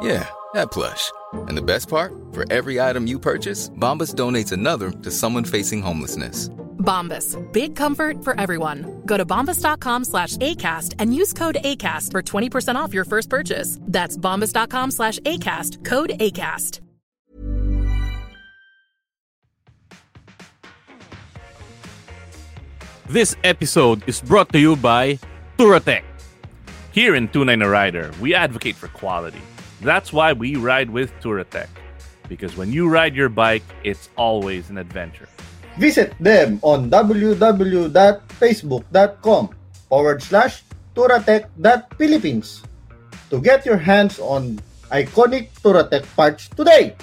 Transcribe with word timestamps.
Yeah, 0.00 0.28
that 0.54 0.70
plush. 0.70 1.10
And 1.32 1.56
the 1.56 1.62
best 1.62 1.88
part? 1.88 2.12
For 2.32 2.50
every 2.52 2.80
item 2.80 3.06
you 3.06 3.18
purchase, 3.18 3.70
Bombas 3.70 4.14
donates 4.14 4.52
another 4.52 4.90
to 4.90 5.10
someone 5.10 5.44
facing 5.44 5.82
homelessness. 5.82 6.48
Bombas. 6.78 7.36
Big 7.52 7.74
comfort 7.74 8.22
for 8.22 8.38
everyone. 8.40 9.02
Go 9.06 9.16
to 9.16 9.26
bombas.com 9.26 10.04
slash 10.04 10.36
ACAST 10.36 10.94
and 10.98 11.14
use 11.14 11.32
code 11.32 11.58
ACAST 11.62 12.12
for 12.12 12.22
20% 12.22 12.76
off 12.76 12.94
your 12.94 13.04
first 13.04 13.28
purchase. 13.28 13.78
That's 13.82 14.16
bombas.com 14.16 14.92
slash 14.92 15.18
ACAST. 15.20 15.84
Code 15.84 16.10
ACAST. 16.20 16.80
This 23.08 23.36
episode 23.44 24.02
is 24.08 24.20
brought 24.20 24.52
to 24.52 24.58
you 24.58 24.74
by 24.74 25.20
Turatech. 25.58 26.02
Here 26.90 27.14
in 27.14 27.28
Tunay 27.28 27.56
na 27.56 27.66
Rider, 27.66 28.10
we 28.20 28.34
advocate 28.34 28.74
for 28.74 28.88
quality. 28.88 29.40
That's 29.80 30.12
why 30.12 30.32
we 30.32 30.56
ride 30.56 30.90
with 30.90 31.12
Turatech. 31.20 31.68
Because 32.28 32.56
when 32.56 32.72
you 32.72 32.88
ride 32.88 33.14
your 33.14 33.28
bike, 33.28 33.62
it's 33.84 34.08
always 34.16 34.70
an 34.70 34.78
adventure. 34.78 35.28
Visit 35.78 36.14
them 36.18 36.58
on 36.62 36.90
www.facebook.com 36.90 39.50
forward 39.88 40.22
slash 40.22 40.62
turatech.philippines 40.94 42.62
to 43.30 43.40
get 43.40 43.64
your 43.66 43.76
hands 43.76 44.18
on 44.18 44.58
iconic 44.90 45.50
Turatech 45.60 46.06
parts 46.16 46.48
today. 46.48 46.96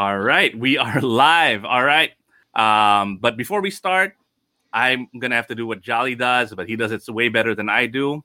All 0.00 0.18
right, 0.18 0.58
we 0.58 0.78
are 0.78 0.98
live. 1.02 1.66
All 1.66 1.84
right. 1.84 2.12
Um, 2.54 3.18
but 3.18 3.36
before 3.36 3.60
we 3.60 3.70
start, 3.70 4.14
I'm 4.72 5.08
gonna 5.18 5.34
have 5.34 5.48
to 5.48 5.54
do 5.54 5.66
what 5.66 5.82
Jolly 5.82 6.14
does, 6.14 6.54
but 6.54 6.66
he 6.70 6.74
does 6.74 6.90
it 6.90 7.06
way 7.06 7.28
better 7.28 7.54
than 7.54 7.68
I 7.68 7.84
do. 7.84 8.24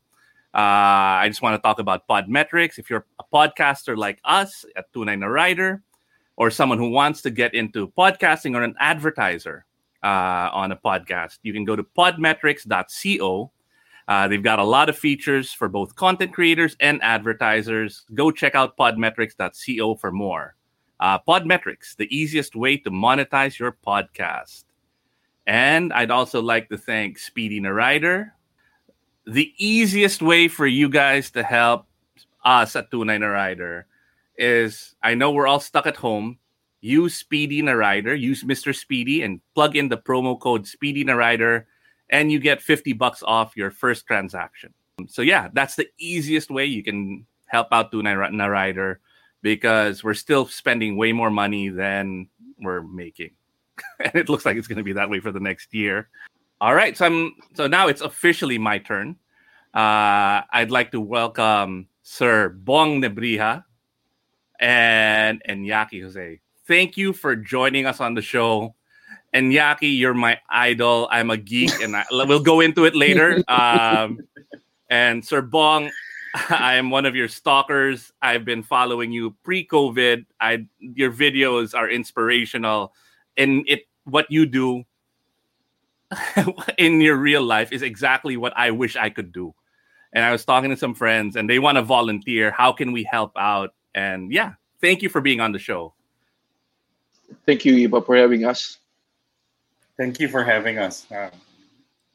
Uh, 0.54 1.20
I 1.20 1.26
just 1.28 1.42
want 1.42 1.62
to 1.62 1.62
talk 1.62 1.80
about 1.80 2.08
Podmetrics. 2.08 2.80
If 2.80 2.90
you're 2.90 3.06
a 3.20 3.26
podcaster 3.26 3.98
like 3.98 4.22
us 4.24 4.64
at 4.78 4.90
Tunay 4.94 5.20
na 5.20 5.28
Rider, 5.28 5.84
or 6.38 6.50
someone 6.50 6.78
who 6.78 6.92
wants 6.92 7.22
to 7.24 7.30
get 7.30 7.54
into 7.54 7.90
podcasting 7.90 8.56
or 8.56 8.64
an 8.64 8.76
advertiser 8.80 9.66
uh, 10.02 10.52
on 10.54 10.72
a 10.72 10.78
podcast, 10.78 11.40
you 11.44 11.52
can 11.52 11.66
go 11.66 11.76
to 11.76 11.84
podmetrics.co. 11.84 13.52
Uh, 14.08 14.28
they've 14.30 14.44
got 14.44 14.60
a 14.60 14.64
lot 14.64 14.88
of 14.88 14.98
features 14.98 15.52
for 15.52 15.68
both 15.68 15.94
content 15.98 16.32
creators 16.32 16.78
and 16.80 17.04
advertisers. 17.04 18.06
Go 18.14 18.32
check 18.32 18.56
out 18.56 18.78
podmetrics.co 18.78 19.96
for 19.96 20.14
more. 20.14 20.55
Uh, 21.00 21.20
Podmetrics, 21.20 21.96
the 21.96 22.08
easiest 22.16 22.56
way 22.56 22.78
to 22.78 22.90
monetize 22.90 23.60
your 23.60 23.78
podcast. 23.86 24.64
And 25.46 25.94
I'd 25.94 26.12
also 26.12 26.42
like 26.42 26.70
to 26.70 26.78
thank 26.78 27.20
Speedy 27.20 27.60
Narider. 27.62 28.32
The 29.28 29.54
easiest 29.58 30.22
way 30.22 30.48
for 30.48 30.66
you 30.66 30.90
guys 30.90 31.32
to 31.32 31.44
help 31.44 31.86
us 32.44 32.76
at 32.76 32.92
Tunay 32.92 33.20
Narider 33.20 33.84
is 34.38 34.96
I 35.04 35.16
know 35.16 35.32
we're 35.32 35.48
all 35.48 35.60
stuck 35.60 35.86
at 35.86 35.98
home. 35.98 36.40
Use 36.82 37.16
Speedy 37.16 37.62
Narider, 37.62 38.20
use 38.20 38.44
Mr. 38.44 38.76
Speedy, 38.76 39.24
and 39.24 39.42
plug 39.56 39.76
in 39.76 39.90
the 39.90 39.98
promo 39.98 40.40
code 40.40 40.68
Speedy 40.68 41.04
Narider, 41.04 41.66
and 42.12 42.32
you 42.32 42.40
get 42.40 42.62
50 42.62 42.94
bucks 42.94 43.24
off 43.24 43.58
your 43.58 43.72
first 43.72 44.06
transaction. 44.06 44.72
So, 45.08 45.24
yeah, 45.24 45.50
that's 45.52 45.76
the 45.76 45.88
easiest 45.98 46.52
way 46.52 46.66
you 46.66 46.84
can 46.84 47.26
help 47.48 47.68
out 47.72 47.92
Tunay 47.92 48.32
Narider 48.32 48.98
because 49.46 50.04
we're 50.04 50.16
still 50.16 50.48
spending 50.48 50.98
way 50.98 51.14
more 51.14 51.30
money 51.30 51.70
than 51.70 52.28
we're 52.60 52.82
making. 52.82 53.30
and 54.04 54.16
it 54.16 54.28
looks 54.28 54.44
like 54.44 54.58
it's 54.58 54.68
going 54.68 54.80
to 54.80 54.84
be 54.84 54.94
that 54.94 55.08
way 55.08 55.20
for 55.20 55.32
the 55.32 55.40
next 55.40 55.72
year. 55.72 56.10
All 56.60 56.74
right, 56.74 56.98
so 56.98 57.06
I'm 57.06 57.36
so 57.54 57.68
now 57.68 57.88
it's 57.88 58.02
officially 58.02 58.58
my 58.58 58.80
turn. 58.80 59.18
Uh, 59.72 60.42
I'd 60.52 60.72
like 60.72 60.90
to 60.92 61.00
welcome 61.00 61.88
Sir 62.02 62.50
Bong 62.50 63.04
Nebrija 63.04 63.64
and 64.60 65.44
and 65.46 65.64
Yaki 65.64 66.02
Jose. 66.02 66.40
Thank 66.66 66.98
you 66.98 67.14
for 67.14 67.36
joining 67.36 67.86
us 67.86 68.02
on 68.02 68.16
the 68.16 68.24
show. 68.24 68.74
And 69.32 69.52
Yaki, 69.52 69.96
you're 69.96 70.16
my 70.16 70.40
idol. 70.50 71.08
I'm 71.12 71.30
a 71.30 71.38
geek, 71.38 71.84
and 71.84 71.96
I, 71.96 72.06
we'll 72.10 72.40
go 72.40 72.62
into 72.62 72.86
it 72.86 72.96
later. 72.96 73.44
Um, 73.48 74.22
and 74.90 75.24
Sir 75.24 75.42
Bong, 75.42 75.92
I 76.50 76.76
am 76.76 76.90
one 76.90 77.06
of 77.06 77.16
your 77.16 77.30
stalkers. 77.30 78.12
I've 78.22 78.44
been 78.44 78.62
following 78.62 79.12
you 79.12 79.36
pre-COVID. 79.44 80.26
I 80.42 80.66
your 80.80 81.12
videos 81.12 81.74
are 81.74 81.90
inspirational, 81.90 82.94
and 83.38 83.64
it 83.68 83.84
what 84.04 84.26
you 84.30 84.46
do 84.46 84.84
in 86.78 87.00
your 87.00 87.16
real 87.16 87.42
life 87.42 87.72
is 87.72 87.82
exactly 87.82 88.36
what 88.36 88.54
I 88.58 88.72
wish 88.72 88.96
I 88.98 89.10
could 89.10 89.32
do. 89.32 89.54
And 90.12 90.24
I 90.24 90.32
was 90.32 90.44
talking 90.44 90.70
to 90.70 90.78
some 90.78 90.94
friends, 90.94 91.36
and 91.38 91.50
they 91.50 91.60
want 91.60 91.78
to 91.78 91.82
volunteer. 91.82 92.52
How 92.52 92.74
can 92.74 92.92
we 92.92 93.04
help 93.04 93.32
out? 93.38 93.74
And 93.94 94.32
yeah, 94.32 94.54
thank 94.82 95.02
you 95.02 95.10
for 95.10 95.22
being 95.22 95.40
on 95.40 95.54
the 95.54 95.60
show. 95.60 95.94
Thank 97.46 97.64
you, 97.64 97.88
Iba, 97.88 98.06
for 98.06 98.16
having 98.16 98.46
us. 98.46 98.80
Thank 99.98 100.20
you 100.20 100.28
for 100.28 100.44
having 100.44 100.80
us. 100.80 101.10
Uh, 101.10 101.30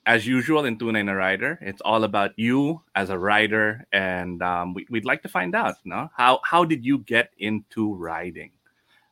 as 0.07 0.27
usual 0.27 0.65
in 0.65 0.79
Tunay 0.79 1.09
a 1.09 1.15
Rider, 1.15 1.59
it's 1.61 1.81
all 1.83 2.05
about 2.05 2.33
you 2.37 2.81
as 2.95 3.11
a 3.11 3.19
rider, 3.19 3.87
and 3.93 4.43
um, 4.43 4.75
we, 4.75 4.87
would 4.91 5.05
like 5.05 5.23
to 5.23 5.29
find 5.29 5.55
out, 5.55 5.77
no, 5.85 6.11
how 6.17 6.41
how 6.45 6.65
did 6.65 6.85
you 6.85 6.99
get 6.99 7.31
into 7.39 7.95
riding, 7.95 8.51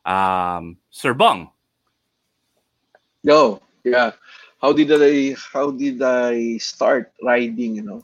um, 0.05 0.77
Sir 0.89 1.13
Bong? 1.13 1.51
No, 3.23 3.61
yeah. 3.83 4.11
How 4.61 4.73
did 4.73 4.91
I 4.91 5.35
how 5.53 5.71
did 5.71 6.01
I 6.01 6.57
start 6.57 7.13
riding? 7.21 7.75
You 7.75 7.83
know, 7.83 8.01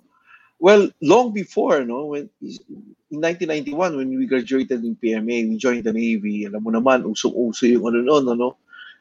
well, 0.59 0.89
long 1.01 1.33
before, 1.33 1.79
you 1.79 1.89
know, 1.89 2.05
when 2.15 2.29
in 2.41 3.19
1991 3.21 3.97
when 3.97 4.09
we 4.17 4.25
graduated 4.25 4.85
in 4.85 4.95
PMA, 4.95 5.49
we 5.49 5.57
joined 5.57 5.83
the 5.83 5.91
Navy. 5.91 6.45
Alam 6.45 6.63
mo 6.63 6.71
naman, 6.71 7.03
usong-uso 7.03 7.67
yung 7.67 7.91
ano 7.91 7.99
noon, 8.05 8.25
ano, 8.29 8.55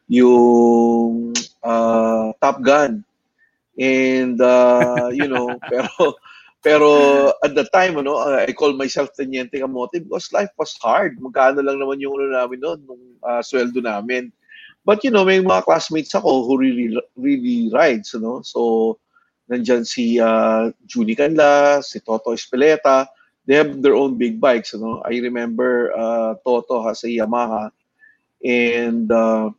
yung 0.08 1.34
uh, 1.62 2.32
Top 2.40 2.58
Gun 2.64 3.04
and 3.78 4.40
uh, 4.40 5.10
you 5.12 5.26
know 5.28 5.58
pero 5.70 6.16
Pero 6.64 7.28
at 7.44 7.52
the 7.52 7.68
time, 7.68 8.00
ano, 8.00 8.16
uh, 8.16 8.40
I 8.40 8.56
call 8.56 8.72
myself 8.72 9.12
Teniente 9.12 9.60
Kamote 9.60 10.00
because 10.00 10.32
life 10.32 10.48
was 10.56 10.72
hard. 10.80 11.20
Magkano 11.20 11.60
lang 11.60 11.76
naman 11.76 12.00
yung 12.00 12.16
ano 12.16 12.40
namin 12.40 12.58
noon, 12.64 12.80
nung 12.88 13.04
uh, 13.20 13.44
sweldo 13.44 13.84
namin. 13.84 14.32
But 14.80 15.04
you 15.04 15.12
know, 15.12 15.28
may 15.28 15.44
mga 15.44 15.68
classmates 15.68 16.16
ako 16.16 16.48
who 16.48 16.56
really 16.56 16.96
really 17.20 17.68
rides, 17.68 18.16
you 18.16 18.24
know. 18.24 18.40
So 18.40 18.96
nandyan 19.52 19.84
si 19.84 20.16
uh, 20.16 20.72
Junie 20.88 21.12
Canla, 21.12 21.84
si 21.84 22.00
Toto 22.00 22.32
Espeleta. 22.32 23.12
They 23.44 23.60
have 23.60 23.84
their 23.84 23.92
own 23.92 24.16
big 24.16 24.40
bikes, 24.40 24.72
know. 24.72 25.04
I 25.04 25.20
remember 25.20 25.92
uh, 25.92 26.40
Toto 26.40 26.80
has 26.88 27.04
a 27.04 27.12
Yamaha 27.12 27.68
and 28.40 29.12
uh, 29.12 29.52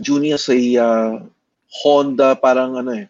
Junie 0.00 0.32
has 0.32 0.48
a 0.48 0.56
uh, 0.80 1.20
Honda 1.68 2.34
parang 2.34 2.80
ano 2.80 2.92
eh 2.96 3.08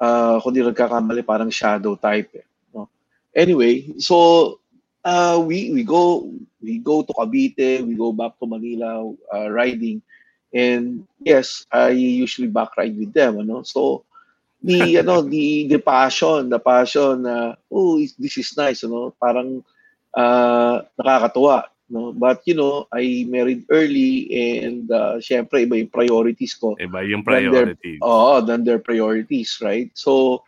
uh, 0.00 0.40
kung 0.40 0.56
di 0.56 0.64
nagkakamali, 0.64 1.22
parang 1.22 1.52
shadow 1.52 1.94
type. 1.94 2.32
Eh, 2.34 2.46
no? 2.72 2.88
Anyway, 3.36 3.92
so 4.00 4.58
uh, 5.04 5.36
we 5.38 5.70
we 5.70 5.84
go 5.84 6.26
we 6.64 6.80
go 6.80 7.04
to 7.04 7.12
Cavite, 7.12 7.84
we 7.84 7.94
go 7.94 8.10
back 8.10 8.34
to 8.40 8.48
Manila 8.48 9.04
uh, 9.30 9.48
riding, 9.52 10.00
and 10.50 11.04
yes, 11.20 11.68
I 11.70 11.92
usually 11.92 12.48
back 12.48 12.74
ride 12.80 12.96
with 12.96 13.12
them. 13.12 13.38
Ano? 13.44 13.62
So 13.62 14.08
the 14.64 14.98
ano 15.04 15.20
the 15.20 15.68
the 15.68 15.78
passion, 15.78 16.48
the 16.48 16.58
passion 16.58 17.28
na 17.28 17.54
uh, 17.54 17.70
oh 17.70 18.00
this 18.18 18.40
is 18.40 18.56
nice, 18.56 18.82
ano? 18.82 19.12
Parang 19.20 19.62
uh, 20.16 20.82
nakakatuwa. 20.96 21.68
No? 21.90 22.14
But, 22.14 22.46
you 22.46 22.54
know, 22.54 22.86
I 22.94 23.26
married 23.28 23.66
early 23.68 24.30
and 24.30 24.86
uh, 24.90 25.18
syempre, 25.18 25.66
iba 25.66 25.74
yung 25.74 25.90
priorities 25.90 26.54
ko. 26.54 26.78
Iba 26.78 27.02
yung 27.02 27.26
priorities. 27.26 27.98
Oo, 28.00 28.38
oh, 28.38 28.40
than 28.40 28.62
their 28.62 28.78
priorities, 28.78 29.58
right? 29.58 29.90
So, 29.98 30.44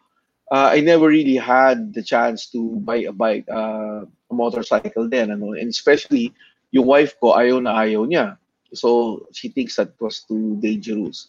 uh, 0.54 0.70
I 0.70 0.80
never 0.80 1.10
really 1.10 1.36
had 1.36 1.92
the 1.92 2.02
chance 2.02 2.46
to 2.54 2.78
buy 2.86 3.02
a 3.04 3.12
bike, 3.12 3.50
uh, 3.50 4.06
a 4.06 4.34
motorcycle 4.34 5.10
then. 5.10 5.34
Ano? 5.34 5.58
And 5.58 5.66
especially, 5.68 6.30
yung 6.70 6.86
wife 6.86 7.18
ko, 7.18 7.34
ayaw 7.34 7.58
na 7.58 7.74
ayaw 7.74 8.06
niya. 8.06 8.38
So, 8.72 9.26
she 9.34 9.50
thinks 9.50 9.76
that 9.76 9.98
was 9.98 10.22
too 10.22 10.56
dangerous. 10.62 11.28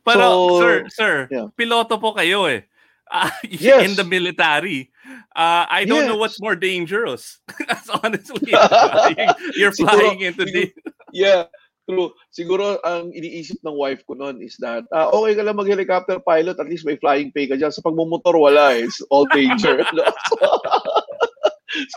Pero, 0.00 0.24
so, 0.24 0.60
sir, 0.60 0.74
sir, 0.88 1.14
yeah. 1.30 1.46
piloto 1.52 2.00
po 2.00 2.16
kayo 2.16 2.48
eh. 2.48 2.64
Uh, 3.10 3.30
yes. 3.50 3.90
In 3.90 3.96
the 3.96 4.04
military. 4.04 4.90
Uh, 5.34 5.66
I 5.68 5.84
don't 5.84 6.06
yes. 6.06 6.08
know 6.08 6.16
what's 6.16 6.40
more 6.40 6.54
dangerous. 6.54 7.38
That's 7.68 7.90
honestly, 7.90 8.50
you're 9.54 9.72
flying 9.72 10.18
Siguro, 10.18 10.22
into 10.22 10.44
the. 10.44 10.72
Yeah, 11.12 11.44
true. 11.88 12.14
Siguro 12.30 12.78
ang 12.86 13.10
iniisip 13.10 13.58
ng 13.66 13.74
wife 13.74 14.06
ko 14.06 14.14
noon 14.14 14.42
is 14.42 14.54
that 14.62 14.86
uh, 14.94 15.10
okay 15.10 15.34
ka 15.34 15.42
lang 15.42 15.58
mag-helicopter 15.58 16.22
pilot, 16.22 16.58
at 16.58 16.70
least 16.70 16.86
may 16.86 16.94
flying 16.98 17.34
pay 17.34 17.50
ka 17.50 17.58
dyan. 17.58 17.74
Sa 17.74 17.82
pagmumotor, 17.82 18.38
wala. 18.38 18.78
Eh. 18.78 18.86
It's 18.86 19.02
all 19.10 19.26
danger. 19.34 19.82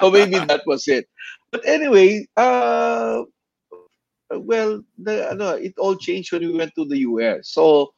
so 0.02 0.10
maybe 0.10 0.42
that 0.50 0.66
was 0.66 0.90
it. 0.90 1.06
But 1.54 1.62
anyway, 1.70 2.26
uh, 2.38 3.22
well, 4.34 4.82
the, 4.98 5.30
ano, 5.30 5.58
it 5.62 5.78
all 5.78 5.96
changed 5.96 6.34
when 6.34 6.42
we 6.42 6.58
went 6.58 6.74
to 6.76 6.86
the 6.86 7.06
US. 7.10 7.54
So, 7.54 7.94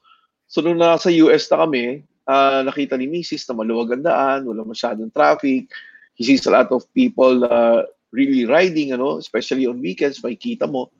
so 0.47 0.59
nung 0.59 0.79
nasa 0.79 1.11
US 1.27 1.47
na 1.51 1.63
kami, 1.63 2.03
uh, 2.27 2.61
nakita 2.65 2.97
ni 2.97 3.07
Mrs. 3.09 3.47
na 3.49 3.57
maluwag 3.57 3.95
ang 3.95 4.05
daan, 4.05 4.41
wala 4.45 4.65
masyadong 4.65 5.13
traffic. 5.13 5.69
He 6.15 6.23
sees 6.23 6.45
a 6.45 6.53
lot 6.53 6.71
of 6.71 6.85
people 6.93 7.43
uh, 7.45 7.85
really 8.11 8.45
riding, 8.45 8.93
ano, 8.93 9.17
especially 9.17 9.65
on 9.65 9.81
weekends, 9.81 10.21
makikita 10.21 10.69
mo. 10.69 10.91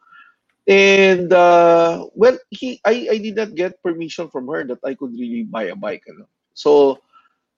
And 0.65 1.29
uh, 1.29 2.09
well, 2.17 2.37
he 2.49 2.81
I, 2.81 3.07
I 3.13 3.17
did 3.21 3.37
not 3.37 3.53
get 3.53 3.81
permission 3.85 4.33
from 4.33 4.49
her 4.49 4.65
that 4.65 4.81
I 4.81 4.97
could 4.97 5.13
really 5.13 5.45
buy 5.45 5.69
a 5.69 5.77
bike. 5.77 6.03
Ano. 6.09 6.25
So, 6.57 6.99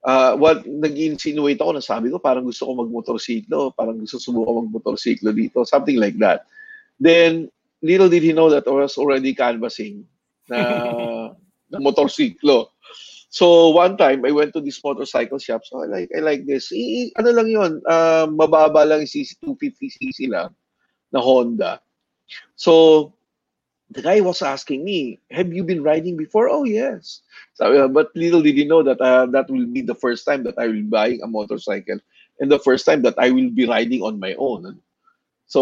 uh, 0.04 0.36
what 0.36 0.68
nag-insinuate 0.68 1.64
ako 1.64 1.80
na 1.80 1.84
sabi 1.84 2.12
ko, 2.12 2.20
parang 2.20 2.44
gusto 2.44 2.68
ko 2.68 2.76
magmotorsiklo, 2.76 3.72
parang 3.80 4.04
gusto 4.04 4.20
subukan 4.20 4.68
magmotorsiklo 4.68 5.32
dito, 5.32 5.64
something 5.64 5.96
like 5.96 6.20
that. 6.20 6.44
Then, 7.00 7.48
little 7.82 8.12
did 8.12 8.28
he 8.28 8.36
know 8.36 8.52
that 8.52 8.68
I 8.68 8.76
was 8.76 9.00
already 9.00 9.32
canvassing 9.32 10.04
na, 10.52 10.60
na 11.72 11.78
motorsiklo. 11.80 12.76
So 13.38 13.70
one 13.70 14.02
time 14.02 14.26
I 14.26 14.34
went 14.34 14.58
to 14.58 14.62
this 14.66 14.82
motorcycle 14.82 15.38
shop. 15.38 15.62
So 15.62 15.86
I 15.86 15.86
like 15.86 16.10
I 16.10 16.26
like 16.26 16.50
this. 16.50 16.74
I, 16.74 17.14
ano 17.22 17.30
lang 17.38 17.54
'yon, 17.54 17.72
uh, 17.86 18.26
mababa 18.34 18.82
lang 18.82 19.06
CC 19.06 19.38
250 19.46 19.94
cc 19.94 20.26
lang 20.26 20.58
na 21.14 21.22
Honda. 21.22 21.78
So 22.58 23.14
the 23.94 24.02
guy 24.02 24.26
was 24.26 24.42
asking 24.42 24.82
me, 24.82 25.22
"Have 25.30 25.54
you 25.54 25.62
been 25.62 25.86
riding 25.86 26.18
before?" 26.18 26.50
Oh, 26.50 26.66
yes. 26.66 27.22
So, 27.54 27.86
but 27.86 28.10
little 28.18 28.42
did 28.42 28.58
he 28.58 28.66
know 28.66 28.82
that 28.82 28.98
uh, 28.98 29.30
that 29.30 29.54
will 29.54 29.70
be 29.70 29.86
the 29.86 29.94
first 29.94 30.26
time 30.26 30.42
that 30.50 30.58
I 30.58 30.66
will 30.66 30.82
be 30.82 30.90
buying 30.90 31.22
a 31.22 31.30
motorcycle 31.30 32.02
and 32.42 32.50
the 32.50 32.58
first 32.58 32.90
time 32.90 33.06
that 33.06 33.22
I 33.22 33.30
will 33.30 33.54
be 33.54 33.70
riding 33.70 34.02
on 34.02 34.18
my 34.18 34.34
own. 34.42 34.82
So 35.46 35.62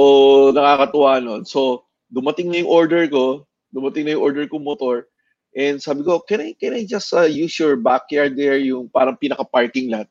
nakakatuwa 0.56 1.20
noon. 1.20 1.44
So 1.44 1.84
dumating 2.08 2.56
na 2.56 2.64
yung 2.64 2.72
order 2.72 3.04
ko, 3.12 3.44
dumating 3.76 4.08
na 4.08 4.16
yung 4.16 4.24
order 4.24 4.48
ko 4.48 4.64
motor. 4.64 5.12
And 5.56 5.80
sabi 5.80 6.04
ko, 6.04 6.20
can 6.20 6.42
I, 6.42 6.52
can 6.60 6.76
I 6.76 6.84
just 6.84 7.14
uh, 7.16 7.24
use 7.24 7.58
your 7.58 7.80
backyard 7.80 8.36
there, 8.36 8.60
yung 8.60 8.92
parang 8.92 9.16
pinaka-parking 9.16 9.90
lot? 9.90 10.08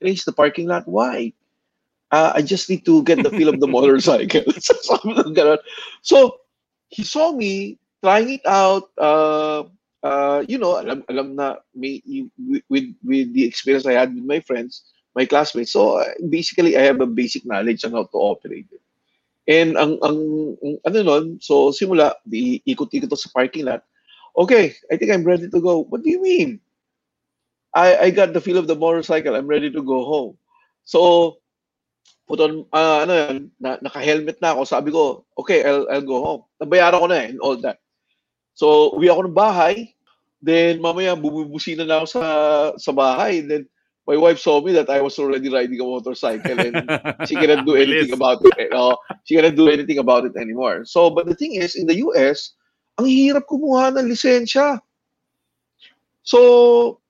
Can 0.00 0.08
I 0.08 0.16
use 0.16 0.24
the 0.24 0.32
parking 0.32 0.66
lot? 0.66 0.88
Why? 0.88 1.36
Uh, 2.10 2.32
I 2.34 2.40
just 2.40 2.70
need 2.70 2.84
to 2.86 3.04
get 3.04 3.22
the 3.22 3.28
feel 3.28 3.52
of 3.52 3.60
the 3.60 3.68
motorcycle. 3.76 4.48
so, 6.02 6.40
he 6.88 7.04
saw 7.04 7.32
me 7.32 7.78
trying 8.02 8.40
it 8.40 8.46
out. 8.48 8.88
Uh, 8.96 9.64
uh, 10.02 10.44
you 10.48 10.56
know, 10.56 10.80
alam, 10.80 11.04
alam 11.10 11.36
na 11.36 11.56
may, 11.74 12.00
with, 12.70 12.88
with 13.04 13.34
the 13.34 13.44
experience 13.44 13.84
I 13.84 14.00
had 14.00 14.14
with 14.14 14.24
my 14.24 14.40
friends, 14.40 14.82
my 15.14 15.26
classmates. 15.26 15.72
So, 15.72 16.00
uh, 16.00 16.08
basically, 16.30 16.78
I 16.78 16.82
have 16.88 17.02
a 17.02 17.06
basic 17.06 17.44
knowledge 17.44 17.84
on 17.84 17.92
how 17.92 18.04
to 18.04 18.16
operate 18.16 18.66
it. 18.72 18.80
And 19.46 19.76
ang, 19.76 20.00
ang, 20.02 20.18
ang 20.64 20.78
ano 20.88 20.98
nun, 21.04 21.24
so 21.44 21.68
simula, 21.70 22.16
di 22.24 22.64
ikot-ikot 22.64 23.12
sa 23.12 23.30
parking 23.30 23.68
lot 23.68 23.84
okay, 24.36 24.74
I 24.92 24.96
think 24.96 25.10
I'm 25.10 25.24
ready 25.24 25.48
to 25.48 25.60
go. 25.60 25.84
What 25.84 26.02
do 26.02 26.10
you 26.10 26.22
mean? 26.22 26.60
I, 27.74 28.08
I 28.08 28.10
got 28.10 28.32
the 28.32 28.40
feel 28.40 28.56
of 28.56 28.66
the 28.66 28.76
motorcycle. 28.76 29.34
I'm 29.34 29.46
ready 29.46 29.70
to 29.70 29.82
go 29.82 30.04
home. 30.04 30.38
So, 30.84 31.38
put 32.28 32.40
on, 32.40 32.64
uh, 32.72 33.04
ano 33.04 33.12
yan, 33.12 33.50
na, 33.60 33.78
naka-helmet 33.82 34.40
na 34.40 34.56
ako. 34.56 34.64
Sabi 34.64 34.90
ko, 34.90 35.24
okay, 35.36 35.64
I'll, 35.64 35.86
I'll 35.90 36.08
go 36.08 36.24
home. 36.24 36.42
Nabayaran 36.62 37.00
ko 37.00 37.06
na 37.06 37.20
eh, 37.20 37.28
and 37.32 37.40
all 37.40 37.56
that. 37.60 37.78
So, 38.54 38.96
uwi 38.96 39.12
ako 39.12 39.28
ng 39.28 39.36
bahay. 39.36 39.92
Then, 40.40 40.80
mamaya, 40.80 41.16
bumubusina 41.16 41.84
na 41.84 42.00
ako 42.00 42.06
sa, 42.06 42.22
sa 42.80 42.92
bahay. 42.92 43.44
Then, 43.44 43.68
my 44.06 44.16
wife 44.16 44.38
saw 44.38 44.62
me 44.62 44.72
that 44.72 44.88
I 44.88 45.02
was 45.02 45.18
already 45.18 45.50
riding 45.50 45.80
a 45.80 45.84
motorcycle 45.84 46.60
and 46.60 46.86
she 47.26 47.34
cannot 47.34 47.66
do 47.66 47.74
anything 47.82 48.14
about 48.14 48.38
it. 48.40 48.70
No, 48.70 48.96
she 49.24 49.34
cannot 49.34 49.56
do 49.56 49.68
anything 49.68 49.98
about 49.98 50.24
it 50.24 50.36
anymore. 50.38 50.86
So, 50.86 51.10
but 51.10 51.26
the 51.26 51.34
thing 51.34 51.54
is, 51.58 51.74
in 51.74 51.86
the 51.86 51.98
US, 52.06 52.54
ang 52.96 53.06
hirap 53.06 53.44
kumuha 53.44 53.92
ng 53.92 54.08
lisensya. 54.08 54.80
So, 56.24 57.00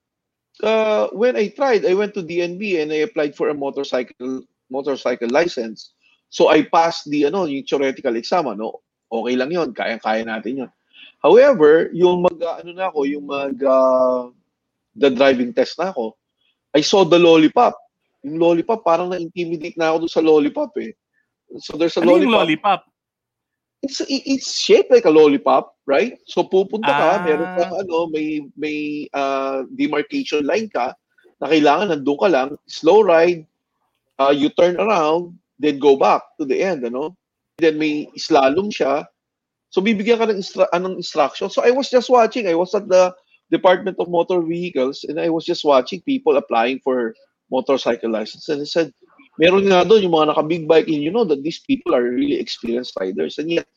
uh, 0.61 1.07
when 1.15 1.35
I 1.39 1.49
tried, 1.49 1.87
I 1.87 1.95
went 1.95 2.13
to 2.15 2.23
DNB 2.23 2.83
and 2.83 2.91
I 2.91 3.07
applied 3.07 3.33
for 3.33 3.49
a 3.49 3.57
motorcycle 3.57 4.43
motorcycle 4.69 5.31
license. 5.31 5.95
So 6.27 6.51
I 6.51 6.67
passed 6.67 7.07
the 7.07 7.31
ano, 7.31 7.47
yung 7.47 7.63
theoretical 7.63 8.15
exam, 8.19 8.51
ano. 8.51 8.83
Okay 9.07 9.39
lang 9.39 9.55
'yon, 9.55 9.71
kaya-kaya 9.71 10.27
natin 10.27 10.67
'yon. 10.67 10.71
However, 11.23 11.87
yung 11.95 12.27
mag 12.27 12.35
ano 12.35 12.71
na 12.75 12.91
ako, 12.91 13.07
yung 13.07 13.25
mag 13.25 13.55
uh, 13.63 14.27
the 14.91 15.07
driving 15.07 15.55
test 15.55 15.79
na 15.79 15.95
ako, 15.95 16.19
I 16.75 16.83
saw 16.83 17.07
the 17.07 17.15
lollipop. 17.15 17.79
Yung 18.27 18.43
lollipop, 18.43 18.83
parang 18.83 19.15
na-intimidate 19.15 19.79
na 19.79 19.95
ako 19.95 20.03
doon 20.03 20.13
sa 20.13 20.25
lollipop 20.25 20.75
eh. 20.83 20.91
So 21.63 21.79
there's 21.79 21.95
a 21.95 22.03
ano 22.03 22.19
lollipop. 22.19 22.27
Yung 22.27 22.35
lollipop? 22.35 22.81
it's 23.81 24.01
it's 24.09 24.59
shaped 24.59 24.91
like 24.91 25.05
a 25.05 25.13
lollipop, 25.13 25.76
right? 25.87 26.19
So 26.27 26.43
pupunta 26.43 26.91
ka, 26.91 27.09
ah. 27.17 27.23
meron 27.23 27.51
ka 27.55 27.65
ano, 27.71 28.11
may 28.11 28.43
may 28.59 29.07
uh, 29.15 29.63
demarcation 29.73 30.43
line 30.43 30.67
ka 30.67 30.93
na 31.39 31.47
kailangan 31.47 31.95
nandoon 31.95 32.19
ka 32.19 32.29
lang, 32.29 32.49
slow 32.67 33.01
ride, 33.01 33.47
uh, 34.19 34.35
you 34.35 34.51
turn 34.53 34.75
around, 34.77 35.33
then 35.57 35.79
go 35.79 35.95
back 35.95 36.21
to 36.37 36.43
the 36.43 36.59
end, 36.59 36.83
ano? 36.83 37.15
Then 37.57 37.79
may 37.79 38.11
slalom 38.19 38.69
siya. 38.69 39.07
So 39.71 39.79
bibigyan 39.81 40.19
ka 40.19 40.27
ng 40.27 40.43
instra- 40.43 40.71
anong 40.75 40.99
instruction. 40.99 41.49
So 41.49 41.63
I 41.63 41.71
was 41.71 41.89
just 41.89 42.11
watching. 42.11 42.45
I 42.45 42.53
was 42.53 42.75
at 42.75 42.91
the 42.91 43.15
Department 43.49 43.95
of 43.97 44.11
Motor 44.11 44.43
Vehicles 44.43 45.07
and 45.07 45.17
I 45.19 45.31
was 45.31 45.47
just 45.47 45.63
watching 45.63 46.03
people 46.03 46.35
applying 46.35 46.83
for 46.83 47.15
motorcycle 47.47 48.11
license 48.11 48.51
and 48.51 48.59
I 48.59 48.67
said, 48.67 48.91
meron 49.39 49.71
nga 49.71 49.87
doon 49.87 50.03
yung 50.03 50.15
mga 50.19 50.35
naka-big 50.35 50.67
bike 50.67 50.91
and 50.91 50.99
you 50.99 51.13
know 51.15 51.23
that 51.23 51.43
these 51.47 51.63
people 51.63 51.95
are 51.95 52.03
really 52.03 52.35
experienced 52.35 52.97
riders 52.99 53.39
and 53.39 53.47
yet 53.47 53.67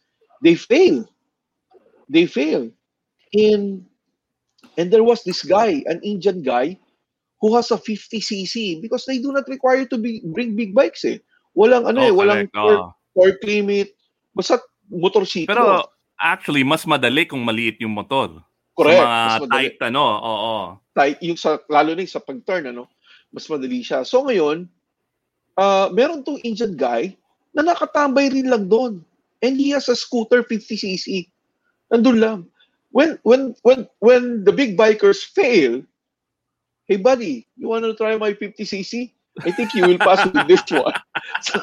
they 0.43 0.59
fail. 0.59 1.07
They 2.11 2.27
fail. 2.27 2.67
And 3.31 3.87
and 4.75 4.91
there 4.91 5.07
was 5.07 5.23
this 5.23 5.47
guy, 5.47 5.87
an 5.87 6.03
Indian 6.03 6.43
guy, 6.43 6.75
who 7.39 7.55
has 7.55 7.71
a 7.71 7.79
50cc 7.79 8.83
because 8.83 9.07
they 9.07 9.23
do 9.23 9.31
not 9.31 9.47
require 9.47 9.87
to 9.87 9.97
be 9.97 10.19
bring 10.27 10.59
big 10.59 10.75
bikes 10.75 11.07
eh. 11.07 11.23
Walang 11.55 11.87
ano 11.87 12.03
eh, 12.03 12.11
oh, 12.11 12.15
eh, 12.15 12.19
walang 12.19 12.43
torque, 13.15 13.43
oh. 13.43 13.47
limit. 13.47 13.95
Basta 14.35 14.59
motorsiklo. 14.91 15.55
Pero 15.55 15.67
actually, 16.19 16.67
mas 16.67 16.83
madali 16.83 17.31
kung 17.31 17.47
maliit 17.47 17.79
yung 17.79 17.95
motor. 17.95 18.43
Correct. 18.75 19.03
Sa 19.03 19.07
mga 19.07 19.51
tight, 19.51 19.77
ano, 19.91 20.03
oo. 20.03 20.55
Tight, 20.95 21.19
yung 21.21 21.37
sa, 21.37 21.59
lalo 21.69 21.93
na 21.93 22.07
sa 22.07 22.23
pag-turn, 22.23 22.71
ano. 22.71 22.87
Mas 23.35 23.47
madali 23.51 23.83
siya. 23.83 24.07
So 24.07 24.25
ngayon, 24.25 24.67
uh, 25.59 25.91
meron 25.93 26.23
tong 26.23 26.41
Indian 26.47 26.75
guy 26.75 27.15
na 27.53 27.67
nakatambay 27.67 28.31
rin 28.31 28.49
lang 28.49 28.71
doon. 28.71 29.03
And 29.41 29.57
he 29.57 29.73
has 29.73 29.89
a 29.89 29.97
scooter 29.97 30.45
50cc. 30.45 31.29
Nandun 31.91 32.19
lang. 32.19 32.39
When 32.91 33.19
when 33.23 33.55
when 33.63 33.87
when 34.03 34.43
the 34.43 34.51
big 34.51 34.75
bikers 34.75 35.23
fail, 35.23 35.83
hey 36.91 36.99
buddy, 36.99 37.47
you 37.55 37.71
want 37.71 37.87
to 37.87 37.95
try 37.95 38.19
my 38.19 38.35
50cc? 38.35 39.15
I 39.47 39.51
think 39.55 39.75
you 39.79 39.87
will 39.87 39.99
pass 39.99 40.27
with 40.27 40.35
this 40.51 40.67
one. 40.75 40.95
So, 41.41 41.55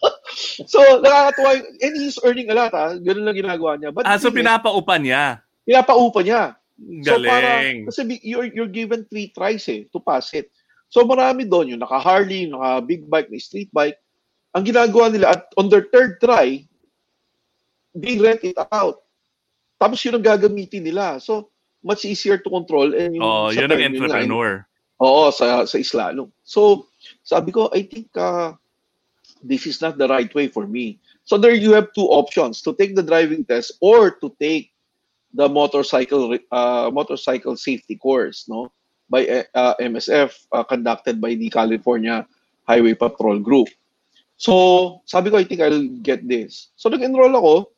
so 0.72 0.78
nakakatuwa. 1.04 1.60
And 1.84 1.94
he's 2.00 2.16
earning 2.24 2.48
a 2.48 2.56
lot, 2.56 2.72
ha? 2.72 2.96
Ganun 2.96 3.28
lang 3.28 3.36
ginagawa 3.36 3.76
niya. 3.76 3.92
But 3.92 4.08
Ah, 4.08 4.16
so 4.16 4.32
pinapaupa 4.32 4.96
niya. 4.96 5.44
pinapaupa 5.68 6.24
niya. 6.24 6.56
So 7.06 7.22
para, 7.22 7.62
Galing. 7.62 7.86
kasi 7.86 8.00
you're, 8.26 8.50
you're 8.50 8.72
given 8.72 9.06
three 9.06 9.30
tries 9.30 9.62
eh, 9.70 9.86
to 9.94 10.00
pass 10.02 10.34
it. 10.34 10.50
So 10.90 11.06
marami 11.06 11.46
doon, 11.46 11.70
yung 11.70 11.82
naka-Harley, 11.84 12.50
yung 12.50 12.58
naka-big 12.58 13.06
bike, 13.06 13.30
may 13.30 13.38
street 13.38 13.70
bike. 13.70 13.94
Ang 14.58 14.66
ginagawa 14.66 15.06
nila, 15.12 15.38
at 15.38 15.46
on 15.54 15.70
their 15.70 15.86
third 15.94 16.18
try, 16.18 16.66
they 17.94 18.18
rent 18.18 18.42
it 18.42 18.58
out. 18.74 19.03
Tapos 19.78 20.00
yun 20.04 20.16
ang 20.16 20.26
gagamitin 20.26 20.84
nila. 20.84 21.18
So, 21.20 21.50
much 21.84 22.04
easier 22.08 22.38
to 22.38 22.48
control. 22.48 22.94
And 22.94 23.16
yung 23.18 23.24
Oh, 23.24 23.48
yun 23.50 23.70
ang 23.70 23.80
yun 23.80 23.96
entrepreneur. 23.96 24.64
Oo, 25.02 25.28
sa 25.34 25.66
sa 25.66 25.76
slalom. 25.82 26.30
So, 26.46 26.88
sabi 27.26 27.50
ko, 27.50 27.68
I 27.74 27.82
think 27.84 28.08
uh, 28.14 28.56
this 29.44 29.66
is 29.66 29.84
not 29.84 30.00
the 30.00 30.08
right 30.08 30.32
way 30.32 30.48
for 30.48 30.66
me. 30.66 30.98
So 31.24 31.36
there 31.36 31.54
you 31.54 31.72
have 31.72 31.92
two 31.92 32.08
options, 32.08 32.60
to 32.62 32.74
take 32.74 32.96
the 32.96 33.02
driving 33.02 33.44
test 33.44 33.72
or 33.80 34.12
to 34.20 34.28
take 34.40 34.72
the 35.32 35.48
motorcycle 35.48 36.36
uh, 36.52 36.90
motorcycle 36.92 37.56
safety 37.56 37.96
course, 37.96 38.48
no? 38.48 38.72
By 39.08 39.44
uh, 39.52 39.74
MSF 39.80 40.32
uh, 40.52 40.64
conducted 40.64 41.20
by 41.20 41.34
the 41.34 41.50
California 41.50 42.26
Highway 42.64 42.94
Patrol 42.94 43.38
Group. 43.38 43.68
So, 44.36 45.00
sabi 45.04 45.30
ko, 45.30 45.36
I 45.36 45.44
think 45.44 45.60
I'll 45.60 45.88
get 46.02 46.26
this. 46.26 46.72
So, 46.76 46.88
nag-enroll 46.88 47.36
ako. 47.36 47.70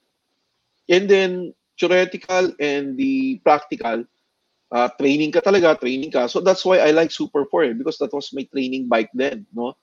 And 0.89 1.11
then, 1.11 1.53
theoretical 1.79 2.53
and 2.59 2.97
the 2.97 3.41
practical, 3.45 4.05
uh, 4.73 4.89
training 4.99 5.33
ka 5.33 5.41
talaga, 5.41 5.79
training 5.79 6.11
ka. 6.11 6.27
So 6.27 6.41
that's 6.41 6.65
why 6.65 6.79
I 6.79 6.91
like 6.91 7.11
Super 7.11 7.45
4 7.45 7.65
eh, 7.65 7.73
because 7.73 7.99
that 7.99 8.13
was 8.13 8.33
my 8.33 8.45
training 8.49 8.89
bike 8.89 9.11
then, 9.15 9.47
no? 9.55 9.77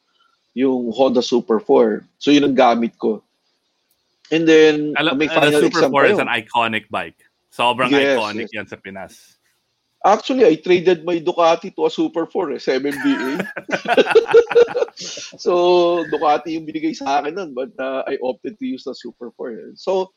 Yung 0.54 0.92
Honda 0.92 1.22
Super 1.22 1.60
4. 1.60 2.06
So 2.18 2.32
yun 2.32 2.44
ang 2.44 2.58
gamit 2.58 2.98
ko. 2.98 3.24
And 4.32 4.48
then, 4.48 4.94
Alam, 4.98 5.18
may 5.18 5.28
final 5.28 5.52
Super 5.52 5.86
exam 5.86 5.92
4 5.92 6.06
is 6.06 6.20
an 6.20 6.32
iconic 6.32 6.90
bike. 6.90 7.20
Sobrang 7.54 7.92
Yes, 7.92 8.18
iconic 8.18 8.50
yes. 8.50 8.54
yan 8.54 8.68
sa 8.68 8.78
Pinas. 8.82 9.38
Actually, 10.04 10.44
I 10.44 10.60
traded 10.60 11.06
my 11.06 11.22
Ducati 11.22 11.72
to 11.76 11.88
a 11.88 11.92
Super 11.92 12.26
4 12.26 12.52
eh, 12.52 12.60
7BA. 12.60 13.40
so, 15.40 16.04
Ducati 16.12 16.60
yung 16.60 16.68
binigay 16.68 16.92
sa 16.92 17.22
akin 17.22 17.40
nun, 17.40 17.52
but 17.54 17.72
uh, 17.80 18.04
I 18.04 18.20
opted 18.20 18.60
to 18.60 18.66
use 18.66 18.84
the 18.84 18.96
Super 18.96 19.32
4. 19.32 19.52
eh. 19.52 19.72
So, 19.80 20.12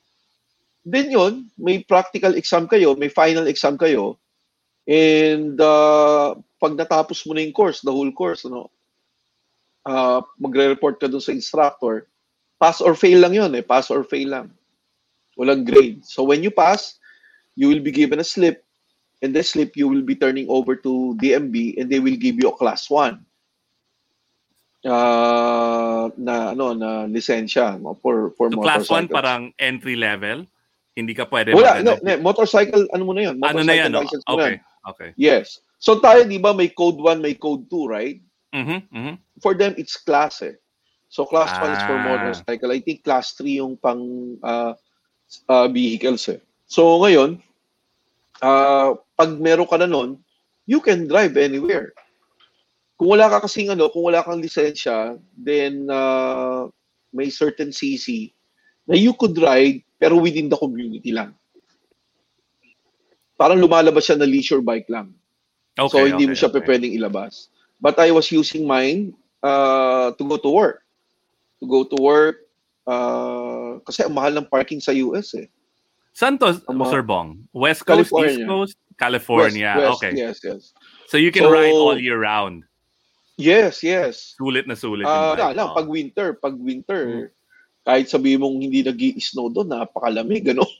then 0.86 1.10
yun, 1.10 1.50
may 1.58 1.82
practical 1.82 2.38
exam 2.38 2.70
kayo, 2.70 2.94
may 2.94 3.10
final 3.10 3.50
exam 3.50 3.74
kayo, 3.74 4.16
and 4.86 5.58
uh, 5.58 6.38
pag 6.62 6.78
natapos 6.78 7.26
mo 7.26 7.34
na 7.34 7.42
yung 7.42 7.52
course, 7.52 7.82
the 7.82 7.90
whole 7.90 8.14
course, 8.14 8.46
ano, 8.46 8.70
uh, 9.82 10.22
magre-report 10.38 11.02
ka 11.02 11.10
dun 11.10 11.20
sa 11.20 11.34
instructor, 11.34 12.06
pass 12.62 12.78
or 12.78 12.94
fail 12.94 13.18
lang 13.18 13.34
yun 13.34 13.50
eh, 13.58 13.66
pass 13.66 13.90
or 13.90 14.06
fail 14.06 14.30
lang. 14.30 14.46
Walang 15.34 15.66
grade. 15.66 16.06
So 16.06 16.22
when 16.22 16.40
you 16.40 16.54
pass, 16.54 16.96
you 17.58 17.68
will 17.68 17.82
be 17.82 17.90
given 17.92 18.22
a 18.22 18.24
slip 18.24 18.64
and 19.20 19.34
the 19.34 19.42
slip 19.42 19.76
you 19.76 19.88
will 19.88 20.06
be 20.06 20.14
turning 20.14 20.48
over 20.48 20.76
to 20.76 21.18
DMB 21.20 21.76
and 21.76 21.90
they 21.90 22.00
will 22.00 22.16
give 22.16 22.36
you 22.40 22.48
a 22.48 22.56
class 22.56 22.88
1 22.88 23.20
uh, 24.86 26.04
na 26.16 26.34
ano 26.52 26.72
na 26.72 27.04
lisensya 27.08 27.80
for 28.00 28.32
for 28.36 28.52
So 28.52 28.60
class 28.60 28.88
1 28.88 29.08
motorcycles. 29.08 29.12
parang 29.12 29.42
entry 29.58 29.96
level. 29.96 30.46
Hindi 30.96 31.12
ka 31.12 31.28
pwede 31.28 31.52
Wala, 31.52 31.84
no, 31.84 32.00
no, 32.00 32.16
motorcycle 32.24 32.88
ano 32.96 33.04
mo 33.04 33.12
na 33.12 33.28
'yun? 33.28 33.36
Ano 33.44 33.60
na 33.60 33.76
yan? 33.76 33.92
no? 33.92 34.00
license 34.00 34.24
mo 34.24 34.40
na 34.40 34.48
Okay. 34.48 34.54
Okay. 34.88 35.10
Yes. 35.20 35.60
So 35.76 36.00
tayo 36.00 36.24
'di 36.24 36.40
ba 36.40 36.56
may 36.56 36.72
code 36.72 36.96
1, 36.96 37.20
may 37.20 37.36
code 37.36 37.68
2, 37.68 37.84
right? 37.92 38.18
Mhm. 38.56 38.88
Mhm. 38.88 39.14
For 39.44 39.52
them 39.52 39.76
it's 39.76 40.00
class 40.00 40.40
eh. 40.40 40.56
So 41.12 41.28
class 41.28 41.52
1 41.60 41.76
is 41.76 41.84
for 41.84 42.00
Ah. 42.00 42.04
motorcycle. 42.16 42.72
I 42.72 42.80
think 42.80 43.04
class 43.04 43.36
3 43.36 43.60
yung 43.60 43.76
pang 43.76 44.00
uh, 44.40 44.72
uh, 45.52 45.68
vehicles 45.68 46.32
eh. 46.32 46.40
So 46.64 46.96
ngayon, 47.04 47.44
uh, 48.40 48.96
pag 49.14 49.30
meron 49.36 49.68
ka 49.68 49.76
na 49.76 49.86
nun, 49.86 50.16
you 50.64 50.80
can 50.80 51.04
drive 51.04 51.36
anywhere. 51.36 51.92
Kung 52.96 53.12
wala 53.12 53.28
ka 53.28 53.44
kasing 53.44 53.68
ano, 53.68 53.92
kung 53.92 54.08
wala 54.08 54.24
kang 54.24 54.40
lisensya, 54.40 55.20
then 55.36 55.92
uh, 55.92 56.66
may 57.12 57.28
certain 57.28 57.68
CC 57.68 58.32
na 58.88 58.96
you 58.96 59.12
could 59.12 59.36
ride 59.36 59.84
pero 59.96 60.20
within 60.20 60.48
the 60.48 60.58
community 60.58 61.12
lang. 61.12 61.32
Parang 63.36 63.60
lumalabas 63.60 64.08
siya 64.08 64.16
na 64.16 64.28
leisure 64.28 64.64
bike 64.64 64.88
lang. 64.88 65.12
Okay. 65.76 65.92
so 65.92 66.04
hindi 66.08 66.24
mo 66.24 66.32
okay, 66.32 66.40
siya 66.40 66.50
okay. 66.52 66.64
pwedeng 66.64 66.92
ilabas. 66.96 67.52
But 67.76 68.00
I 68.00 68.08
was 68.08 68.32
using 68.32 68.64
mine 68.64 69.12
uh, 69.44 70.16
to 70.16 70.22
go 70.24 70.40
to 70.40 70.48
work. 70.48 70.80
To 71.60 71.68
go 71.68 71.84
to 71.84 71.96
work 72.00 72.46
uh, 72.88 73.76
kasi 73.84 74.06
ang 74.06 74.16
mahal 74.16 74.32
ng 74.32 74.48
parking 74.48 74.80
sa 74.80 74.96
US 75.04 75.36
eh. 75.36 75.48
Saan 76.16 76.40
to, 76.40 76.56
mga- 76.64 76.88
Sir 76.88 77.04
Bong? 77.04 77.44
West 77.52 77.84
Coast, 77.84 78.08
East 78.08 78.12
California. 78.16 78.46
Coast? 78.48 78.76
California. 78.96 79.70
West, 79.76 79.84
west, 79.84 79.96
okay. 80.00 80.12
Yes, 80.16 80.36
yes. 80.40 80.62
So 81.12 81.20
you 81.20 81.28
can 81.28 81.44
So- 81.44 81.52
ride 81.52 81.76
all 81.76 82.00
year 82.00 82.16
round. 82.16 82.64
Yes, 83.36 83.84
yes. 83.84 84.32
Sulit 84.40 84.64
na 84.64 84.72
sulit 84.72 85.04
Ah, 85.04 85.36
yung 85.36 85.52
na, 85.52 85.68
na, 85.68 85.76
pag 85.76 85.84
winter, 85.84 86.40
pag 86.40 86.56
winter, 86.56 87.28
Hmm. 87.28 87.32
Kahit 87.86 88.10
sabi 88.10 88.34
mong 88.34 88.58
hindi 88.58 88.82
nag 88.82 88.98
snow 89.22 89.46
doon, 89.46 89.70
napakalamig, 89.70 90.50
ano? 90.50 90.66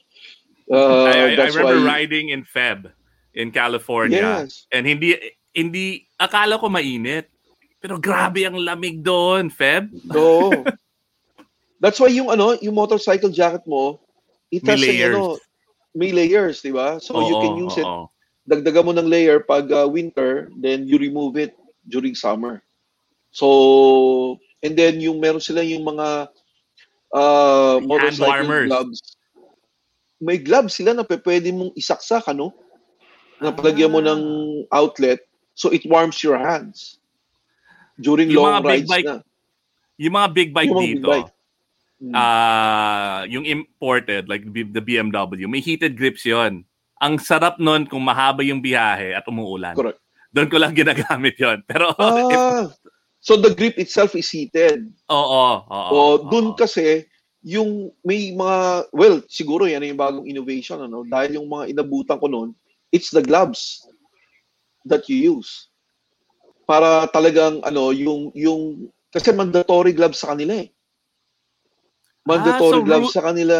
Uh, 0.67 1.07
I, 1.07 1.39
I, 1.39 1.47
remember 1.47 1.79
why, 1.79 2.03
riding 2.03 2.35
in 2.35 2.43
Feb 2.43 2.91
in 3.31 3.55
California. 3.55 4.43
Yes. 4.43 4.67
And 4.67 4.83
hindi, 4.83 5.15
hindi, 5.55 6.11
akala 6.19 6.59
ko 6.59 6.67
mainit. 6.67 7.31
Pero 7.79 7.95
grabe 7.95 8.43
ang 8.43 8.59
lamig 8.59 8.99
doon, 8.99 9.47
Feb. 9.47 9.87
So, 10.11 10.51
that's 11.79 11.95
why 12.03 12.11
yung 12.11 12.27
ano, 12.27 12.59
yung 12.59 12.75
motorcycle 12.75 13.31
jacket 13.31 13.63
mo, 13.63 14.03
it 14.51 14.59
May 14.67 14.75
has 14.75 14.83
a, 14.83 14.85
layers. 14.91 15.15
ano, 15.15 15.23
may 15.97 16.11
layers, 16.13 16.61
di 16.61 16.75
ba? 16.75 16.99
So 17.01 17.17
you 17.25 17.35
Oo, 17.35 17.41
can 17.41 17.55
use 17.57 17.77
it 17.79 17.87
oo. 17.87 18.11
dagdagan 18.45 18.85
mo 18.85 18.91
ng 18.93 19.09
layer 19.09 19.41
pag 19.41 19.65
uh, 19.73 19.89
winter, 19.89 20.51
then 20.61 20.85
you 20.85 21.01
remove 21.01 21.35
it 21.35 21.57
during 21.89 22.13
summer. 22.13 22.61
So, 23.31 24.39
and 24.61 24.77
then 24.77 25.01
yung 25.01 25.19
meron 25.19 25.43
sila 25.43 25.65
yung 25.65 25.83
mga 25.83 26.31
uh, 27.17 27.81
Hand 27.81 27.87
motorcycle 27.89 28.29
warmers. 28.29 28.69
gloves. 28.69 28.99
May 30.17 30.37
gloves 30.37 30.73
sila 30.77 30.93
na 30.93 31.05
pwede 31.05 31.49
mong 31.53 31.73
isaksak, 31.73 32.25
ano? 32.25 32.53
Na 33.37 33.53
palagyan 33.53 33.93
mo 33.93 34.01
ng 34.01 34.21
outlet, 34.73 35.21
so 35.53 35.69
it 35.69 35.85
warms 35.85 36.21
your 36.25 36.37
hands 36.37 36.97
during 37.97 38.29
Yung 38.29 38.41
long 38.41 38.61
mga 38.61 38.61
big 38.61 38.69
rides 38.69 38.89
bike, 38.89 39.05
na. 39.05 39.15
Yung 39.97 40.13
mga 40.13 40.29
big 40.33 40.49
bike 40.53 40.69
Yung 40.69 40.77
mga 40.77 40.85
big 40.85 40.97
dito, 40.97 41.09
bike. 41.09 41.31
Mm. 41.97 42.13
ah 42.13 43.25
yung 43.25 43.41
imported, 43.41 44.29
like 44.29 44.45
the 44.53 44.77
BMW, 44.77 45.49
may 45.49 45.57
heated 45.57 45.97
grips 45.97 46.21
yon. 46.21 46.61
Ang 47.01 47.17
sarap 47.17 47.57
nun 47.57 47.89
kung 47.89 48.01
mahaba 48.05 48.45
yung 48.45 48.61
biyahe 48.61 49.17
at 49.17 49.25
umuulan. 49.25 49.73
Correct. 49.73 49.97
Doon 50.29 50.49
ko 50.49 50.57
lang 50.61 50.77
ginagamit 50.77 51.37
yon. 51.37 51.61
Pero, 51.65 51.89
if, 52.33 52.37
Ah, 52.37 52.69
so 53.27 53.35
the 53.35 53.51
grip 53.51 53.75
itself 53.75 54.15
is 54.15 54.31
heated. 54.31 54.87
oo, 55.11 55.43
oo. 55.67 55.89
O 55.91 55.99
oo. 56.15 56.31
dun 56.31 56.55
kasi 56.55 57.03
yung 57.43 57.91
may 58.07 58.31
mga 58.31 58.87
well 58.95 59.19
siguro 59.27 59.67
yan 59.67 59.83
yung 59.83 59.99
bagong 59.99 60.27
innovation 60.31 60.79
ano 60.79 61.03
dahil 61.03 61.43
yung 61.43 61.47
mga 61.51 61.75
inabutan 61.75 62.19
ko 62.23 62.31
noon 62.31 62.55
it's 62.95 63.11
the 63.11 63.19
gloves 63.23 63.83
that 64.87 65.03
you 65.11 65.35
use 65.35 65.67
para 66.63 67.07
talagang 67.11 67.59
ano 67.67 67.91
yung 67.91 68.31
yung 68.31 68.87
kasi 69.11 69.35
mandatory 69.35 69.91
gloves 69.91 70.23
sa 70.23 70.31
kanila 70.35 70.63
eh 70.63 70.71
mandatory 72.27 72.79
Ah, 72.79 72.83
so 72.83 72.87
gloves 72.87 73.11
ru- 73.11 73.15
sa 73.15 73.23
kanila 73.27 73.55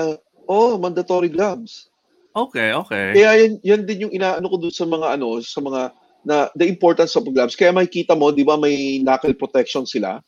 oh 0.48 0.80
mandatory 0.80 1.28
gloves 1.28 1.92
Okay, 2.38 2.70
okay. 2.70 3.18
kaya 3.18 3.50
yan, 3.50 3.54
yan 3.66 3.82
din 3.90 4.04
yung 4.06 4.14
inaano 4.14 4.46
ko 4.46 4.62
dun 4.62 4.70
sa 4.70 4.86
mga 4.86 5.18
ano 5.18 5.42
sa 5.42 5.58
mga 5.58 5.90
na 6.28 6.52
the 6.60 6.68
importance 6.68 7.16
of 7.16 7.24
gloves 7.32 7.56
kaya 7.56 7.72
makikita 7.72 8.12
mo 8.12 8.36
di 8.36 8.44
ba 8.44 8.60
may 8.60 9.00
knuckle 9.00 9.32
protection 9.32 9.88
sila 9.88 10.20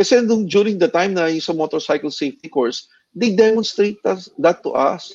kasi 0.00 0.16
nung 0.24 0.48
during 0.48 0.80
the 0.80 0.88
time 0.88 1.12
na 1.12 1.28
yung 1.28 1.44
sa 1.44 1.52
motorcycle 1.52 2.08
safety 2.08 2.48
course, 2.48 2.88
they 3.12 3.36
demonstrate 3.36 4.00
us, 4.08 4.32
that 4.40 4.64
to 4.64 4.72
us. 4.72 5.12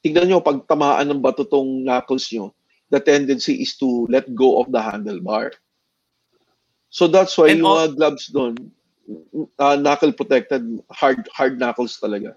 Tignan 0.00 0.32
nyo, 0.32 0.40
pag 0.40 0.64
tamaan 0.64 1.12
ng 1.12 1.20
bato 1.20 1.44
tong 1.44 1.84
knuckles 1.84 2.32
nyo, 2.32 2.48
the 2.88 2.96
tendency 2.96 3.60
is 3.60 3.76
to 3.76 4.08
let 4.08 4.24
go 4.32 4.56
of 4.56 4.72
the 4.72 4.80
handlebar. 4.80 5.52
So 6.88 7.12
that's 7.12 7.36
why 7.36 7.52
And 7.52 7.60
yung 7.60 7.68
all- 7.68 7.76
mga 7.84 7.92
gloves 8.00 8.24
doon, 8.32 8.52
uh, 9.60 9.76
knuckle 9.76 10.16
protected, 10.16 10.64
hard 10.88 11.28
hard 11.36 11.60
knuckles 11.60 12.00
talaga. 12.00 12.32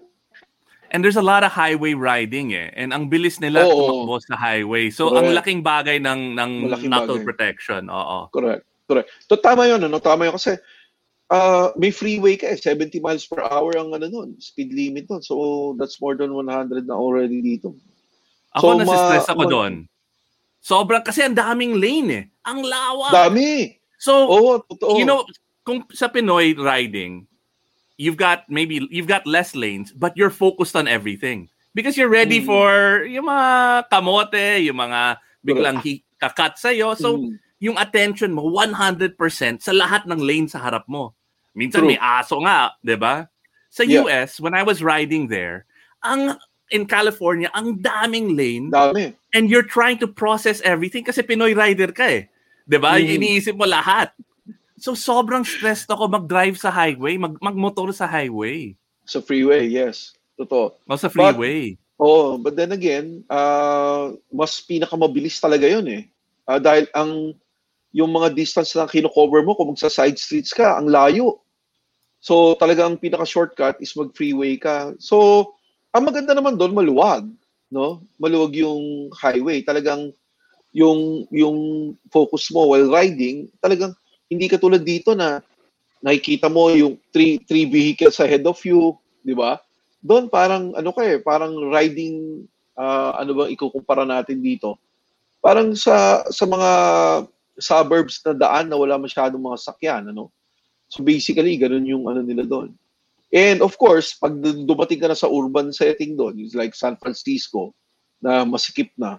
And 0.88 1.02
there's 1.02 1.18
a 1.18 1.24
lot 1.24 1.42
of 1.42 1.50
highway 1.50 1.92
riding 1.92 2.52
eh. 2.52 2.70
And 2.72 2.90
ang 2.90 3.10
bilis 3.10 3.38
nila 3.38 3.62
Oo. 3.62 3.74
tumakbo 4.04 4.22
sa 4.22 4.34
highway. 4.34 4.88
So, 4.88 5.10
Correct. 5.10 5.18
ang 5.18 5.28
laking 5.34 5.60
bagay 5.60 5.96
ng, 5.98 6.34
ng 6.34 6.50
Malaking 6.64 6.88
knuckle 6.88 7.18
bagay. 7.18 7.26
protection. 7.26 7.82
Oo. 7.88 8.30
Correct. 8.30 8.62
Correct. 8.86 9.08
To, 9.26 9.34
tama 9.36 9.66
yun, 9.66 9.82
ano? 9.82 9.98
Tama 9.98 10.24
yun 10.24 10.34
kasi 10.34 10.54
uh, 11.28 11.74
may 11.74 11.90
freeway 11.90 12.38
ka 12.38 12.46
eh. 12.46 12.58
70 12.58 13.02
miles 13.02 13.26
per 13.26 13.42
hour 13.42 13.74
ang 13.74 13.90
ano 13.90 14.06
nun, 14.06 14.38
speed 14.38 14.70
limit 14.70 15.10
nun. 15.10 15.20
So, 15.20 15.74
that's 15.74 15.98
more 15.98 16.14
than 16.14 16.30
100 16.30 16.86
na 16.86 16.94
already 16.94 17.42
dito. 17.42 17.74
Ako 18.54 18.62
So, 18.62 18.78
nasistress 18.78 19.26
ma- 19.26 19.32
ako 19.34 19.42
ma- 19.42 19.50
doon. 19.50 19.72
Sobrang, 20.62 21.02
kasi 21.02 21.22
ang 21.22 21.34
daming 21.34 21.78
lane 21.78 22.10
eh. 22.10 22.24
Ang 22.42 22.62
lawa. 22.62 23.10
Dami! 23.12 23.74
So, 23.98 24.12
Oo, 24.26 24.62
totoo. 24.62 24.98
you 24.98 25.06
know, 25.06 25.22
kung 25.62 25.82
sa 25.90 26.06
Pinoy 26.06 26.54
riding, 26.54 27.26
you've 27.96 28.16
got 28.16 28.44
maybe 28.48 28.84
you've 28.90 29.08
got 29.08 29.26
less 29.26 29.56
lanes, 29.56 29.92
but 29.92 30.12
you're 30.16 30.32
focused 30.32 30.76
on 30.76 30.86
everything 30.86 31.48
because 31.74 31.96
you're 31.96 32.12
ready 32.12 32.40
Mm. 32.40 32.46
for 32.46 32.68
yung 33.04 33.26
mga 33.26 33.48
kamote, 33.90 34.64
yung 34.64 34.76
mga 34.80 35.00
biglang 35.44 35.76
hi- 35.80 36.04
kakat 36.16 36.56
sa'yo. 36.56 36.96
So, 36.96 37.16
Mm. 37.20 37.36
yung 37.60 37.76
attention 37.76 38.32
mo 38.32 38.44
100% 38.48 39.60
sa 39.64 39.72
lahat 39.72 40.04
ng 40.08 40.20
lane 40.20 40.48
sa 40.48 40.60
harap 40.60 40.84
mo. 40.88 41.12
Minsan 41.56 41.84
True. 41.84 41.96
may 41.96 42.00
aso 42.00 42.36
nga, 42.44 42.76
'di 42.84 42.96
ba? 43.00 43.28
Sa 43.72 43.84
Yeah. 43.84 44.04
US, 44.04 44.40
when 44.40 44.52
I 44.52 44.60
was 44.64 44.84
riding 44.84 45.28
there, 45.28 45.64
ang 46.04 46.36
in 46.68 46.84
California, 46.84 47.48
ang 47.54 47.78
daming 47.80 48.34
lane 48.36 48.68
Dami. 48.72 49.14
and 49.32 49.48
you're 49.48 49.64
trying 49.64 49.96
to 49.96 50.08
process 50.10 50.60
everything 50.66 51.04
kasi 51.04 51.22
Pinoy 51.22 51.54
rider 51.56 51.92
ka 51.92 52.04
eh. 52.04 52.28
'Di 52.68 52.76
ba? 52.76 52.98
Mm. 53.00 53.20
Iniisip 53.20 53.54
mo 53.56 53.64
lahat. 53.64 54.12
So 54.76 54.92
sobrang 54.92 55.44
stressed 55.44 55.88
ako 55.88 56.08
mag-drive 56.08 56.60
sa 56.60 56.68
highway, 56.68 57.16
mag 57.16 57.36
magmotor 57.40 57.92
sa 57.96 58.04
highway. 58.04 58.76
Sa 59.08 59.24
freeway, 59.24 59.72
yes. 59.72 60.12
Totoo. 60.36 60.76
O 60.84 61.00
sa 61.00 61.08
freeway. 61.08 61.80
Oo, 61.96 62.36
but 62.36 62.52
then 62.52 62.76
again, 62.76 63.24
uh, 63.32 64.12
mas 64.28 64.60
pinakamabilis 64.60 65.40
talaga 65.40 65.64
yun 65.64 65.88
eh. 65.88 66.04
Ah, 66.44 66.60
dahil 66.60 66.84
ang 66.92 67.32
yung 67.96 68.12
mga 68.12 68.36
distance 68.36 68.76
na 68.76 68.84
kino-cover 68.84 69.40
mo 69.40 69.56
kung 69.56 69.72
magsa 69.72 69.88
side 69.88 70.20
streets 70.20 70.52
ka, 70.52 70.76
ang 70.76 70.92
layo. 70.92 71.40
So 72.20 72.52
talagang 72.60 73.00
pinaka-shortcut 73.00 73.80
is 73.80 73.96
mag-freeway 73.96 74.60
ka. 74.60 74.92
So 75.00 75.48
ang 75.96 76.04
maganda 76.04 76.36
naman 76.36 76.60
doon 76.60 76.76
maluwag, 76.76 77.24
no? 77.72 78.04
Maluwag 78.20 78.52
yung 78.60 79.08
highway. 79.16 79.64
Talagang 79.64 80.12
yung 80.76 81.24
yung 81.32 81.58
focus 82.12 82.52
mo 82.52 82.68
while 82.76 82.92
riding, 82.92 83.48
talagang 83.64 83.96
hindi 84.26 84.46
katulad 84.50 84.82
dito 84.82 85.14
na 85.14 85.42
nakikita 86.02 86.50
mo 86.50 86.70
yung 86.70 86.98
three 87.10 87.40
three 87.46 87.66
vehicles 87.66 88.18
ahead 88.22 88.44
of 88.46 88.58
you, 88.62 88.94
di 89.22 89.34
ba? 89.34 89.58
Doon 90.02 90.30
parang 90.30 90.74
ano 90.76 90.90
ka 90.94 91.02
eh, 91.02 91.18
parang 91.18 91.56
riding 91.72 92.46
ah, 92.78 93.18
ano 93.18 93.32
ba 93.34 93.44
ikukumpara 93.50 94.04
natin 94.06 94.42
dito? 94.42 94.78
Parang 95.40 95.74
sa 95.74 96.26
sa 96.30 96.44
mga 96.44 96.70
suburbs 97.56 98.20
na 98.22 98.36
daan 98.36 98.68
na 98.68 98.76
wala 98.76 99.00
masyadong 99.00 99.40
mga 99.40 99.58
sakyan, 99.58 100.12
ano? 100.12 100.28
So 100.86 101.02
basically, 101.02 101.58
ganun 101.58 101.88
yung 101.88 102.04
ano 102.06 102.22
nila 102.22 102.46
doon. 102.46 102.76
And 103.34 103.58
of 103.58 103.74
course, 103.74 104.14
pag 104.14 104.38
dumating 104.38 105.02
ka 105.02 105.10
na 105.10 105.18
sa 105.18 105.26
urban 105.26 105.74
setting 105.74 106.14
doon, 106.14 106.38
it's 106.38 106.54
like 106.54 106.78
San 106.78 106.94
Francisco, 106.94 107.74
na 108.22 108.46
masikip 108.46 108.94
na, 108.94 109.18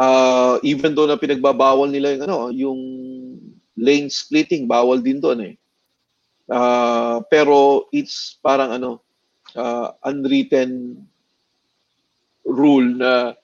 uh, 0.00 0.56
even 0.64 0.96
though 0.96 1.06
na 1.06 1.20
pinagbabawal 1.20 1.86
nila 1.92 2.16
yung, 2.16 2.24
ano, 2.24 2.38
yung 2.50 2.80
lane 3.80 4.12
splitting, 4.12 4.68
bawal 4.68 5.00
din 5.00 5.18
doon 5.18 5.40
eh. 5.40 5.54
Uh, 6.50 7.24
pero 7.32 7.88
it's 7.94 8.36
parang 8.44 8.76
ano, 8.76 9.00
uh, 9.56 9.96
unwritten 10.04 11.00
rule 12.44 12.84
na 13.00 13.34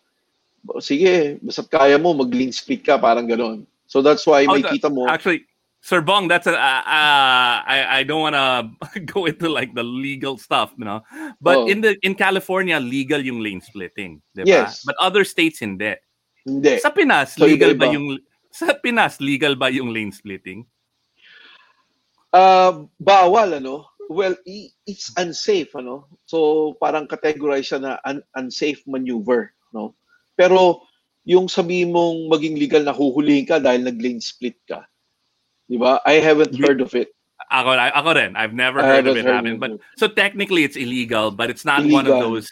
sige, 0.83 1.38
basta 1.40 1.62
kaya 1.62 1.97
mo, 1.97 2.12
mag-lane 2.12 2.52
split 2.52 2.83
ka, 2.83 2.99
parang 2.99 3.31
ganon. 3.31 3.64
So 3.87 4.02
that's 4.02 4.26
why 4.26 4.45
may 4.50 4.61
Oh, 4.61 4.69
kita 4.69 4.90
mo. 4.90 5.07
Actually, 5.07 5.47
Sir 5.78 6.02
Bong, 6.02 6.26
that's 6.26 6.50
a 6.50 6.59
uh, 6.59 6.83
uh, 6.83 7.55
I 7.62 8.02
I 8.02 8.02
don't 8.02 8.19
want 8.19 8.35
to 8.35 8.75
go 9.14 9.31
into 9.31 9.47
like 9.47 9.71
the 9.78 9.87
legal 9.87 10.35
stuff, 10.35 10.75
you 10.75 10.83
know. 10.83 11.07
But 11.38 11.62
Oh. 11.62 11.71
in 11.71 11.87
the 11.87 11.95
in 12.02 12.19
California 12.19 12.83
legal 12.83 13.23
yung 13.23 13.38
lane 13.38 13.62
splitting, 13.62 14.19
'di 14.34 14.43
ba? 14.43 14.67
Yes. 14.67 14.82
But 14.82 14.99
other 14.99 15.23
states 15.23 15.63
hindi. 15.63 15.95
Hindi. 16.43 16.82
Sa 16.82 16.91
Pinas, 16.91 17.39
So, 17.39 17.47
legal 17.47 17.78
ba 17.78 17.87
yung 17.87 18.19
sa 18.56 18.73
Pinas 18.73 19.21
legal 19.21 19.52
ba 19.52 19.69
yung 19.69 19.92
lane 19.92 20.12
splitting? 20.12 20.64
Uh, 22.32 22.88
bawal, 22.97 23.60
ano? 23.60 23.92
Well, 24.08 24.36
it's 24.88 25.12
unsafe, 25.21 25.76
ano? 25.76 26.08
So, 26.25 26.73
parang 26.80 27.10
categorize 27.10 27.69
siya 27.69 27.80
na 27.82 27.92
un- 28.08 28.25
unsafe 28.38 28.80
maneuver, 28.88 29.52
no? 29.76 29.92
Pero, 30.38 30.86
yung 31.26 31.50
sabi 31.50 31.82
mong 31.84 32.30
maging 32.30 32.56
legal 32.56 32.82
na 32.86 32.95
huhulihin 32.95 33.45
ka 33.45 33.58
dahil 33.58 33.82
nag-lane 33.82 34.23
split 34.23 34.56
ka. 34.64 34.86
Di 35.66 35.75
ba? 35.75 35.99
I 36.06 36.23
haven't 36.23 36.54
heard 36.54 36.78
of 36.78 36.95
it. 36.95 37.10
Ako, 37.50 37.75
ako 37.75 38.10
rin. 38.14 38.32
I've 38.38 38.54
never 38.54 38.82
heard 38.82 39.06
of 39.06 39.19
it 39.19 39.26
of 39.26 39.60
But 39.60 39.78
so 39.99 40.08
technically, 40.08 40.64
it's 40.64 40.78
illegal, 40.78 41.30
but 41.30 41.50
it's 41.50 41.66
not 41.66 41.82
one 41.86 42.06
of 42.06 42.14
Illegal. 42.19 42.42
those. 42.42 42.50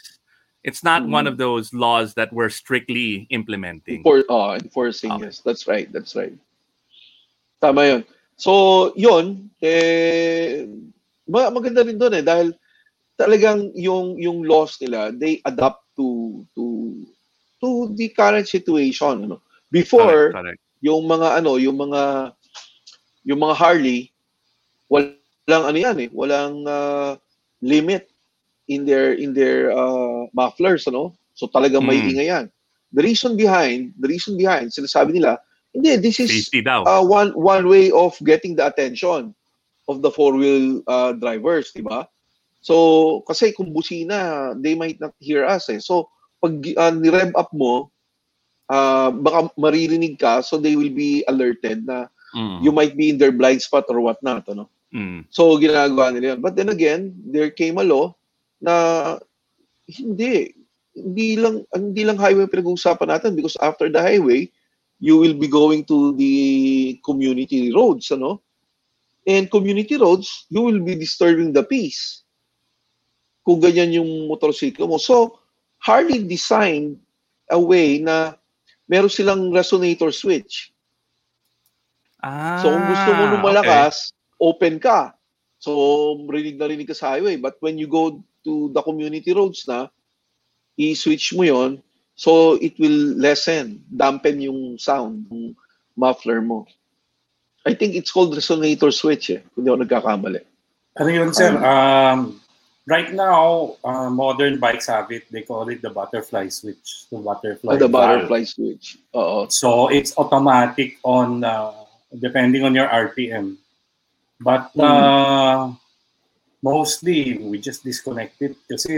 It's 0.65 0.81
not 0.81 1.05
one 1.05 1.29
Mm. 1.29 1.31
of 1.31 1.37
those 1.37 1.69
laws 1.77 2.17
that 2.17 2.33
we're 2.33 2.49
strictly 2.49 3.29
implementing. 3.29 4.01
For, 4.01 4.25
oh, 4.33 4.57
enforcing, 4.57 5.13
Okay. 5.13 5.29
yes. 5.29 5.45
That's 5.45 5.69
right, 5.69 5.85
that's 5.93 6.17
right. 6.17 6.33
Tama 7.61 7.85
yun. 7.85 8.01
So, 8.35 8.89
yun, 8.97 9.53
eh, 9.61 10.65
maganda 11.29 11.85
rin 11.85 12.01
doon 12.01 12.17
eh, 12.17 12.25
dahil 12.25 12.57
talagang 13.13 13.71
yung, 13.77 14.17
yung 14.17 14.41
laws 14.41 14.81
nila, 14.81 15.13
they 15.13 15.37
adapt 15.45 15.85
to, 15.95 16.41
to, 16.57 16.65
to 17.61 17.93
the 17.93 18.09
current 18.09 18.49
situation. 18.49 19.29
Ano? 19.29 19.45
Before, 19.69 20.33
Correct, 20.33 20.57
correct. 20.57 20.59
yung 20.81 21.05
mga 21.05 21.45
ano, 21.45 21.61
yung 21.61 21.77
mga 21.77 22.33
yung 23.25 23.41
mga 23.41 23.55
Harley, 23.57 24.13
walang 24.85 25.63
ano 25.65 25.77
yan 25.77 25.97
eh, 25.97 26.09
walang 26.13 26.61
ah, 26.69 27.17
limit 27.61 28.05
in 28.67 28.85
their 28.85 29.13
in 29.13 29.33
their 29.33 29.71
ah, 29.71 30.25
mufflers, 30.33 30.87
ano? 30.87 31.13
So 31.37 31.47
talagang 31.47 31.85
may 31.85 31.99
Mm. 32.01 32.09
ingay 32.15 32.27
yan. 32.31 32.45
The 32.95 33.03
reason 33.03 33.35
behind, 33.35 33.93
the 33.99 34.07
reason 34.07 34.37
behind, 34.39 34.71
sinasabi 34.71 35.19
nila, 35.19 35.37
hindi, 35.75 35.99
this 35.99 36.19
is 36.23 36.31
Safety 36.31 36.63
daw. 36.63 36.87
uh, 36.87 37.03
one 37.03 37.35
one 37.35 37.67
way 37.67 37.91
of 37.91 38.15
getting 38.23 38.55
the 38.55 38.65
attention 38.65 39.35
of 39.85 40.01
the 40.01 40.09
four-wheel 40.09 40.81
uh, 40.87 41.13
drivers, 41.13 41.69
di 41.75 41.83
ba? 41.83 42.07
So, 42.63 43.21
kasi 43.29 43.53
kung 43.53 43.69
busina, 43.69 44.53
they 44.57 44.73
might 44.73 44.97
not 44.97 45.13
hear 45.21 45.45
us 45.45 45.69
eh. 45.69 45.77
So, 45.77 46.09
pag 46.41 46.57
uh, 46.73 46.89
ni-rev 46.95 47.35
up 47.37 47.53
mo, 47.53 47.91
uh, 48.71 49.11
baka 49.13 49.53
maririnig 49.59 50.17
ka, 50.17 50.41
so 50.41 50.57
they 50.57 50.73
will 50.73 50.89
be 50.93 51.21
alerted 51.29 51.85
na 51.85 52.07
Mm. 52.35 52.67
you 52.67 52.71
might 52.75 52.99
be 52.99 53.07
in 53.07 53.15
their 53.15 53.31
blind 53.31 53.63
spot 53.63 53.87
or 53.87 54.03
whatnot, 54.03 54.43
ano? 54.51 54.67
Mm. 54.91 55.23
So, 55.31 55.55
ginagawa 55.55 56.11
nila 56.11 56.35
yun. 56.35 56.39
But 56.43 56.59
then 56.59 56.67
again, 56.67 57.15
there 57.31 57.47
came 57.47 57.79
a 57.79 57.85
law 57.87 58.11
na 58.61 59.17
hindi. 59.87 60.53
Hindi 60.95 61.35
lang, 61.35 61.67
hindi 61.75 62.07
lang 62.07 62.15
highway 62.15 62.47
pinag-uusapan 62.47 63.11
natin 63.11 63.35
because 63.35 63.59
after 63.59 63.91
the 63.91 63.99
highway, 63.99 64.47
you 65.03 65.19
will 65.19 65.35
be 65.35 65.47
going 65.51 65.83
to 65.91 66.15
the 66.15 66.95
community 67.03 67.67
roads, 67.75 68.15
ano? 68.15 68.39
And 69.27 69.51
community 69.51 69.99
roads, 69.99 70.47
you 70.47 70.63
will 70.63 70.79
be 70.79 70.95
disturbing 70.95 71.51
the 71.51 71.67
peace. 71.67 72.23
Kung 73.43 73.59
ganyan 73.59 73.91
yung 73.91 74.31
motorsiklo 74.31 74.87
mo. 74.87 74.95
So, 74.95 75.43
Harley 75.83 76.23
designed 76.23 76.97
a 77.51 77.59
way 77.59 77.99
na 77.99 78.39
meron 78.89 79.11
silang 79.11 79.51
resonator 79.53 80.13
switch. 80.13 80.73
Ah, 82.25 82.57
So 82.61 82.73
kung 82.73 82.85
gusto 82.89 83.09
mo 83.13 83.23
nung 83.29 83.43
okay. 83.45 83.49
malakas, 83.53 84.09
open 84.41 84.81
ka. 84.81 85.13
So 85.61 85.71
rinig 86.25 86.57
na 86.57 86.69
rinig 86.69 86.89
ka 86.89 86.97
sa 86.97 87.17
highway. 87.17 87.37
But 87.37 87.57
when 87.61 87.77
you 87.77 87.85
go 87.85 88.21
to 88.45 88.69
the 88.71 88.81
community 88.85 89.33
roads 89.33 89.65
na, 89.67 89.89
i-switch 90.77 91.33
mo 91.33 91.43
yon 91.43 91.81
so 92.15 92.55
it 92.63 92.79
will 92.79 93.19
lessen, 93.19 93.83
dampen 93.91 94.39
yung 94.39 94.79
sound, 94.79 95.27
yung 95.27 95.55
muffler 95.99 96.39
mo. 96.39 96.63
I 97.67 97.73
think 97.73 97.95
it's 97.95 98.11
called 98.11 98.31
resonator 98.31 98.93
switch 98.93 99.35
eh, 99.35 99.41
kung 99.51 99.65
di 99.65 99.69
ako 99.73 99.83
nagkakamali. 99.83 100.41
Ano 100.95 101.09
yun, 101.11 101.33
sir? 101.35 101.51
Um, 101.59 102.39
right 102.87 103.11
now, 103.11 103.75
uh, 103.83 104.07
modern 104.07 104.61
bikes 104.63 104.87
have 104.87 105.11
it. 105.11 105.27
They 105.27 105.41
call 105.43 105.67
it 105.67 105.81
the 105.81 105.89
butterfly 105.89 106.47
switch. 106.53 107.09
The 107.11 107.19
butterfly 107.19 107.75
Ah, 107.75 107.79
the 107.81 107.89
valve. 107.91 108.29
butterfly 108.29 108.43
switch. 108.47 109.01
Oo. 109.11 109.49
So 109.51 109.89
it's 109.91 110.15
automatic 110.15 111.01
on 111.03 111.43
uh, 111.43 111.73
depending 112.15 112.63
on 112.63 112.71
your 112.77 112.87
RPM. 112.87 113.57
But 114.39 114.71
uh, 114.79 115.73
mostly 116.65 117.37
we 117.45 117.61
just 117.61 117.85
disconnect 117.85 118.41
it 118.41 118.57
kasi 118.65 118.89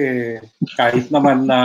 kahit 0.79 1.11
naman 1.11 1.43
na 1.43 1.59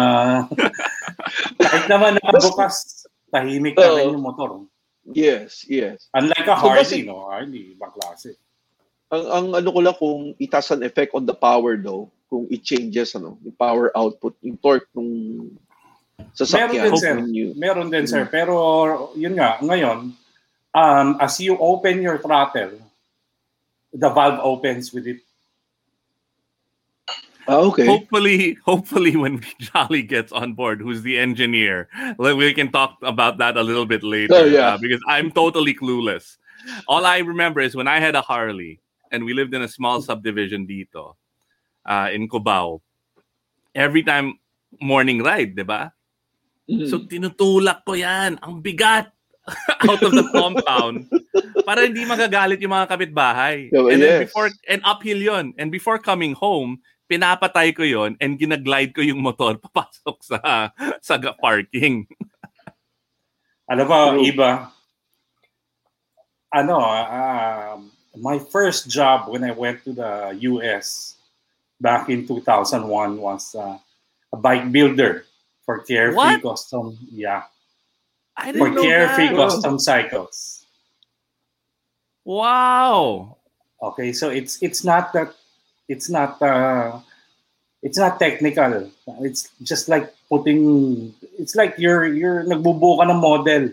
kahit 1.62 1.87
naman 1.87 2.19
na 2.19 2.35
bukas 2.35 3.07
tahimik 3.31 3.79
na 3.79 3.95
rin 3.95 4.11
yung 4.12 4.27
motor. 4.27 4.67
Yes, 5.07 5.62
yes. 5.67 6.07
Unlike 6.12 6.47
a 6.47 6.55
So, 6.55 6.61
Harley, 6.61 6.83
kasi- 6.83 7.07
no? 7.07 7.27
Harley, 7.27 7.75
ibang 7.75 7.95
klase. 7.95 8.35
Ang, 9.11 9.25
ang 9.29 9.47
ano 9.57 9.69
ko 9.71 9.81
lang 9.81 9.97
kung 9.97 10.35
it 10.38 10.51
has 10.51 10.71
an 10.71 10.83
effect 10.83 11.15
on 11.15 11.23
the 11.23 11.35
power 11.35 11.79
though, 11.79 12.11
kung 12.27 12.47
it 12.51 12.62
changes 12.62 13.15
ano, 13.15 13.38
yung 13.41 13.55
power 13.55 13.91
output, 13.95 14.35
yung 14.43 14.59
torque 14.59 14.91
nung 14.93 15.53
Meron 16.19 16.35
sasakyan. 16.38 16.71
din, 16.71 16.97
sir. 16.97 17.15
you- 17.29 17.55
Meron 17.55 17.88
din, 17.91 18.07
sir. 18.07 18.25
Pero 18.27 18.55
yun 19.15 19.35
nga, 19.35 19.59
ngayon, 19.59 20.15
um, 20.73 21.09
as 21.19 21.35
you 21.38 21.59
open 21.59 21.99
your 22.01 22.19
throttle, 22.19 22.79
the 23.93 24.09
valve 24.09 24.41
opens 24.41 24.95
with 24.95 25.05
it. 25.05 25.21
Ah, 27.48 27.59
okay. 27.66 27.87
Hopefully, 27.87 28.59
hopefully, 28.64 29.16
when 29.16 29.42
Jolly 29.59 30.02
gets 30.02 30.31
on 30.31 30.55
board, 30.55 30.81
who's 30.81 31.02
the 31.02 31.18
engineer, 31.18 31.88
we 32.18 32.55
can 32.55 32.70
talk 32.70 32.98
about 33.02 33.38
that 33.38 33.57
a 33.57 33.62
little 33.62 33.87
bit 33.87 34.02
later. 34.02 34.35
Oh, 34.35 34.44
yeah. 34.44 34.74
uh, 34.74 34.78
because 34.78 35.02
I'm 35.09 35.31
totally 35.31 35.74
clueless. 35.74 36.38
All 36.87 37.05
I 37.05 37.18
remember 37.18 37.61
is 37.61 37.74
when 37.74 37.88
I 37.88 37.98
had 37.98 38.14
a 38.14 38.22
Harley 38.22 38.81
and 39.11 39.24
we 39.24 39.35
lived 39.35 39.55
in 39.55 39.62
a 39.62 39.68
small 39.68 40.00
subdivision 40.00 40.66
dito 40.66 41.16
uh, 41.87 42.09
in 42.12 42.28
Cubao. 42.28 42.81
Every 43.74 44.02
time 44.02 44.38
morning 44.81 45.22
ride, 45.22 45.57
di 45.57 45.66
ba? 45.66 45.90
Mhm. 46.70 46.87
So 46.87 47.02
tinutulak 47.02 47.83
ko 47.83 47.98
yan. 47.98 48.38
Ang 48.38 48.62
bigat. 48.62 49.11
out 49.90 50.02
of 50.02 50.14
the 50.14 50.22
compound 50.31 51.11
para 51.66 51.83
hindi 51.83 52.07
magagalit 52.07 52.62
yung 52.62 52.70
mga 52.70 52.87
kapitbahay. 52.94 53.74
Oh, 53.74 53.90
and 53.90 53.98
then 53.98 54.22
yes. 54.22 54.31
before 54.31 54.55
and 54.70 54.78
uphill 54.87 55.18
yon. 55.18 55.50
And 55.59 55.74
before 55.74 55.98
coming 55.98 56.35
home, 56.38 56.78
pinapatay 57.12 57.77
ko 57.77 57.85
yon 57.85 58.16
and 58.25 58.40
ginaglide 58.40 58.96
ko 58.96 59.05
yung 59.05 59.20
motor 59.20 59.61
papasok 59.68 60.16
sa 60.25 60.72
sa 61.05 61.20
parking. 61.37 62.09
Alam 63.68 63.87
mo, 63.88 64.01
iba, 64.25 64.72
ano, 66.53 66.81
um, 66.81 67.92
my 68.16 68.40
first 68.40 68.88
job 68.88 69.29
when 69.29 69.44
I 69.44 69.53
went 69.53 69.85
to 69.85 69.92
the 69.92 70.37
US 70.57 71.16
back 71.81 72.09
in 72.09 72.25
2001 72.25 72.85
was 73.20 73.53
uh, 73.53 73.77
a 74.33 74.37
bike 74.37 74.72
builder 74.72 75.25
for 75.64 75.85
Carefree 75.85 76.16
What? 76.16 76.42
Custom. 76.42 76.96
Yeah, 77.12 77.44
I 78.37 78.53
for 78.57 78.72
didn't 78.72 78.75
know 78.81 78.83
Carefree 78.88 79.29
that. 79.29 79.37
Custom 79.37 79.79
Cycles. 79.79 80.64
Wow. 82.25 83.37
Okay, 83.83 84.12
so 84.12 84.31
it's 84.31 84.62
it's 84.62 84.85
not 84.85 85.12
that 85.12 85.35
it's 85.88 86.11
not 86.11 86.40
uh, 86.42 87.01
it's 87.83 87.99
not 87.99 88.18
technical. 88.18 88.90
It's 89.21 89.51
just 89.62 89.88
like 89.88 90.14
putting 90.29 91.14
it's 91.38 91.55
like 91.55 91.75
you're 91.79 92.07
you're 92.07 92.45
nagbubuo 92.45 92.99
ka 92.99 93.11
ng 93.11 93.21
model. 93.21 93.71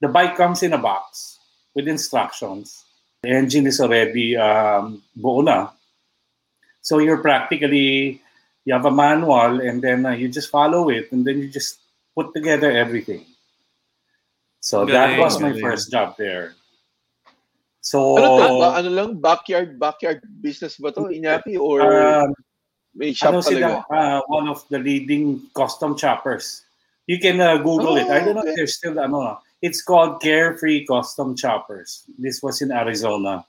The 0.00 0.08
bike 0.08 0.36
comes 0.36 0.62
in 0.62 0.72
a 0.72 0.80
box 0.80 1.38
with 1.74 1.88
instructions. 1.88 2.84
The 3.22 3.30
engine 3.30 3.66
is 3.66 3.80
already 3.80 4.36
um, 4.36 5.02
buo 5.16 5.42
na. 5.42 5.68
So 6.80 6.98
you're 6.98 7.20
practically 7.20 8.20
you 8.64 8.72
have 8.72 8.84
a 8.84 8.90
manual 8.90 9.60
and 9.60 9.82
then 9.82 10.06
uh, 10.06 10.12
you 10.12 10.28
just 10.28 10.50
follow 10.50 10.88
it 10.88 11.12
and 11.12 11.24
then 11.24 11.38
you 11.38 11.48
just 11.48 11.80
put 12.14 12.32
together 12.32 12.70
everything. 12.70 13.24
So 14.60 14.84
that 14.84 15.18
was 15.18 15.40
my 15.40 15.58
first 15.58 15.90
job 15.90 16.16
there. 16.18 16.54
So 17.80 18.16
Ano 18.20 18.28
to? 18.36 18.46
Ba- 18.60 18.76
ano 18.76 18.88
lang? 18.92 19.08
Backyard 19.16 19.80
backyard 19.80 20.20
business 20.40 20.76
ba 20.76 20.92
to? 20.92 21.08
Inyaki? 21.08 21.56
Or 21.56 21.80
Um, 21.80 22.30
may 22.94 23.12
shop 23.16 23.32
ano 23.34 23.40
talaga? 23.40 23.84
sila, 23.88 23.88
uh, 23.88 24.18
one 24.28 24.46
of 24.48 24.62
the 24.68 24.78
leading 24.78 25.40
custom 25.56 25.96
choppers. 25.96 26.62
You 27.08 27.18
can 27.18 27.40
uh, 27.40 27.56
Google 27.58 27.96
it. 27.96 28.06
I 28.06 28.20
don't 28.22 28.36
know 28.36 28.44
Oh, 28.44 28.48
if 28.48 28.54
there's 28.54 28.76
still 28.76 29.00
ano. 29.00 29.40
It's 29.60 29.82
called 29.84 30.22
Carefree 30.24 30.86
Custom 30.88 31.36
Choppers. 31.36 32.08
This 32.16 32.40
was 32.40 32.62
in 32.64 32.72
Arizona. 32.72 33.44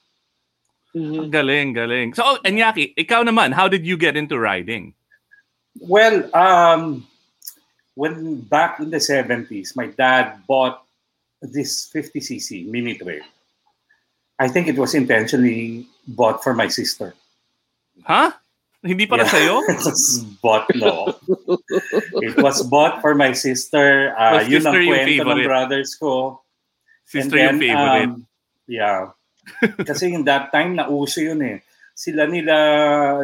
Mhm. 0.91 1.31
Galing, 1.31 1.71
galing. 1.71 2.11
So, 2.11 2.35
oh, 2.35 2.37
Enyaki, 2.43 2.91
ikaw 2.99 3.23
naman, 3.23 3.55
how 3.55 3.71
did 3.71 3.87
you 3.87 3.95
get 3.95 4.19
into 4.19 4.35
riding? 4.35 4.91
Well, 5.79 6.27
um, 6.35 7.07
when 7.95 8.43
back 8.43 8.83
in 8.83 8.91
the 8.91 8.99
70s, 8.99 9.71
my 9.75 9.87
dad 9.87 10.43
bought 10.47 10.83
this 11.39 11.87
50cc 11.87 12.67
mini 12.67 12.99
trail. 12.99 13.23
I 14.41 14.49
think 14.49 14.65
it 14.65 14.77
was 14.81 14.97
intentionally 14.97 15.85
bought 16.09 16.41
for 16.41 16.57
my 16.57 16.65
sister. 16.65 17.13
Huh? 18.01 18.33
Hindi 18.81 19.05
para 19.05 19.21
Yeah. 19.21 19.29
sa'yo? 19.29 19.55
it 19.69 19.77
was 19.85 20.01
bought, 20.41 20.65
no. 20.73 21.13
it 22.25 22.33
was 22.41 22.65
bought 22.65 22.97
for 23.05 23.13
my 23.13 23.37
sister. 23.37 24.17
Uh, 24.17 24.41
yun 24.41 24.65
ang 24.65 24.73
kwento 24.73 25.05
ng 25.05 25.21
favorite? 25.21 25.45
brothers 25.45 25.93
ko. 25.93 26.41
Sister 27.05 27.37
And 27.37 27.61
yung 27.61 27.61
favorite. 27.61 28.09
um, 28.17 28.25
yeah. 28.65 29.13
Kasi 29.85 30.17
in 30.17 30.25
that 30.25 30.49
time, 30.49 30.73
nauso 30.81 31.21
yun 31.21 31.45
eh. 31.45 31.57
Sila 31.93 32.25
nila 32.25 32.55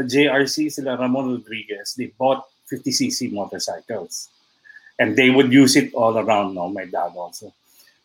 JRC, 0.06 0.70
sila 0.70 0.94
Ramon 0.94 1.42
Rodriguez, 1.42 1.98
they 1.98 2.14
bought 2.14 2.46
50cc 2.70 3.34
motorcycles. 3.34 4.30
And 5.02 5.18
they 5.18 5.34
would 5.34 5.50
use 5.50 5.74
it 5.74 5.90
all 5.98 6.14
around, 6.22 6.54
no? 6.54 6.70
My 6.70 6.86
dad 6.86 7.18
also. 7.18 7.50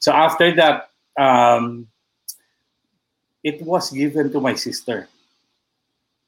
So 0.00 0.12
after 0.16 0.48
that, 0.56 0.88
um, 1.20 1.91
it 3.42 3.62
was 3.62 3.90
given 3.90 4.32
to 4.32 4.40
my 4.40 4.54
sister. 4.54 5.08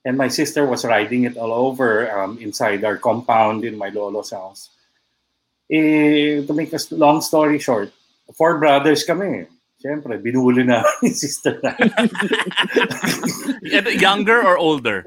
And 0.05 0.19
my 0.19 0.29
sister 0.29 0.67
was 0.67 0.85
riding 0.85 1.25
it 1.25 1.37
all 1.37 1.53
over 1.53 2.11
um, 2.13 2.39
inside 2.39 2.85
our 2.85 2.99
compound 2.99 3.65
in 3.65 3.79
my 3.79 3.89
lolo's 3.89 4.31
house. 4.31 4.69
Eh, 5.71 6.45
to 6.45 6.53
make 6.53 6.73
a 6.75 6.79
long 6.91 7.23
story 7.23 7.59
short, 7.59 7.91
four 8.37 8.59
brothers 8.59 9.03
kami. 9.05 9.47
Siyempre, 9.81 10.21
binuli 10.21 10.65
na 10.65 10.85
yung 11.03 11.17
sister 11.17 11.61
na. 11.65 11.73
Younger 13.97 14.45
or 14.45 14.57
older? 14.57 15.05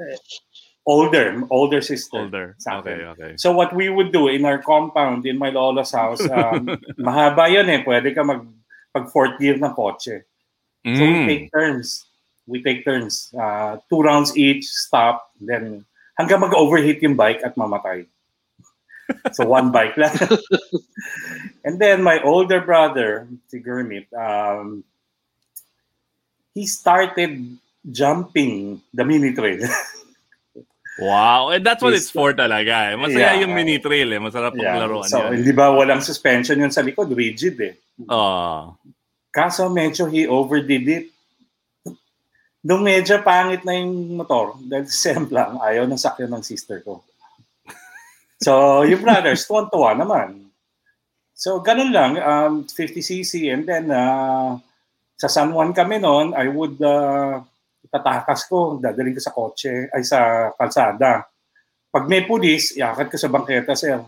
older, 0.87 1.43
older 1.51 1.81
sister. 1.81 2.17
Older. 2.25 2.55
Okay, 2.65 3.03
okay. 3.13 3.31
So 3.35 3.51
what 3.51 3.75
we 3.75 3.89
would 3.89 4.11
do 4.11 4.29
in 4.29 4.45
our 4.45 4.57
compound, 4.57 5.27
in 5.27 5.37
my 5.37 5.49
lolo's 5.49 5.91
house, 5.91 6.23
um, 6.31 6.79
mahaba 6.97 7.51
yun 7.51 7.69
eh. 7.69 7.83
Pwede 7.83 8.15
ka 8.15 8.23
mag, 8.23 8.47
pag 8.95 9.11
fourth 9.11 9.37
gear 9.37 9.59
ng 9.59 9.75
kotse. 9.75 10.23
So 10.85 11.01
we 11.03 11.07
Mm. 11.17 11.27
take 11.27 11.45
turns. 11.51 11.87
We 12.47 12.57
take 12.63 12.85
turns. 12.85 13.33
Uh, 13.35 13.77
two 13.89 14.01
rounds 14.01 14.35
each, 14.37 14.65
stop, 14.65 15.31
then 15.41 15.83
hanggang 16.15 16.39
mag-overheat 16.41 17.01
yung 17.03 17.15
bike 17.15 17.41
at 17.43 17.55
mamatay. 17.55 18.05
So 19.31 19.47
one 19.47 19.71
bike 19.71 19.95
lang. 19.95 20.11
and 21.63 21.79
then 21.79 22.03
my 22.03 22.19
older 22.23 22.59
brother, 22.59 23.23
si 23.47 23.59
Gurmit, 23.63 24.11
um, 24.11 24.83
he 26.51 26.67
started 26.67 27.55
jumping 27.87 28.83
the 28.93 29.05
mini 29.07 29.31
trail. 29.31 29.63
Wow. 30.97 31.53
And 31.53 31.61
that's 31.61 31.83
what 31.85 31.93
it's 31.93 32.09
for 32.09 32.33
talaga 32.33 32.89
eh. 32.89 32.97
Masaya 32.97 33.37
Yeah. 33.37 33.45
yung 33.45 33.53
mini 33.53 33.77
trail 33.77 34.09
eh. 34.11 34.17
Masarap 34.17 34.57
Yeah. 34.57 34.73
paglaruan 34.81 35.05
So, 35.05 35.29
yan. 35.29 35.45
hindi 35.45 35.53
ba 35.53 35.69
walang 35.69 36.01
suspension 36.01 36.57
yun 36.57 36.73
sa 36.73 36.81
likod? 36.81 37.13
Rigid 37.13 37.61
eh. 37.61 37.77
Oh. 38.09 38.73
Kaso 39.37 39.69
medyo 39.69 40.09
he 40.09 40.25
overdid 40.25 40.85
it. 40.89 41.05
Nung 42.65 42.81
medyo 42.81 43.21
pangit 43.21 43.61
na 43.61 43.77
yung 43.77 44.17
motor, 44.17 44.57
dahil 44.65 44.89
semplang, 45.05 45.61
ayaw 45.61 45.85
ng 45.85 46.01
sakyan 46.01 46.33
ng 46.33 46.41
sister 46.41 46.81
ko. 46.81 47.05
So, 48.41 48.81
yung 48.81 49.05
brothers, 49.05 49.45
tuwan-tuwa 49.47 49.93
naman. 49.93 50.49
So, 51.37 51.61
ganun 51.61 51.93
lang, 51.93 52.17
um, 52.17 52.65
50cc. 52.65 53.53
And 53.53 53.69
then, 53.69 53.93
uh, 53.93 54.57
sa 55.21 55.29
San 55.29 55.53
Juan 55.53 55.69
kami 55.69 56.01
noon, 56.01 56.33
I 56.33 56.49
would 56.49 56.81
uh, 56.81 57.37
tatakas 57.93 58.49
ko, 58.49 58.81
dadaling 58.81 59.13
ko 59.13 59.21
sa 59.21 59.33
kotse, 59.37 59.85
ay 59.93 60.01
sa 60.01 60.49
kalsada. 60.57 61.29
Pag 61.93 62.09
may 62.09 62.25
pulis, 62.25 62.73
iakad 62.73 63.13
ko 63.13 63.17
sa 63.21 63.29
bangketa, 63.29 63.77
sir. 63.77 64.01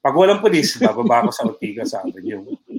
Pag 0.00 0.16
walang 0.16 0.40
pulis, 0.40 0.80
bababa 0.80 1.28
ko 1.28 1.30
sa 1.32 1.44
Ortigas 1.44 1.92
Avenue. 1.92 2.56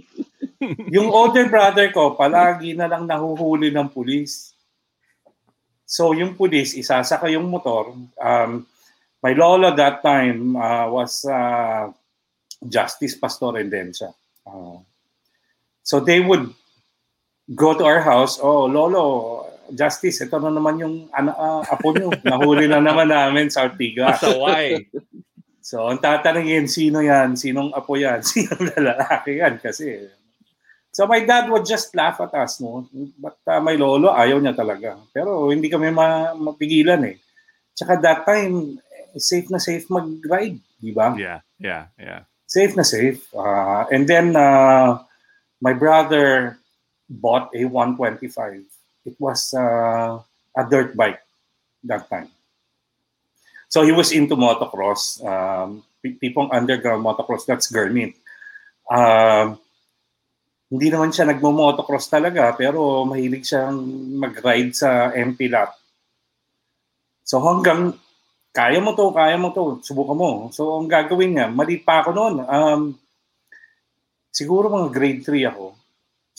Yung 0.95 1.10
older 1.10 1.50
brother 1.50 1.89
ko, 1.89 2.13
palagi 2.13 2.78
na 2.78 2.86
lang 2.86 3.10
nahuhuli 3.10 3.74
ng 3.74 3.89
pulis. 3.89 4.54
So 5.86 6.13
yung 6.13 6.38
pulis, 6.38 6.78
isasaka 6.78 7.28
yung 7.34 7.50
motor. 7.50 7.97
Um, 8.21 8.63
my 9.19 9.34
lolo 9.34 9.74
that 9.76 10.06
time 10.06 10.56
uh, 10.56 10.88
was 10.88 11.26
uh, 11.26 11.89
Justice 12.62 13.17
Pastor 13.17 13.58
Endencia. 13.58 14.13
Uh, 14.45 14.80
so 15.82 16.00
they 16.00 16.21
would 16.21 16.54
go 17.52 17.76
to 17.76 17.84
our 17.84 18.00
house, 18.00 18.39
oh, 18.39 18.69
lolo, 18.69 19.45
Justice, 19.71 20.28
ito 20.28 20.36
na 20.39 20.52
naman 20.52 20.76
yung 20.84 20.95
ana, 21.15 21.32
ah, 21.32 21.63
apo 21.63 21.95
nyo. 21.95 22.12
Nahuli 22.28 22.67
na 22.67 22.84
naman 22.84 23.08
namin 23.08 23.47
sa 23.47 23.67
Ortigas. 23.67 24.19
Pasaway. 24.19 24.91
So, 25.63 25.88
ang 25.88 26.04
tatanungin, 26.04 26.67
sino 26.67 27.00
yan? 27.00 27.39
Sinong 27.39 27.71
apo 27.71 27.95
yan? 27.95 28.19
Sinong 28.28 28.76
lalaki 28.76 29.39
yan? 29.39 29.63
Kasi, 29.63 30.12
so 30.91 31.08
my 31.08 31.23
dad 31.23 31.47
would 31.47 31.63
just 31.63 31.95
laugh 31.95 32.19
at 32.19 32.36
us, 32.36 32.60
no? 32.60 32.84
But 33.17 33.39
uh, 33.47 33.63
my 33.63 33.80
lolo, 33.80 34.12
ayaw 34.12 34.43
niya 34.43 34.51
talaga. 34.51 34.99
Pero 35.15 35.47
hindi 35.47 35.71
kami 35.71 35.88
ma- 35.88 36.36
mapigilan 36.36 37.08
eh. 37.08 37.17
Tsaka 37.71 37.95
that 38.04 38.27
time, 38.27 38.75
safe 39.15 39.47
na 39.47 39.58
safe 39.58 39.88
mag-ride, 39.88 40.60
di 40.84 40.91
ba? 40.91 41.15
Yeah, 41.15 41.39
yeah, 41.56 41.88
yeah. 41.95 42.27
Safe 42.43 42.75
na 42.75 42.84
safe. 42.84 43.23
Uh, 43.32 43.88
and 43.88 44.04
then, 44.04 44.36
uh, 44.36 44.99
my 45.63 45.71
brother 45.71 46.60
bought 47.08 47.56
a 47.56 47.63
125. 47.63 48.60
It 49.06 49.15
was 49.15 49.54
uh, 49.56 50.19
a 50.58 50.63
dirt 50.67 50.97
bike 50.97 51.23
that 51.86 52.10
time. 52.10 52.27
So 53.71 53.88
he 53.88 53.95
was 53.95 54.12
into 54.12 54.36
motocross, 54.36 55.23
um, 55.23 55.88
tipong 56.04 56.51
underground 56.51 57.06
motocross. 57.08 57.47
That's 57.47 57.71
Gurmit. 57.71 58.19
Um, 58.91 59.61
hindi 60.71 60.88
naman 60.88 61.12
siya 61.12 61.27
nagmo-motocross 61.27 62.07
talaga, 62.07 62.55
pero 62.55 63.03
mahilig 63.03 63.43
siyang 63.43 63.75
mag-ride 64.15 64.71
sa 64.71 65.12
MP 65.12 65.51
lap. 65.51 65.75
So 67.27 67.43
hanggang, 67.43 67.99
kaya 68.55 68.79
mo 68.79 68.95
to, 68.95 69.12
kaya 69.12 69.36
mo 69.36 69.51
to, 69.51 69.84
subukan 69.84 70.15
mo. 70.15 70.29
So 70.55 70.79
ang 70.79 70.88
gagawin 70.88 71.36
niya, 71.36 71.47
mali 71.51 71.75
pa 71.75 71.99
ako 71.99 72.10
noon. 72.15 72.36
Um, 72.47 72.81
siguro 74.31 74.71
mga 74.71 74.95
grade 74.95 75.21
3 75.27 75.51
ako. 75.51 75.75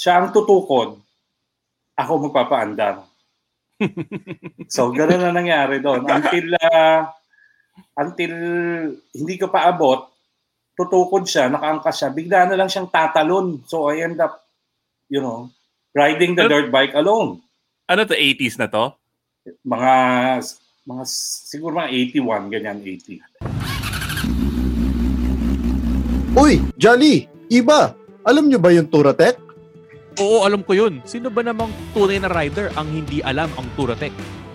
Siya 0.01 0.25
ang 0.25 0.33
tutukod, 0.33 0.97
ako 1.93 2.13
magpapaandar. 2.29 3.05
so 4.73 4.89
gano'n 4.97 5.29
na 5.29 5.33
nangyari 5.37 5.85
doon. 5.85 6.09
Until, 6.09 6.57
uh, 6.57 7.05
until 8.01 8.33
hindi 9.13 9.35
ko 9.37 9.53
pa 9.53 9.69
abot, 9.69 10.12
tutukod 10.77 11.29
siya, 11.29 11.53
nakaangkas 11.53 11.97
siya, 12.01 12.11
bigla 12.11 12.49
na 12.49 12.57
lang 12.57 12.69
siyang 12.69 12.89
tatalon. 12.89 13.61
So 13.69 13.93
I 13.93 14.05
end 14.05 14.21
up, 14.21 14.41
you 15.13 15.21
know, 15.21 15.53
riding 15.93 16.35
the 16.35 16.49
dirt 16.49 16.73
bike 16.73 16.97
alone. 16.97 17.45
Ano 17.89 18.09
to, 18.09 18.17
80s 18.17 18.57
na 18.57 18.67
to? 18.73 18.97
Mga, 19.67 19.93
mga 20.89 21.03
siguro 21.53 21.77
mga 21.77 21.91
81, 22.15 22.53
ganyan, 22.53 22.79
80. 22.81 23.21
Uy, 26.33 26.65
Jolly! 26.81 27.29
Iba! 27.53 27.93
Alam 28.25 28.49
nyo 28.49 28.57
ba 28.57 28.73
yung 28.73 28.89
Turatec? 28.89 29.37
Oo, 30.17 30.49
alam 30.49 30.65
ko 30.65 30.73
yun. 30.73 31.05
Sino 31.05 31.29
ba 31.29 31.45
namang 31.45 31.69
tunay 31.93 32.17
na 32.17 32.33
rider 32.33 32.73
ang 32.81 32.89
hindi 32.89 33.21
alam 33.21 33.53
ang 33.61 33.69
Turatec? 33.77 34.13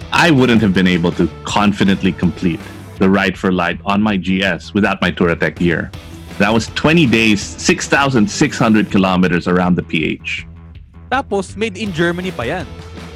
I 0.10 0.34
wouldn't 0.34 0.63
have 0.65 0.73
been 0.73 0.89
able 0.89 1.13
to 1.19 1.30
confidently 1.45 2.15
complete 2.15 2.63
the 2.97 3.10
Ride 3.10 3.38
for 3.38 3.51
Light 3.51 3.79
on 3.86 4.01
my 4.01 4.17
GS 4.17 4.73
without 4.73 5.01
my 5.01 5.12
Touratech 5.12 5.57
gear. 5.57 5.91
That 6.38 6.53
was 6.53 6.67
20 6.75 7.07
days, 7.07 7.41
6,600 7.41 8.91
kilometers 8.91 9.47
around 9.47 9.75
the 9.75 9.83
PH. 9.83 10.45
Tapos, 11.10 11.55
made 11.57 11.77
in 11.77 11.93
Germany 11.93 12.29
pa 12.29 12.43
yan. 12.43 12.67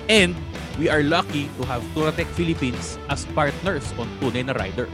And 0.09 0.33
we 0.79 0.89
are 0.89 1.03
lucky 1.03 1.49
to 1.59 1.63
have 1.69 1.85
Touratech 1.93 2.25
Philippines 2.33 2.97
as 3.09 3.25
partners 3.37 3.85
on 4.01 4.09
Tunay 4.17 4.41
na 4.41 4.57
Rider. 4.57 4.89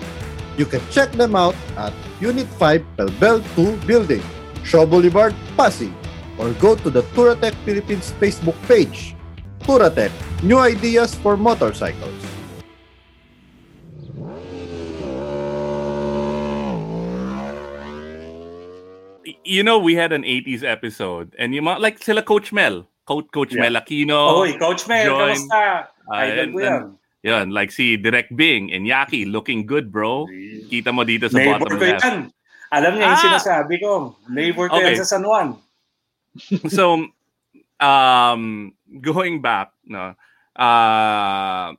You 0.58 0.66
can 0.66 0.82
check 0.90 1.14
them 1.14 1.38
out 1.38 1.56
at 1.78 1.94
Unit 2.20 2.50
5 2.60 2.84
Pelbel 2.98 3.46
2 3.56 3.78
Building, 3.86 4.26
Shaw 4.66 4.84
Boulevard, 4.84 5.38
Pasig, 5.56 5.94
or 6.36 6.52
go 6.58 6.76
to 6.76 6.90
the 6.90 7.06
Touratech 7.14 7.54
Philippines 7.64 8.12
Facebook 8.20 8.58
page. 8.68 9.16
Touratech, 9.64 10.12
new 10.42 10.58
ideas 10.58 11.14
for 11.14 11.38
motorcycles. 11.38 12.37
You 19.48 19.64
know, 19.64 19.80
we 19.80 19.96
had 19.96 20.12
an 20.12 20.28
80s 20.28 20.60
episode 20.62 21.32
and 21.40 21.56
you 21.56 21.64
might 21.64 21.80
like 21.80 22.04
sila 22.04 22.20
Coach 22.20 22.52
Mel, 22.52 22.84
Coach, 23.08 23.32
Coach 23.32 23.56
Yeah. 23.56 23.64
Mel 23.64 23.80
Aquino. 23.80 24.44
Oy, 24.44 24.60
Coach 24.60 24.84
Mel, 24.92 25.08
join. 25.08 25.40
kamusta? 25.40 25.88
Ah, 26.04 26.20
Idol 26.20 26.40
and- 26.44 26.52
ko 26.52 26.60
yan. 26.60 26.74
and- 26.76 26.92
Yun, 27.24 27.46
like 27.52 27.72
si 27.72 27.98
Direk 27.98 28.32
Bing 28.36 28.72
and 28.72 28.86
Yaki, 28.88 29.26
looking 29.28 29.66
good, 29.66 29.92
bro. 29.92 30.28
Kita 30.70 30.92
mo 30.94 31.04
dito 31.04 31.28
sa 31.28 31.40
Neighbor 31.40 31.60
bottom 31.66 31.80
left. 31.80 32.04
yan. 32.04 32.18
Alam 32.72 32.92
niya 32.96 33.04
yung 33.08 33.16
Ah! 33.20 33.24
sinasabi 33.24 33.76
ko. 33.80 33.92
Neighbor 34.28 34.68
ko 34.68 34.76
Okay. 34.80 34.96
yan 34.96 35.02
sa 35.04 35.16
San 35.18 35.24
Juan. 35.24 35.56
so 36.70 37.08
um 37.80 38.72
going 39.02 39.42
back 39.42 39.74
no 39.86 40.14
uh 40.54 41.74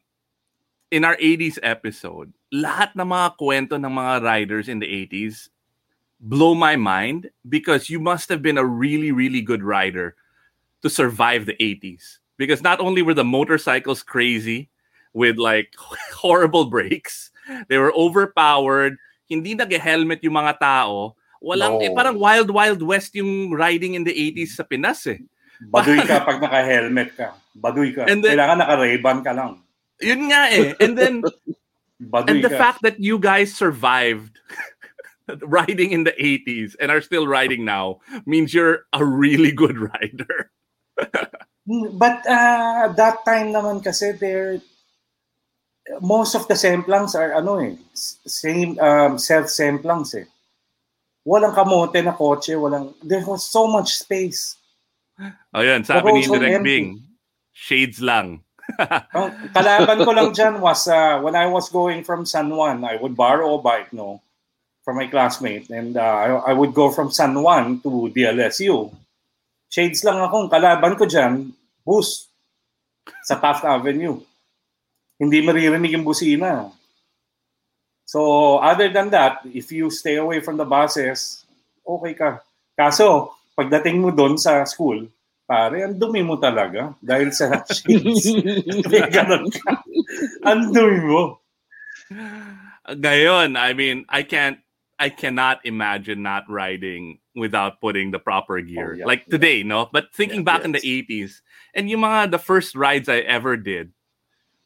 in 0.91 1.03
our 1.03 1.15
80s 1.19 1.59
episode 1.63 2.31
lahat 2.51 2.91
ng 2.99 3.07
mga 3.07 3.29
kwento 3.39 3.75
ng 3.79 3.93
mga 3.93 4.13
riders 4.19 4.67
in 4.67 4.83
the 4.83 4.89
80s 4.89 5.47
blow 6.21 6.55
my 6.55 6.75
mind 6.75 7.31
because 7.49 7.89
you 7.89 7.99
must 8.03 8.29
have 8.29 8.43
been 8.43 8.59
a 8.59 8.65
really 8.67 9.13
really 9.15 9.41
good 9.41 9.63
rider 9.63 10.15
to 10.83 10.91
survive 10.91 11.47
the 11.47 11.55
80s 11.63 12.19
because 12.37 12.63
not 12.63 12.81
only 12.83 13.03
were 13.03 13.15
the 13.15 13.27
motorcycles 13.27 14.03
crazy 14.03 14.69
with 15.15 15.39
like 15.39 15.75
horrible 16.19 16.67
brakes 16.67 17.31
they 17.71 17.79
were 17.79 17.95
overpowered 17.95 18.99
hindi 19.31 19.55
nag-helmet 19.55 20.19
yung 20.27 20.35
mga 20.35 20.59
tao 20.59 21.15
walang 21.39 21.79
No. 21.79 21.85
eh, 21.87 21.91
parang 21.95 22.19
wild 22.19 22.51
wild 22.51 22.83
west 22.83 23.15
yung 23.15 23.55
riding 23.55 23.95
in 23.95 24.03
the 24.03 24.15
80s 24.15 24.59
sa 24.59 24.67
Pinas 24.67 25.07
eh 25.07 25.23
Baduy 25.75 25.99
ka 26.07 26.23
pag 26.23 26.39
naka-helmet 26.39 27.19
ka. 27.19 27.35
Baduy 27.59 27.91
ka. 27.91 28.07
And 28.07 28.23
then- 28.23 28.39
Kailangan 28.39 28.63
naka-Ray-Ban 28.63 29.19
ka 29.27 29.35
lang. 29.35 29.59
Yun 29.99 30.31
nga 30.31 30.55
eh. 30.55 30.71
And 30.79 30.95
then, 30.95 31.27
Baduy 31.99 32.31
and 32.31 32.47
the 32.47 32.55
ka. 32.55 32.59
fact 32.63 32.87
that 32.87 33.03
you 33.03 33.19
guys 33.19 33.51
survived 33.51 34.39
riding 35.43 35.93
in 35.93 36.05
the 36.05 36.13
80s 36.13 36.75
and 36.81 36.91
are 36.91 37.01
still 37.01 37.27
riding 37.27 37.65
now 37.65 38.01
means 38.27 38.55
you're 38.55 38.87
a 38.93 39.05
really 39.05 39.53
good 39.53 39.79
rider. 39.93 40.51
Hmm, 41.67 41.97
But 41.99 42.27
uh, 42.27 42.93
that 42.97 43.25
time 43.25 43.53
naman 43.53 43.85
kasi 43.85 44.13
there 44.17 44.61
most 46.01 46.35
of 46.35 46.49
the 46.49 46.55
semplangs 46.55 47.15
are 47.17 47.33
ano 47.33 47.61
eh 47.65 47.77
same 48.29 48.77
um, 48.81 49.17
self 49.17 49.49
semplangs 49.49 50.17
eh. 50.17 50.29
Walang 51.29 51.53
kamote 51.53 52.01
na 52.01 52.17
kotse, 52.17 52.57
walang 52.57 52.97
there 53.05 53.25
was 53.25 53.45
so 53.45 53.69
much 53.69 54.01
space. 54.01 54.57
Oh, 55.53 55.61
yun. 55.61 55.85
Sabi 55.85 56.13
ni 56.15 56.25
empty. 56.25 56.63
Bing, 56.63 56.89
shades 57.53 58.01
lang. 58.01 58.41
Ang 58.79 59.33
kalaban 59.57 60.05
ko 60.05 60.11
lang 60.13 60.31
dyan 60.33 60.61
was 60.61 60.89
uh, 60.89 61.21
when 61.21 61.35
I 61.35 61.49
was 61.49 61.69
going 61.69 62.05
from 62.05 62.29
San 62.29 62.53
Juan, 62.53 62.85
I 62.85 62.97
would 63.01 63.17
borrow 63.17 63.57
a 63.57 63.63
bike, 63.63 63.93
no, 63.93 64.21
from 64.89 64.97
my 64.97 65.05
classmate, 65.05 65.69
and 65.69 66.01
uh, 66.01 66.01
I, 66.01 66.29
I 66.49 66.53
would 66.57 66.73
go 66.73 66.89
from 66.89 67.13
San 67.13 67.37
Juan 67.37 67.77
to 67.85 68.09
DLSU. 68.09 68.89
Shades 69.69 70.01
lang 70.01 70.17
akong 70.17 70.49
kalaban 70.49 70.97
ko 70.97 71.05
dyan, 71.05 71.53
bus, 71.85 72.25
sa 73.21 73.37
Taft 73.37 73.69
Avenue. 73.69 74.17
Hindi 75.21 75.45
maririnig 75.45 75.93
yung 75.93 76.09
busina. 76.09 76.73
So, 78.09 78.57
other 78.65 78.89
than 78.89 79.13
that, 79.13 79.45
if 79.53 79.69
you 79.69 79.93
stay 79.93 80.17
away 80.17 80.41
from 80.41 80.57
the 80.57 80.65
buses, 80.65 81.45
okay 81.85 82.17
ka. 82.17 82.41
Kaso, 82.73 83.37
pagdating 83.53 84.01
mo 84.01 84.09
doon 84.09 84.41
sa 84.41 84.65
school, 84.65 85.05
pare, 85.45 85.85
ang 85.85 86.01
dumi 86.01 86.25
mo 86.25 86.41
talaga 86.41 86.97
dahil 87.05 87.29
sa 87.29 87.61
shades. 87.77 88.25
May 88.89 89.05
ganun 89.13 89.53
ka. 89.53 89.85
Ang 90.49 90.73
dumi 90.73 91.01
mo. 91.05 91.45
Ngayon, 92.89 93.53
I 93.53 93.77
mean, 93.77 94.09
I 94.09 94.25
can't, 94.25 94.65
I 94.99 95.09
cannot 95.11 95.65
imagine 95.65 96.23
not 96.23 96.45
riding 96.51 97.19
without 97.35 97.81
putting 97.81 98.11
the 98.11 98.19
proper 98.19 98.61
gear. 98.61 98.95
yeah, 98.99 99.07
like 99.07 99.27
today, 99.27 99.63
no? 99.63 99.89
But 99.93 100.11
thinking 100.13 100.41
Yeah, 100.43 100.51
back 100.59 100.65
in 100.65 100.73
the 100.73 100.83
80s, 100.83 101.41
and 101.75 101.89
yung 101.89 102.03
mga 102.03 102.33
the 102.33 102.39
first 102.43 102.75
rides 102.75 103.09
I 103.09 103.19
ever 103.23 103.57
did, 103.57 103.93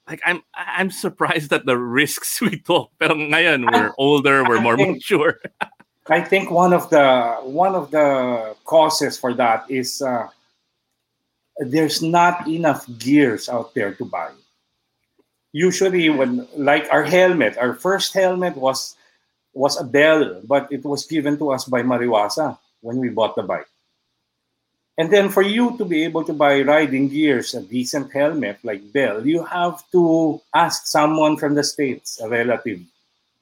like 0.09 0.21
I'm 0.25 0.41
I'm 0.57 0.91
surprised 0.91 1.53
at 1.53 1.67
the 1.67 1.77
risks 1.77 2.41
we 2.45 2.57
took. 2.59 2.91
Pero 2.99 3.15
ngayon, 3.15 3.69
we're 3.71 3.93
older, 3.99 4.43
we're 4.49 4.61
more 4.61 4.77
think- 4.77 4.97
mature. 5.05 5.37
I 6.11 6.21
think 6.21 6.51
one 6.51 6.73
of 6.73 6.91
the 6.91 7.39
one 7.47 7.77
of 7.77 7.93
the 7.93 8.57
causes 8.65 9.15
for 9.21 9.35
that 9.39 9.63
is 9.71 10.03
uh, 10.03 10.27
there's 11.63 12.03
not 12.03 12.49
enough 12.49 12.89
gears 12.99 13.49
out 13.49 13.75
there 13.75 13.95
to 13.95 14.05
buy. 14.05 14.31
Usually, 15.53 16.09
when 16.09 16.49
like 16.57 16.89
our 16.91 17.05
helmet, 17.05 17.57
our 17.59 17.75
first 17.75 18.15
helmet 18.15 18.57
was 18.57 18.97
was 19.55 19.81
a 19.81 19.85
Bell, 19.85 20.41
but 20.45 20.73
it 20.73 20.85
was 20.85 21.07
given 21.07 21.39
to 21.39 21.53
us 21.53 21.65
by 21.65 21.83
Mariwasa 21.83 22.59
when 22.81 22.99
we 22.99 23.09
bought 23.09 23.37
the 23.37 23.43
bike. 23.43 23.69
And 24.99 25.11
then 25.11 25.31
for 25.31 25.43
you 25.43 25.77
to 25.79 25.85
be 25.85 26.05
able 26.05 26.25
to 26.25 26.33
buy 26.33 26.61
riding 26.61 27.09
gears, 27.09 27.55
a 27.55 27.63
decent 27.63 28.13
helmet 28.13 28.59
like 28.63 28.93
Bell, 28.93 29.27
you 29.27 29.45
have 29.45 29.83
to 29.93 30.41
ask 30.55 30.87
someone 30.87 31.37
from 31.37 31.55
the 31.55 31.65
States, 31.65 32.21
a 32.21 32.29
relative, 32.29 32.81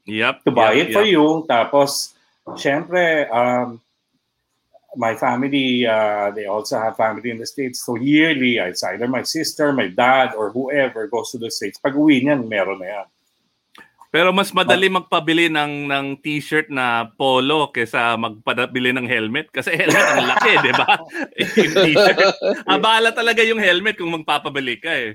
Yep. 0.07 0.44
to 0.44 0.51
buy 0.51 0.73
yep, 0.73 0.88
it 0.88 0.92
for 0.92 1.03
you. 1.03 1.46
Tapos, 1.49 2.14
syempre, 2.55 3.31
um, 3.31 3.81
my 4.96 5.14
family, 5.14 5.87
uh, 5.87 6.31
they 6.31 6.46
also 6.46 6.79
have 6.79 6.96
family 6.96 7.31
in 7.31 7.38
the 7.38 7.46
States. 7.46 7.85
So 7.85 7.96
yearly, 7.96 8.59
it's 8.59 8.83
either 8.83 9.07
my 9.07 9.23
sister, 9.23 9.73
my 9.73 9.88
dad, 9.88 10.35
or 10.35 10.51
whoever 10.51 11.07
goes 11.07 11.31
to 11.33 11.38
the 11.38 11.51
States. 11.51 11.79
Pag 11.79 11.94
uwi 11.94 12.23
niyan, 12.23 12.49
meron 12.49 12.79
na 12.79 12.87
yan. 12.87 13.07
Pero 14.11 14.35
mas 14.35 14.51
madali 14.51 14.90
magpabili 14.90 15.46
ng 15.46 15.87
ng 15.87 16.07
t-shirt 16.18 16.66
na 16.66 17.14
polo 17.14 17.70
kaysa 17.70 18.18
magpabili 18.18 18.90
ng 18.90 19.07
helmet 19.07 19.55
kasi 19.55 19.70
helmet 19.70 20.03
ang 20.03 20.27
laki, 20.35 20.53
'di 20.59 20.73
ba? 20.75 20.88
yung 21.62 21.75
t-shirt. 21.87 22.18
Abala 22.66 23.14
talaga 23.14 23.46
yung 23.46 23.62
helmet 23.62 23.94
kung 23.94 24.11
magpapabili 24.11 24.83
ka 24.83 24.90
eh. 24.90 25.14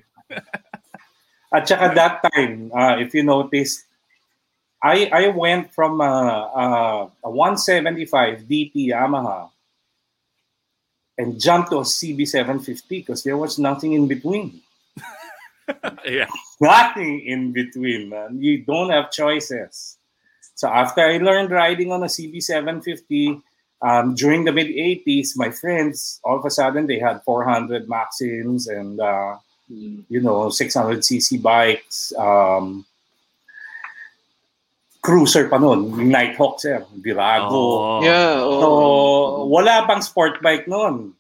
At 1.52 1.68
saka 1.68 1.92
that 1.92 2.24
time, 2.32 2.72
uh, 2.72 2.96
if 2.96 3.12
you 3.12 3.28
notice, 3.28 3.84
I 4.80 5.12
I 5.12 5.28
went 5.28 5.76
from 5.76 6.00
uh, 6.00 6.48
uh, 6.56 7.02
a 7.20 7.30
175 7.30 8.48
DT 8.48 8.96
Yamaha 8.96 9.52
and 11.20 11.36
jumped 11.36 11.72
to 11.76 11.84
a 11.84 11.88
CB750 11.88 13.04
because 13.04 13.24
there 13.28 13.36
was 13.36 13.60
nothing 13.60 13.92
in 13.92 14.08
between. 14.08 14.64
yeah. 16.06 16.28
Nothing 16.62 17.21
in 17.21 17.51
between, 17.51 18.10
man. 18.10 18.41
You 18.41 18.63
don't 18.63 18.89
have 18.89 19.12
choices. 19.12 19.97
So 20.56 20.69
after 20.69 21.01
I 21.01 21.17
learned 21.17 21.51
riding 21.51 21.91
on 21.91 22.04
a 22.04 22.08
CB750, 22.08 23.41
um, 23.82 24.15
during 24.15 24.45
the 24.45 24.51
mid 24.51 24.67
80s, 24.67 25.36
my 25.36 25.49
friends, 25.51 26.19
all 26.23 26.39
of 26.39 26.45
a 26.45 26.49
sudden, 26.49 26.88
they 26.88 26.99
had 26.99 27.23
400 27.23 27.89
Maxims 27.89 28.67
and, 28.67 28.99
uh, 28.99 29.36
you 29.67 30.21
know, 30.21 30.47
600cc 30.47 31.41
bikes. 31.41 32.13
Um, 32.17 32.86
cruiser 35.01 35.49
pa 35.49 35.58
nun, 35.58 35.93
yung 35.93 36.10
Nighthawk, 36.10 36.60
sir. 36.60 36.86
Virago. 36.97 37.54
Oh. 37.54 38.01
Yeah, 38.01 38.41
So, 38.41 38.65
oh. 38.65 39.45
wala 39.45 39.86
pang 39.86 40.01
sport 40.01 40.41
bike 40.41 40.67
nun. 40.67 41.13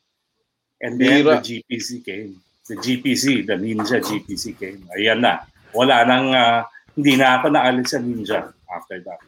And 0.81 0.99
then 0.99 1.23
Bira. 1.23 1.41
the 1.41 1.61
GPC 1.61 2.05
came. 2.05 2.41
The 2.65 2.75
GPC, 2.75 3.45
the 3.45 3.55
Ninja 3.55 4.01
GPC 4.01 4.57
came. 4.57 4.89
Ayan 4.97 5.21
na. 5.21 5.45
Wala 5.69 6.01
nang, 6.01 6.33
ah, 6.33 6.65
hindi 6.97 7.13
na 7.13 7.37
ako 7.37 7.53
naalis 7.53 7.93
sa 7.93 7.99
Ninja 8.01 8.39
after 8.71 8.97
that. 9.05 9.21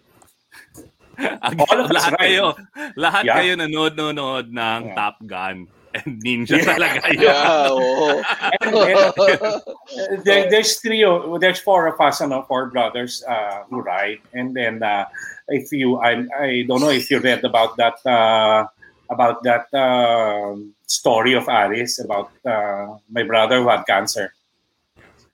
Ag- 1.46 1.62
All 1.70 1.80
of 1.82 1.90
lahat 1.90 2.14
ride. 2.18 2.22
kayo, 2.22 2.46
lahat 2.98 3.24
Yeah. 3.26 3.36
kayo 3.38 3.52
nanood-nood 3.58 4.50
ng 4.50 4.82
Yeah. 4.90 4.96
Top 4.98 5.18
Gun 5.26 5.66
and 5.94 6.12
Ninja 6.22 6.58
Yeah. 6.58 6.66
talaga 6.66 7.00
yun. 7.14 7.22
Yeah, 7.26 7.74
oo. 7.74 8.22
And, 8.58 8.74
and, 8.74 8.98
uh, 9.18 9.60
there, 10.26 10.50
there's 10.50 10.78
three, 10.82 11.02
there's 11.38 11.62
four 11.62 11.86
of 11.90 11.98
us, 12.02 12.22
ano, 12.22 12.42
four 12.46 12.70
brothers 12.70 13.22
uh, 13.26 13.66
who 13.70 13.82
ride. 13.82 14.22
And 14.34 14.54
then, 14.54 14.82
uh, 14.82 15.06
if 15.50 15.70
you, 15.74 15.98
I, 16.02 16.26
I 16.34 16.50
don't 16.66 16.82
know 16.82 16.94
if 16.94 17.10
you 17.10 17.18
read 17.22 17.46
about 17.46 17.78
that, 17.78 17.98
uh, 18.06 18.66
about 19.10 19.40
that 19.48 19.72
um 19.72 20.76
story 20.88 21.34
of 21.34 21.48
Aris 21.48 22.00
about 22.00 22.32
uh, 22.46 22.98
my 23.12 23.24
brother 23.24 23.62
who 23.62 23.70
had 23.70 23.86
cancer. 23.86 24.34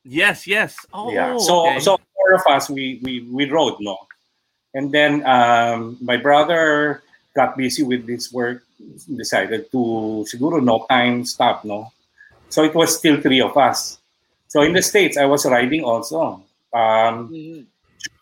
Yes, 0.03 0.45
yes. 0.47 0.75
Oh, 0.91 1.13
yeah. 1.13 1.37
So 1.37 1.69
okay. 1.69 1.79
so 1.79 1.97
four 2.13 2.33
of 2.35 2.43
us 2.49 2.69
we 2.69 2.99
we 3.03 3.21
we 3.31 3.49
rode 3.49 3.79
no, 3.79 3.97
and 4.73 4.91
then 4.91 5.23
um, 5.25 5.97
my 6.01 6.17
brother 6.17 7.01
got 7.33 7.55
busy 7.55 7.83
with 7.83 8.05
this 8.05 8.33
work, 8.33 8.63
decided 9.15 9.71
to 9.71 10.25
siguro 10.27 10.59
no 10.61 10.85
time 10.89 11.23
stop 11.23 11.63
no, 11.63 11.93
so 12.49 12.63
it 12.63 12.75
was 12.75 12.97
still 12.97 13.21
three 13.21 13.39
of 13.39 13.55
us. 13.55 13.97
So 14.49 14.61
in 14.61 14.73
the 14.73 14.83
states 14.83 15.15
I 15.17 15.25
was 15.25 15.45
riding 15.45 15.83
also 15.85 16.43
um, 16.75 17.31
Mhm. 17.31 17.65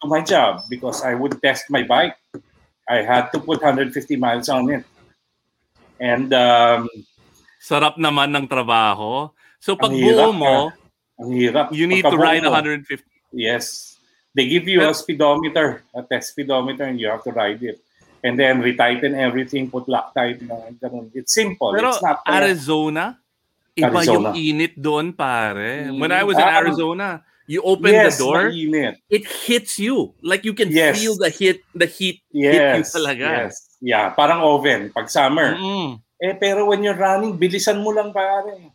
to 0.01 0.07
my 0.07 0.21
job 0.21 0.61
because 0.69 1.01
I 1.01 1.15
would 1.15 1.41
test 1.41 1.65
my 1.69 1.81
bike. 1.83 2.15
I 2.87 3.01
had 3.01 3.31
to 3.33 3.39
put 3.39 3.61
150 3.63 4.17
miles 4.17 4.49
on 4.49 4.69
it, 4.69 4.85
and 5.99 6.29
um, 6.33 6.89
Sarap 7.61 8.01
naman 8.01 8.33
ng 8.33 8.49
trabaho. 8.49 9.29
So 9.61 9.77
pag 9.77 9.93
buo 9.93 10.33
mo, 10.33 10.73
ang 11.21 11.29
hirap. 11.29 11.69
you 11.69 11.85
need 11.85 12.01
to 12.01 12.09
Pagkabuo 12.17 12.25
ride 12.25 12.41
mo. 12.41 12.57
150. 12.57 13.05
Yes. 13.31 13.93
They 14.33 14.49
give 14.49 14.65
you 14.65 14.81
a 14.81 14.89
Pero- 14.89 14.97
speedometer, 14.97 15.67
a 15.93 16.01
test 16.01 16.33
speedometer, 16.33 16.89
and 16.89 16.97
you 16.97 17.05
have 17.07 17.21
to 17.21 17.29
ride 17.29 17.61
it. 17.61 17.77
And 18.23 18.33
then 18.37 18.61
retighten 18.61 19.13
everything, 19.13 19.69
put 19.69 19.85
Loctite. 19.85 20.41
na 20.41 20.73
ganun. 20.77 21.13
It's 21.13 21.33
simple. 21.33 21.73
Pero 21.73 21.89
it's 21.93 22.01
not 22.01 22.21
uh, 22.25 22.33
Arizona, 22.33 23.17
iba 23.73 23.91
Arizona. 23.91 24.33
yung 24.33 24.37
init 24.37 24.73
doon, 24.77 25.13
pare. 25.13 25.89
Mm. 25.89 25.99
When 25.99 26.09
I 26.11 26.21
was 26.23 26.37
in 26.37 26.45
Ah, 26.45 26.61
Arizona, 26.61 27.07
you 27.45 27.61
open 27.65 27.91
yes, 27.91 28.17
the 28.17 28.23
door, 28.23 28.49
mainit. 28.53 29.01
it 29.09 29.25
hits 29.25 29.77
you. 29.77 30.13
Like 30.21 30.45
you 30.45 30.53
can 30.53 30.69
Yes. 30.69 31.01
feel 31.01 31.17
the 31.17 31.29
hit, 31.29 31.61
the 31.73 31.85
heat 31.85 32.21
hit 32.29 32.55
you 32.61 32.81
Yes. 32.81 32.93
talaga. 32.93 33.25
Yes. 33.49 33.53
Yeah, 33.81 34.13
parang 34.13 34.45
oven 34.45 34.93
pag 34.93 35.09
summer. 35.09 35.57
Mm-mm. 35.57 35.99
Eh, 36.21 36.37
pero 36.37 36.69
when 36.69 36.85
you're 36.85 36.97
running, 36.97 37.33
bilisan 37.33 37.81
mo 37.81 37.89
lang 37.89 38.13
pare. 38.13 38.69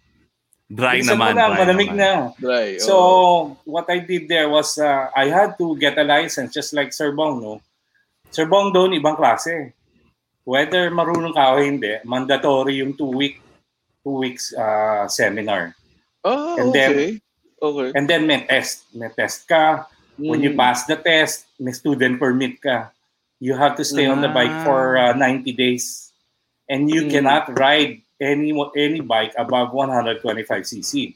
Dry 0.67 0.99
bilisan 0.99 1.15
naman. 1.15 1.31
mo 1.31 1.39
lang, 1.39 1.51
dry 1.55 1.59
malamig 1.63 1.91
naman. 1.95 2.03
na. 2.03 2.35
Dry, 2.43 2.67
So, 2.83 2.95
oo. 2.99 3.35
what 3.63 3.87
I 3.87 4.03
did 4.03 4.27
there 4.27 4.51
was, 4.51 4.75
uh, 4.83 5.15
I 5.15 5.31
had 5.31 5.55
to 5.63 5.79
get 5.79 5.95
a 5.95 6.03
license 6.03 6.51
just 6.51 6.75
like 6.75 6.91
Sir 6.91 7.15
Bong, 7.15 7.39
no? 7.39 7.63
Sir 8.35 8.51
Bong 8.51 8.75
doon, 8.75 8.99
ibang 8.99 9.15
klase. 9.15 9.71
Whether 10.43 10.91
marunong 10.91 11.35
ka 11.35 11.55
o 11.55 11.63
hindi, 11.63 12.03
mandatory 12.03 12.83
yung 12.83 12.95
two 12.95 13.11
week 13.11 13.39
two 14.03 14.23
weeks 14.23 14.55
uh, 14.55 15.07
seminar. 15.07 15.75
Ah, 16.23 16.55
and 16.59 16.71
then- 16.71 16.95
okay. 16.95 17.11
okay. 17.59 17.89
And 17.95 18.07
then 18.07 18.27
may 18.27 18.43
test. 18.43 18.87
May 18.95 19.11
test 19.11 19.47
ka. 19.47 19.87
When 20.15 20.39
you 20.43 20.55
Mm. 20.55 20.59
pass 20.59 20.87
the 20.87 20.95
test, 20.95 21.51
may 21.59 21.75
student 21.75 22.19
permit 22.19 22.63
ka. 22.63 22.95
You 23.39 23.59
have 23.59 23.75
to 23.77 23.85
stay 23.85 24.07
on 24.07 24.23
the 24.23 24.31
bike 24.31 24.63
for 24.63 24.95
uh, 24.97 25.13
90 25.13 25.51
days. 25.53 26.06
And 26.67 26.91
you 26.91 27.07
Mm. 27.07 27.11
cannot 27.11 27.45
ride 27.55 28.03
any 28.19 28.51
any 28.75 29.01
bike 29.01 29.35
above 29.39 29.71
125cc. 29.71 31.15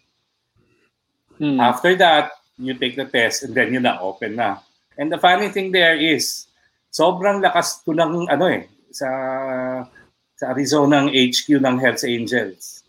Mm. 1.40 1.58
After 1.58 1.96
that, 1.96 2.36
you 2.60 2.76
take 2.76 2.94
the 2.94 3.08
test 3.08 3.42
and 3.42 3.56
then 3.56 3.72
yun 3.72 3.88
na, 3.88 3.98
open 3.98 4.36
na. 4.36 4.60
And 5.00 5.08
the 5.08 5.16
funny 5.16 5.48
thing 5.48 5.72
there 5.72 5.96
is, 5.96 6.46
sobrang 6.92 7.40
lakas 7.40 7.80
to 7.88 7.96
ng 7.96 8.28
ano 8.28 8.44
eh, 8.46 8.68
sa, 8.92 9.08
sa 10.36 10.44
Arizona 10.52 11.00
ang 11.00 11.08
HQ 11.08 11.56
ng 11.56 11.76
Hells 11.80 12.04
Angels. 12.04 12.84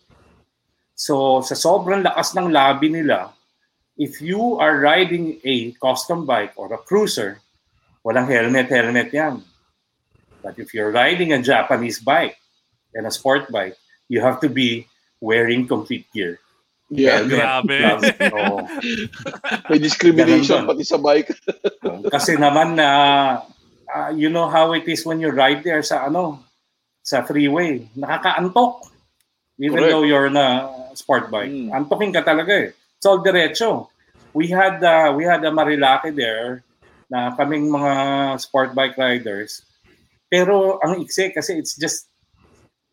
So, 0.94 1.40
sa 1.42 1.56
sobrang 1.56 2.04
lakas 2.04 2.36
ng 2.36 2.52
labi 2.52 2.92
nila, 2.92 3.32
if 3.96 4.20
you 4.20 4.60
are 4.60 4.84
riding 4.84 5.40
a 5.48 5.72
custom 5.80 6.28
bike 6.28 6.52
or 6.60 6.68
a 6.76 6.82
cruiser, 6.84 7.40
walang 8.04 8.28
helmet, 8.28 8.68
helmet 8.68 9.10
yan. 9.16 9.40
But 10.44 10.60
if 10.60 10.74
you're 10.76 10.92
riding 10.92 11.32
a 11.32 11.40
Japanese 11.40 12.02
bike 12.04 12.36
and 12.94 13.08
a 13.08 13.14
sport 13.14 13.50
bike, 13.52 13.76
you 14.10 14.20
have 14.22 14.40
to 14.42 14.50
be 14.50 14.88
wearing 15.22 15.68
complete 15.68 16.06
gear. 16.14 16.40
Yeah. 16.92 17.24
Grabe. 17.24 17.72
gloves, 17.72 18.12
oo. 18.36 18.68
May 19.72 19.80
discrimination 19.80 20.68
Ganun 20.68 20.76
pati 20.76 20.84
sa 20.84 21.00
bike. 21.00 21.32
Kasi 22.14 22.36
naman 22.36 22.76
na 22.76 22.88
ah, 23.88 24.12
you 24.12 24.28
know 24.28 24.52
how 24.52 24.76
it 24.76 24.84
is 24.84 25.08
when 25.08 25.24
you 25.24 25.32
ride 25.32 25.64
there 25.64 25.80
sa 25.88 26.12
ano 26.12 26.44
sa 27.00 27.24
freeway, 27.24 27.88
nakakaantok. 27.96 28.92
Even 29.56 29.88
Correct. 29.88 29.92
though 29.96 30.04
you're 30.04 30.28
na 30.28 30.68
sport 30.92 31.32
bike, 31.32 31.48
Mm. 31.48 31.72
antokin 31.72 32.12
ka 32.12 32.28
talaga 32.28 32.68
eh. 32.68 32.70
It's 32.76 33.08
all 33.08 33.24
diretso. 33.24 33.88
We 34.36 34.52
had 34.52 34.84
uh, 34.84 35.16
we 35.16 35.24
had 35.24 35.40
a 35.48 35.52
Marilaki 35.52 36.12
there 36.12 36.68
na 37.08 37.32
kaming 37.40 37.72
mga 37.72 37.94
sport 38.44 38.76
bike 38.76 39.00
riders. 39.00 39.64
Pero 40.28 40.76
ang 40.84 41.00
iksi 41.00 41.32
kasi 41.32 41.56
it's 41.56 41.80
just 41.80 42.11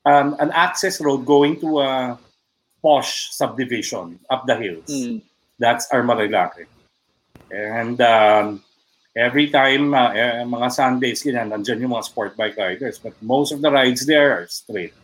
um, 0.09 0.37
an 0.41 0.51
access 0.53 1.01
road 1.01 1.29
going 1.29 1.61
to 1.61 1.81
a 1.81 2.19
posh 2.81 3.31
subdivision 3.33 4.19
up 4.31 4.47
the 4.47 4.57
hills. 4.57 4.89
Mm. 4.89 5.21
That's 5.59 5.89
our 5.93 6.03
Marilaki. 6.03 6.65
And 7.51 8.01
um, 8.01 8.63
every 9.17 9.51
time, 9.51 9.93
uh, 9.95 10.13
eh, 10.13 10.45
mga 10.45 10.73
Sundays, 10.73 11.23
ganyan, 11.23 11.53
nandyan 11.53 11.81
yung 11.83 11.93
mga 11.93 12.09
sport 12.09 12.37
bike 12.37 12.57
riders. 12.57 12.99
But 12.99 13.13
most 13.21 13.53
of 13.53 13.61
the 13.61 13.71
rides 13.71 14.07
there 14.07 14.39
are 14.39 14.47
straight. 14.49 14.95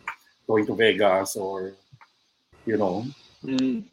Going 0.47 0.65
to 0.65 0.75
Vegas 0.75 1.35
or, 1.35 1.73
you 2.65 2.77
know. 2.77 3.05
Mm. 3.43 3.83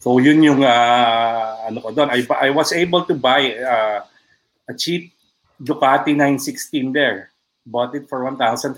So 0.00 0.18
yun 0.18 0.42
yung, 0.42 0.64
uh, 0.64 1.68
ano 1.68 1.78
ko 1.82 1.92
doon. 1.92 2.08
I, 2.08 2.24
I 2.40 2.50
was 2.50 2.72
able 2.72 3.04
to 3.04 3.14
buy 3.14 3.54
uh, 3.58 4.00
a 4.70 4.74
cheap 4.74 5.12
Ducati 5.60 6.16
916 6.16 6.92
there. 6.94 7.29
Bought 7.62 7.94
it 7.94 8.08
for 8.08 8.24
$1,500 8.24 8.72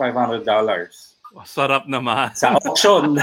Sarap 1.48 1.88
naman. 1.88 2.28
sa 2.36 2.52
auction. 2.54 3.16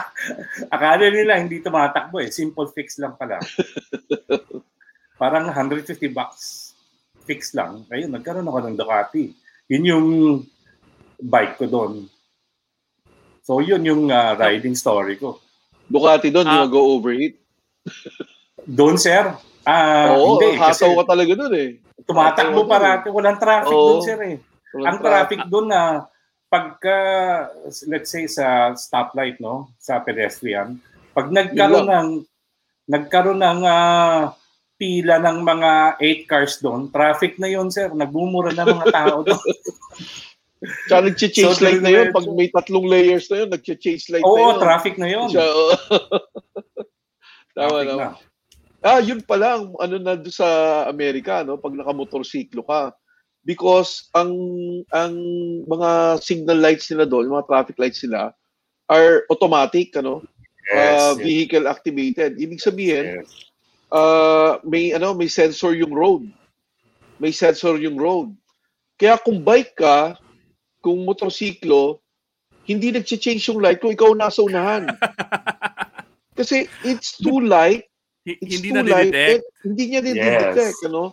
Akala 0.74 1.08
nila 1.08 1.40
hindi 1.40 1.58
tumatakbo 1.58 2.20
eh. 2.20 2.28
Simple 2.28 2.68
fix 2.68 3.00
lang 3.00 3.16
pala. 3.16 3.40
Parang 5.16 5.48
150 5.48 5.88
bucks. 6.12 6.76
Fix 7.24 7.56
lang. 7.56 7.88
Ayun, 7.88 8.12
nagkaroon 8.12 8.44
ako 8.44 8.58
ng 8.60 8.76
Ducati. 8.76 9.32
Yun 9.72 9.84
yung 9.88 10.06
bike 11.16 11.56
ko 11.56 11.64
doon. 11.64 11.92
So 13.40 13.64
yun 13.64 13.80
yung 13.82 14.12
uh, 14.12 14.36
riding 14.36 14.76
story 14.76 15.16
ko. 15.16 15.40
Ducati 15.88 16.28
doon, 16.28 16.44
Ah. 16.44 16.68
go 16.68 16.92
overheat. 16.92 17.40
Doon, 18.68 19.00
sir? 19.00 19.32
Ah, 19.64 20.12
Oo, 20.12 20.36
hindi. 20.36 20.58
Kasi 20.60 20.84
hasaw 20.84 20.92
ka 21.00 21.04
talaga 21.08 21.32
doon 21.32 21.54
eh. 21.56 21.70
tumatakbo 22.04 22.68
parati. 22.68 23.08
Walang 23.08 23.40
traffic 23.40 23.72
Oo. 23.72 23.96
doon, 23.96 24.04
sir 24.04 24.20
eh. 24.20 24.36
Walang 24.76 24.88
ang 24.92 24.98
traffic 25.00 25.40
doon 25.48 25.66
na 25.72 26.04
pagka 26.46 26.98
let's 27.90 28.12
say 28.12 28.28
sa 28.30 28.76
stoplight 28.76 29.40
no 29.42 29.72
sa 29.82 29.98
pedestrian 30.04 30.78
pag 31.10 31.32
nagkaroon 31.32 31.88
Yun 31.88 31.96
ng 31.96 32.10
nagkaroon 32.86 33.40
ng 33.42 33.60
ah, 33.66 34.30
pila 34.76 35.18
ng 35.18 35.42
mga 35.42 35.72
8 35.98 36.30
cars 36.30 36.62
doon 36.62 36.92
traffic 36.92 37.40
na 37.42 37.50
yon 37.50 37.72
sir 37.72 37.90
nagbumura 37.90 38.54
na 38.54 38.68
mga 38.68 38.86
tao 38.92 39.24
doon 39.26 39.42
Tsaka 40.88 41.12
nag-change 41.12 41.36
So, 41.36 41.60
light 41.60 41.84
na 41.84 41.92
yun. 41.92 42.16
Pag 42.16 42.26
may 42.32 42.48
tatlong 42.48 42.88
layers 42.88 43.28
na 43.28 43.44
yun, 43.44 43.50
nag-change 43.52 44.08
light 44.08 44.24
na 44.24 44.28
oo 44.28 44.40
yun. 44.40 44.56
traffic 44.56 44.94
na 44.96 45.06
oo. 45.12 45.66
Tama 47.56 47.78
na. 47.84 47.92
na. 47.92 48.08
Ah, 48.80 49.00
yun 49.02 49.20
pala, 49.20 49.60
ang 49.60 49.76
ano 49.76 49.96
na 50.00 50.16
doon 50.16 50.32
sa 50.32 50.48
Amerika, 50.88 51.44
no? 51.44 51.60
Pag 51.60 51.76
nakamotorsiklo 51.76 52.64
ka. 52.64 52.96
Because 53.46 54.10
ang 54.10 54.34
ang 54.90 55.14
mga 55.70 56.18
signal 56.18 56.58
lights 56.58 56.90
nila 56.90 57.06
doon, 57.06 57.30
mga 57.30 57.46
traffic 57.46 57.78
lights 57.78 58.02
nila, 58.02 58.34
are 58.90 59.22
automatic, 59.30 59.94
ano? 59.94 60.26
yes, 60.66 60.98
Ah, 60.98 61.14
vehicle 61.14 61.70
activated. 61.70 62.34
Ibig 62.36 62.58
sabihin, 62.58 63.22
yes. 63.22 63.30
ah, 63.94 64.58
may 64.66 64.90
ano, 64.90 65.14
may 65.14 65.30
sensor 65.30 65.78
yung 65.78 65.94
road. 65.94 66.26
May 67.22 67.30
sensor 67.30 67.78
yung 67.78 67.94
road. 67.94 68.34
Kaya 68.98 69.14
kung 69.22 69.40
bike 69.40 69.78
ka, 69.78 70.18
kung 70.82 71.06
motorsiklo, 71.06 72.02
hindi 72.66 72.90
nag-change 72.90 73.46
yung 73.46 73.62
light 73.62 73.78
kung 73.78 73.94
ikaw 73.94 74.10
nasa 74.10 74.42
unahan. 74.42 74.90
Kasi 76.38 76.66
it's 76.82 77.16
too 77.16 77.40
light. 77.40 77.86
It's 78.26 78.58
hindi 78.58 78.68
too 78.70 78.74
na 78.74 78.82
light. 78.82 79.14
detect. 79.14 79.44
Hindi 79.62 79.82
niya 79.86 80.00
Yes. 80.02 80.06
dinidetect, 80.10 80.78
ano? 80.90 81.04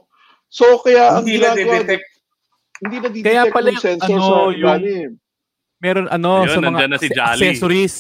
So, 0.50 0.82
kaya 0.82 1.14
ang 1.14 1.26
Hindi 1.26 1.38
na 1.40 1.54
ginagawa, 1.54 1.74
detect. 1.86 2.06
Hindi 2.84 2.98
na 3.00 3.10
Kaya 3.10 3.16
detect 3.42 3.54
pala 3.54 3.68
yung 3.68 3.74
yung 3.74 3.84
sensor 3.84 4.12
ano, 4.12 4.24
sa 4.24 4.36
yung- 4.52 4.56
ilalim. 4.60 5.10
Meron 5.80 6.08
ano 6.08 6.32
Ayun, 6.40 6.48
sa 6.48 6.60
mga 6.62 6.80
na 6.86 6.98
si 6.98 7.08
Jolly. 7.10 7.28
accessories. 7.44 7.96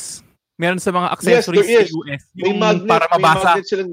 Meron 0.55 0.79
sa 0.79 0.91
mga 0.91 1.07
accessories 1.11 1.67
yes. 1.67 1.89
sa 1.89 1.95
US. 1.97 2.21
May 2.31 2.43
Yung 2.47 2.57
magnet, 2.57 2.87
para 2.87 3.05
may 3.09 3.15
mabasa. 3.19 3.43
magnet 3.43 3.67
silang 3.67 3.91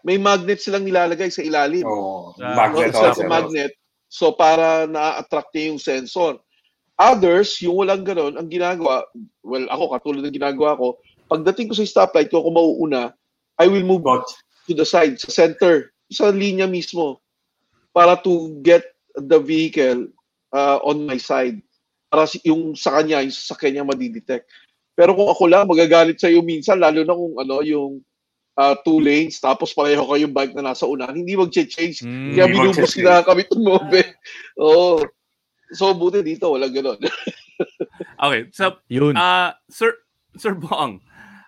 may 0.00 0.16
magnet 0.16 0.58
silang 0.60 0.84
nilalagay 0.84 1.28
sa 1.28 1.44
ilalim. 1.44 1.84
Oh, 1.84 2.32
Ah, 2.40 2.56
magnet 2.56 2.88
No, 2.88 2.88
it's 2.88 2.96
like 2.96 3.12
also. 3.16 3.24
a 3.24 3.28
magnet. 3.28 3.72
So, 4.08 4.32
para 4.32 4.88
na-attract 4.88 5.52
niya 5.52 5.64
yung 5.70 5.80
sensor. 5.80 6.40
Others, 6.96 7.60
yung 7.64 7.76
walang 7.78 8.04
ganon, 8.04 8.36
ang 8.36 8.48
ginagawa, 8.48 9.04
well, 9.40 9.64
ako, 9.68 9.96
katulad 9.96 10.24
ng 10.24 10.36
ginagawa 10.36 10.76
ko, 10.76 10.96
pagdating 11.28 11.68
ko 11.68 11.74
sa 11.76 11.84
stoplight, 11.86 12.28
kung 12.28 12.42
ako 12.42 12.50
mauuna, 12.50 13.12
I 13.56 13.68
will 13.68 13.84
move 13.84 14.04
Got 14.04 14.24
to 14.66 14.72
the 14.72 14.84
side, 14.84 15.16
sa 15.16 15.32
center, 15.32 15.92
sa 16.08 16.28
linya 16.28 16.64
mismo, 16.64 17.20
para 17.92 18.16
to 18.20 18.56
get 18.60 18.84
the 19.20 19.40
vehicle 19.40 20.08
uh, 20.52 20.78
on 20.84 21.06
my 21.06 21.16
side. 21.16 21.60
Para 22.10 22.26
si- 22.26 22.42
yung 22.44 22.74
sa 22.74 22.98
kanya, 22.98 23.22
yung 23.22 23.34
sasakyan 23.34 23.80
niya 23.80 23.86
madidetect. 23.86 24.46
Pero 24.98 25.14
kung 25.16 25.30
ako 25.30 25.44
lang, 25.48 25.70
magagalit 25.70 26.20
sa 26.20 26.28
iyo 26.28 26.42
minsan, 26.44 26.82
lalo 26.82 27.00
na 27.06 27.14
kung 27.14 27.34
ano, 27.38 27.62
yung 27.64 28.04
uh, 28.58 28.74
two 28.84 29.00
lanes, 29.00 29.40
tapos 29.40 29.72
pareho 29.72 30.04
kayong 30.04 30.34
bike 30.34 30.54
na 30.58 30.74
nasa 30.74 30.84
unahan, 30.84 31.16
hindi 31.16 31.38
mag-change. 31.38 32.04
Mm, 32.04 32.34
Kaya 32.36 32.46
binubos 32.50 32.92
na 33.00 33.24
kami 33.24 33.46
tumobe. 33.48 34.02
Oo. 34.60 35.00
So, 35.70 35.94
buti 35.94 36.20
dito, 36.20 36.50
walang 36.50 36.74
ganon. 36.74 36.98
Okay, 38.20 38.48
so 38.52 38.80
Yun. 38.88 39.16
uh 39.16 39.52
Sir 39.68 39.92
Sir 40.36 40.54
Bong, 40.54 41.00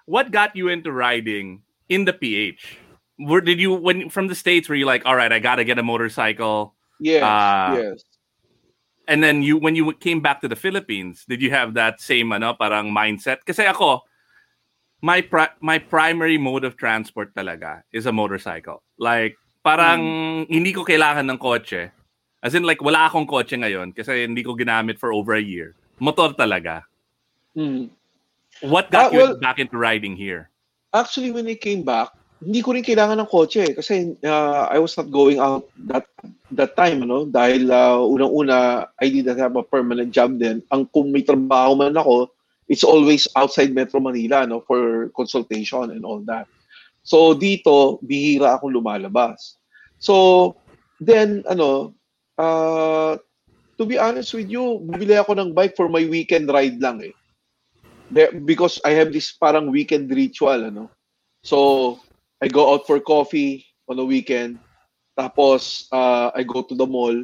what 0.04 0.30
got 0.32 0.56
you 0.56 0.68
into 0.68 0.92
riding 0.92 1.62
in 1.88 2.04
the 2.04 2.12
PH? 2.12 2.76
Where 3.16 3.40
did 3.40 3.60
you 3.60 3.72
when 3.72 4.08
from 4.08 4.28
the 4.28 4.34
states 4.34 4.68
were 4.68 4.74
you 4.76 4.84
like, 4.84 5.04
all 5.06 5.16
right, 5.16 5.32
I 5.32 5.38
got 5.38 5.56
to 5.56 5.64
get 5.64 5.78
a 5.78 5.82
motorcycle? 5.82 6.74
Yes, 7.02 7.22
Ah. 7.26 7.74
yes. 7.74 7.98
And 9.10 9.18
then 9.18 9.42
you 9.42 9.58
when 9.58 9.74
you 9.74 9.90
came 9.98 10.22
back 10.22 10.38
to 10.46 10.48
the 10.48 10.54
Philippines, 10.54 11.26
did 11.26 11.42
you 11.42 11.50
have 11.50 11.74
that 11.74 11.98
same 11.98 12.30
ano 12.30 12.54
parang 12.54 12.94
mindset? 12.94 13.42
Kasi 13.42 13.66
ako 13.66 14.06
my 15.02 15.18
pri- 15.18 15.58
my 15.58 15.82
primary 15.82 16.38
mode 16.38 16.62
of 16.62 16.78
transport 16.78 17.34
talaga 17.34 17.82
is 17.90 18.06
a 18.06 18.14
motorcycle. 18.14 18.78
Like 19.02 19.34
parang 19.66 20.00
hindi 20.46 20.70
ko 20.70 20.86
kailangan 20.86 21.26
ng 21.26 21.38
kotse. 21.42 21.90
As 22.46 22.54
in 22.54 22.62
like 22.62 22.78
wala 22.78 23.10
akong 23.10 23.26
kotse 23.26 23.58
ngayon 23.58 23.90
kasi 23.90 24.22
hindi 24.22 24.46
ko 24.46 24.54
ginamit 24.54 25.02
for 25.02 25.10
over 25.10 25.34
a 25.34 25.42
year. 25.42 25.74
Motor 25.98 26.38
talaga. 26.38 26.86
Hmm. 27.58 27.90
What 28.62 28.94
got 28.94 29.10
Ah, 29.10 29.14
you 29.14 29.24
back 29.42 29.58
into 29.58 29.74
riding 29.74 30.14
here? 30.14 30.46
Actually, 30.94 31.34
when 31.34 31.50
I 31.50 31.58
came 31.58 31.82
back, 31.82 32.14
hindi 32.38 32.62
ko 32.62 32.70
rin 32.74 32.86
kailangan 32.86 33.18
ng 33.18 33.30
kotse 33.30 33.74
kasi 33.74 34.14
uh, 34.22 34.70
I 34.70 34.78
was 34.78 34.94
not 34.94 35.10
going 35.10 35.42
out 35.42 35.66
that 35.90 36.06
that 36.54 36.76
time 36.76 37.04
ano 37.04 37.26
dahil 37.26 37.68
uh, 37.68 38.00
unang-una 38.04 38.88
I 39.00 39.06
didn't 39.08 39.40
have 39.40 39.56
a 39.56 39.64
permanent 39.66 40.12
job 40.12 40.38
then. 40.38 40.62
Ang 40.70 40.88
kung 40.90 41.10
may 41.10 41.24
trabaho 41.24 41.76
man 41.76 41.96
ako 41.96 42.32
it's 42.70 42.84
always 42.86 43.26
outside 43.36 43.74
Metro 43.74 44.00
Manila 44.00 44.46
no 44.46 44.62
for 44.64 45.10
consultation 45.12 45.90
and 45.92 46.04
all 46.04 46.20
that. 46.28 46.46
So 47.02 47.34
dito 47.34 47.98
bihira 48.04 48.56
akong 48.56 48.72
lumalabas. 48.72 49.58
So 49.98 50.56
then 51.02 51.42
ano 51.48 51.96
uh, 52.38 53.18
to 53.76 53.84
be 53.84 53.98
honest 53.98 54.32
with 54.36 54.48
you 54.48 54.80
bibili 54.84 55.18
ako 55.18 55.36
ng 55.36 55.56
bike 55.56 55.74
for 55.74 55.88
my 55.88 56.04
weekend 56.06 56.46
ride 56.52 56.78
lang 56.78 57.02
eh. 57.02 57.14
Be- 58.12 58.44
because 58.44 58.76
I 58.84 58.92
have 59.00 59.12
this 59.12 59.32
parang 59.32 59.72
weekend 59.72 60.12
ritual 60.12 60.68
ano. 60.68 60.92
So, 61.42 61.98
I 62.40 62.48
go 62.48 62.72
out 62.72 62.86
for 62.86 63.00
coffee 63.00 63.66
on 63.88 63.96
the 63.96 64.04
weekend. 64.04 64.58
Tapos, 65.18 65.88
uh, 65.92 66.32
I 66.34 66.42
go 66.42 66.62
to 66.62 66.74
the 66.74 66.86
mall. 66.86 67.14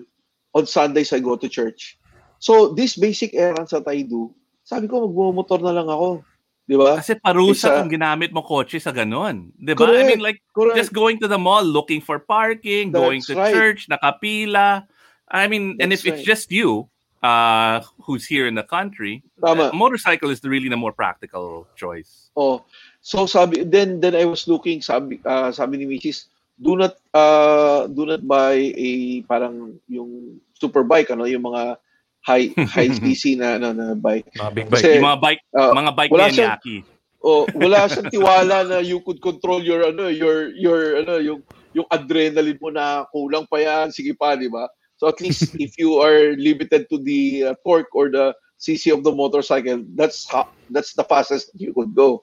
On 0.56 0.64
Sundays, 0.64 1.12
I 1.12 1.20
go 1.20 1.36
to 1.36 1.48
church. 1.48 2.00
So, 2.40 2.72
these 2.72 2.96
basic 2.96 3.34
errands 3.34 3.70
that 3.70 3.84
I 3.86 4.02
do, 4.02 4.32
sabi 4.64 4.88
ko, 4.88 5.04
magmumotor 5.04 5.60
na 5.60 5.76
lang 5.76 5.88
ako. 5.88 6.24
Di 6.68 6.76
ba? 6.76 7.00
Kasi 7.00 7.16
parusa 7.16 7.72
Isa- 7.72 7.76
kung 7.80 7.88
ginamit 7.88 8.28
mo 8.28 8.44
kotse 8.44 8.76
sa 8.76 8.92
ganun. 8.92 9.56
'Di 9.56 9.72
ba? 9.72 9.88
I 9.88 10.04
mean 10.04 10.20
like 10.20 10.44
Correct. 10.52 10.76
just 10.76 10.92
going 10.92 11.16
to 11.16 11.24
the 11.24 11.40
mall 11.40 11.64
looking 11.64 12.04
for 12.04 12.20
parking, 12.20 12.92
going 12.92 13.24
to 13.24 13.32
right. 13.32 13.56
church, 13.56 13.88
nakapila. 13.88 14.84
I 15.32 15.48
mean, 15.48 15.80
and 15.80 15.96
if 15.96 16.04
That's 16.04 16.12
it's 16.12 16.20
right. 16.20 16.32
just 16.36 16.52
you 16.52 16.92
uh 17.24 17.80
who's 18.04 18.28
here 18.28 18.44
in 18.44 18.52
the 18.52 18.68
country, 18.68 19.24
Tama. 19.40 19.68
uh, 19.68 19.72
motorcycle 19.72 20.28
is 20.28 20.44
the 20.44 20.52
really 20.52 20.68
the 20.68 20.76
more 20.76 20.92
practical 20.92 21.64
choice. 21.72 22.28
Oh. 22.36 22.68
So, 23.00 23.24
sabi, 23.24 23.64
then, 23.64 24.04
then 24.04 24.12
I 24.12 24.28
was 24.28 24.44
looking, 24.44 24.82
sabi, 24.84 25.24
uh, 25.24 25.48
sabi 25.48 25.80
ni 25.80 25.86
Mrs., 25.88 26.28
do 26.58 26.76
not, 26.76 26.94
uh, 27.14 27.86
do 27.86 28.04
not 28.06 28.22
buy 28.26 28.58
a, 28.74 29.22
parang, 29.24 29.78
yung 29.88 30.42
super 30.58 30.82
bike, 30.82 31.10
ano, 31.14 31.24
yung 31.24 31.46
mga 31.46 31.78
high, 32.26 32.50
high 32.66 32.90
CC 32.98 33.38
na, 33.38 33.56
na, 33.56 33.72
na 33.72 33.94
bike. 33.94 34.28
Mga 34.36 34.52
big 34.54 34.66
Kasi, 34.68 34.82
bike. 34.82 34.94
Yung 34.98 35.06
mga 35.08 35.20
bike, 35.22 35.42
uh, 35.54 35.72
mga 35.72 35.92
bike 35.96 36.12
wala 36.12 36.26
ni 36.26 36.34
siyang- 36.34 36.52
Yaki. 36.58 36.76
oh, 37.22 37.42
wala 37.54 37.78
siyang 37.90 38.10
tiwala 38.14 38.56
na 38.66 38.78
you 38.78 39.00
could 39.02 39.18
control 39.18 39.58
your 39.58 39.82
ano 39.90 40.06
your 40.06 40.54
your 40.54 41.02
ano 41.02 41.18
yung 41.18 41.40
yung 41.74 41.88
adrenaline 41.90 42.58
mo 42.62 42.70
na 42.70 43.02
kulang 43.10 43.42
pa 43.50 43.58
yan 43.58 43.90
sige 43.90 44.14
pa 44.14 44.38
di 44.38 44.46
ba 44.46 44.70
so 44.98 45.10
at 45.10 45.18
least 45.18 45.50
if 45.58 45.74
you 45.78 45.98
are 45.98 46.38
limited 46.38 46.86
to 46.86 46.98
the 47.02 47.50
uh, 47.50 47.54
torque 47.66 47.90
or 47.90 48.06
the 48.06 48.30
cc 48.62 48.94
of 48.94 49.02
the 49.02 49.10
motorcycle 49.10 49.82
that's 49.98 50.30
how, 50.30 50.46
that's 50.70 50.94
the 50.94 51.02
fastest 51.06 51.50
you 51.58 51.74
could 51.74 51.90
go 51.94 52.22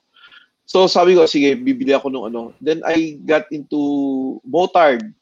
so 0.66 0.90
sabi 0.90 1.14
ko 1.14 1.30
sige 1.30 1.54
bibili 1.56 1.94
ako 1.94 2.10
nung 2.10 2.26
ano 2.28 2.42
then 2.62 2.82
I 2.84 3.22
got 3.22 3.46
into 3.50 3.78
motard 4.42 5.14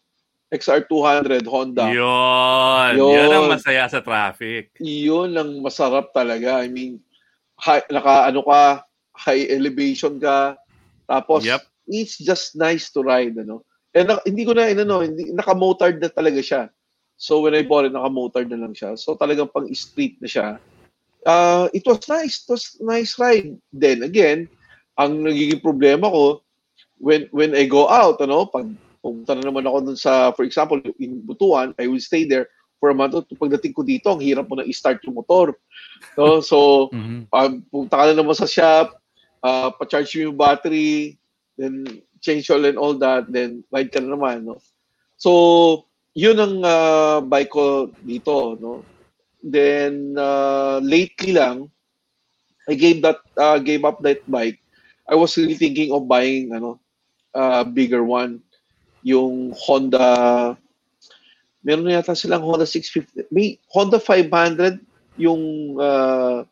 XR200 0.54 1.50
Honda 1.50 1.90
Yun. 1.90 2.92
Yun. 2.94 3.10
Yun 3.26 3.34
ang 3.34 3.50
masaya 3.50 3.90
sa 3.90 4.06
traffic. 4.06 4.70
yun 4.78 5.34
ang 5.34 5.50
masarap 5.66 6.14
talaga. 6.14 6.62
I 6.62 6.70
mean, 6.70 7.02
high, 7.58 7.82
naka 7.90 8.30
ano 8.30 8.46
ka, 8.46 8.86
high 9.18 9.50
elevation 9.50 10.22
ka. 10.22 10.54
Tapos 11.10 11.42
Yep. 11.42 11.62
it's 11.90 12.22
just 12.22 12.54
nice 12.54 12.94
to 12.94 13.02
ride, 13.02 13.34
ano. 13.34 13.66
And 13.98 14.14
na- 14.14 14.22
hindi 14.30 14.46
ko 14.46 14.54
na 14.54 14.70
inano, 14.70 15.02
hindi 15.02 15.34
naka-motard 15.34 15.98
na 15.98 16.14
talaga 16.14 16.38
siya. 16.46 16.62
So 17.18 17.42
when 17.42 17.58
I 17.58 17.66
bought 17.66 17.90
it, 17.90 17.94
naka-motard 17.98 18.54
na 18.54 18.62
lang 18.62 18.78
siya. 18.78 18.94
So 18.94 19.18
talagang 19.18 19.50
pang 19.50 19.66
street 19.74 20.22
na 20.22 20.30
siya. 20.30 20.48
Uh, 21.26 21.66
it 21.74 21.82
was 21.82 22.06
nice. 22.06 22.46
It 22.46 22.50
was 22.54 22.78
nice 22.78 23.18
ride. 23.18 23.58
Then 23.74 24.06
again, 24.06 24.54
ang 25.00 25.26
nagiging 25.26 25.62
problema 25.62 26.10
ko 26.10 26.42
when 27.02 27.28
when 27.36 27.52
I 27.58 27.68
go 27.68 27.90
out, 27.90 28.22
ano, 28.24 28.48
pag 28.48 28.70
pumunta 29.04 29.36
na 29.36 29.44
naman 29.44 29.68
ako 29.68 29.78
dun 29.92 30.00
sa, 30.00 30.32
for 30.32 30.48
example, 30.48 30.80
in 30.96 31.20
Butuan, 31.28 31.76
I 31.76 31.92
will 31.92 32.00
stay 32.00 32.24
there 32.24 32.48
for 32.80 32.90
a 32.90 32.96
month. 32.96 33.20
Pagdating 33.36 33.76
ko 33.76 33.84
dito, 33.84 34.08
ang 34.08 34.24
hirap 34.24 34.48
mo 34.48 34.56
na 34.56 34.64
i-start 34.64 35.04
yung 35.04 35.20
motor. 35.20 35.60
No? 36.16 36.40
So, 36.50 36.88
Mhm. 36.96 37.28
pag 37.28 37.52
punta 37.68 38.00
ka 38.00 38.04
na 38.08 38.16
naman 38.16 38.40
sa 38.40 38.48
shop, 38.48 38.96
uh, 39.44 39.76
pa-charge 39.76 40.16
mo 40.16 40.32
yung 40.32 40.40
battery, 40.40 41.20
then 41.60 41.84
change 42.24 42.48
oil 42.48 42.64
and 42.64 42.80
all 42.80 42.96
that, 42.96 43.28
then 43.28 43.68
ride 43.68 43.92
ka 43.92 44.00
na 44.00 44.16
naman. 44.16 44.48
No? 44.48 44.64
So, 45.20 45.84
yun 46.16 46.40
ang 46.40 46.64
uh, 46.64 47.20
bike 47.28 47.52
ko 47.52 47.92
dito. 48.08 48.56
No? 48.56 48.88
Then, 49.44 50.16
uh, 50.16 50.80
lately 50.80 51.36
lang, 51.36 51.68
I 52.64 52.80
gave 52.80 53.04
that 53.04 53.20
uh, 53.36 53.60
gave 53.60 53.84
up 53.84 54.00
that 54.08 54.24
bike. 54.24 54.63
I 55.08 55.16
was 55.16 55.36
really 55.36 55.56
thinking 55.56 55.92
of 55.92 56.08
buying 56.08 56.54
ano, 56.56 56.80
uh, 57.36 57.64
bigger 57.64 58.04
one. 58.04 58.40
Yung 59.04 59.52
Honda, 59.60 60.56
meron 61.60 61.84
na 61.84 62.00
yata 62.00 62.16
silang 62.16 62.44
Honda 62.44 62.64
650. 62.64 63.28
May 63.28 63.60
Honda 63.68 64.00
500, 64.00 64.80
yung 65.20 65.76
uh, 65.76 66.48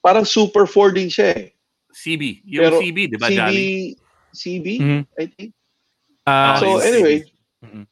parang 0.00 0.24
Super 0.24 0.64
4 0.64 0.96
din 0.96 1.12
siya 1.12 1.36
eh. 1.36 1.52
CB. 1.92 2.40
Yung 2.48 2.62
Pero 2.64 2.76
CB, 2.80 2.98
di 3.12 3.16
ba, 3.20 3.28
CB, 3.28 3.36
Jolly? 3.36 3.68
CB, 4.32 4.66
Mhm. 4.80 5.02
I 5.18 5.24
think. 5.28 5.50
Oh, 6.28 6.56
so 6.60 6.68
anyway, 6.84 7.24
Mhm. 7.64 7.84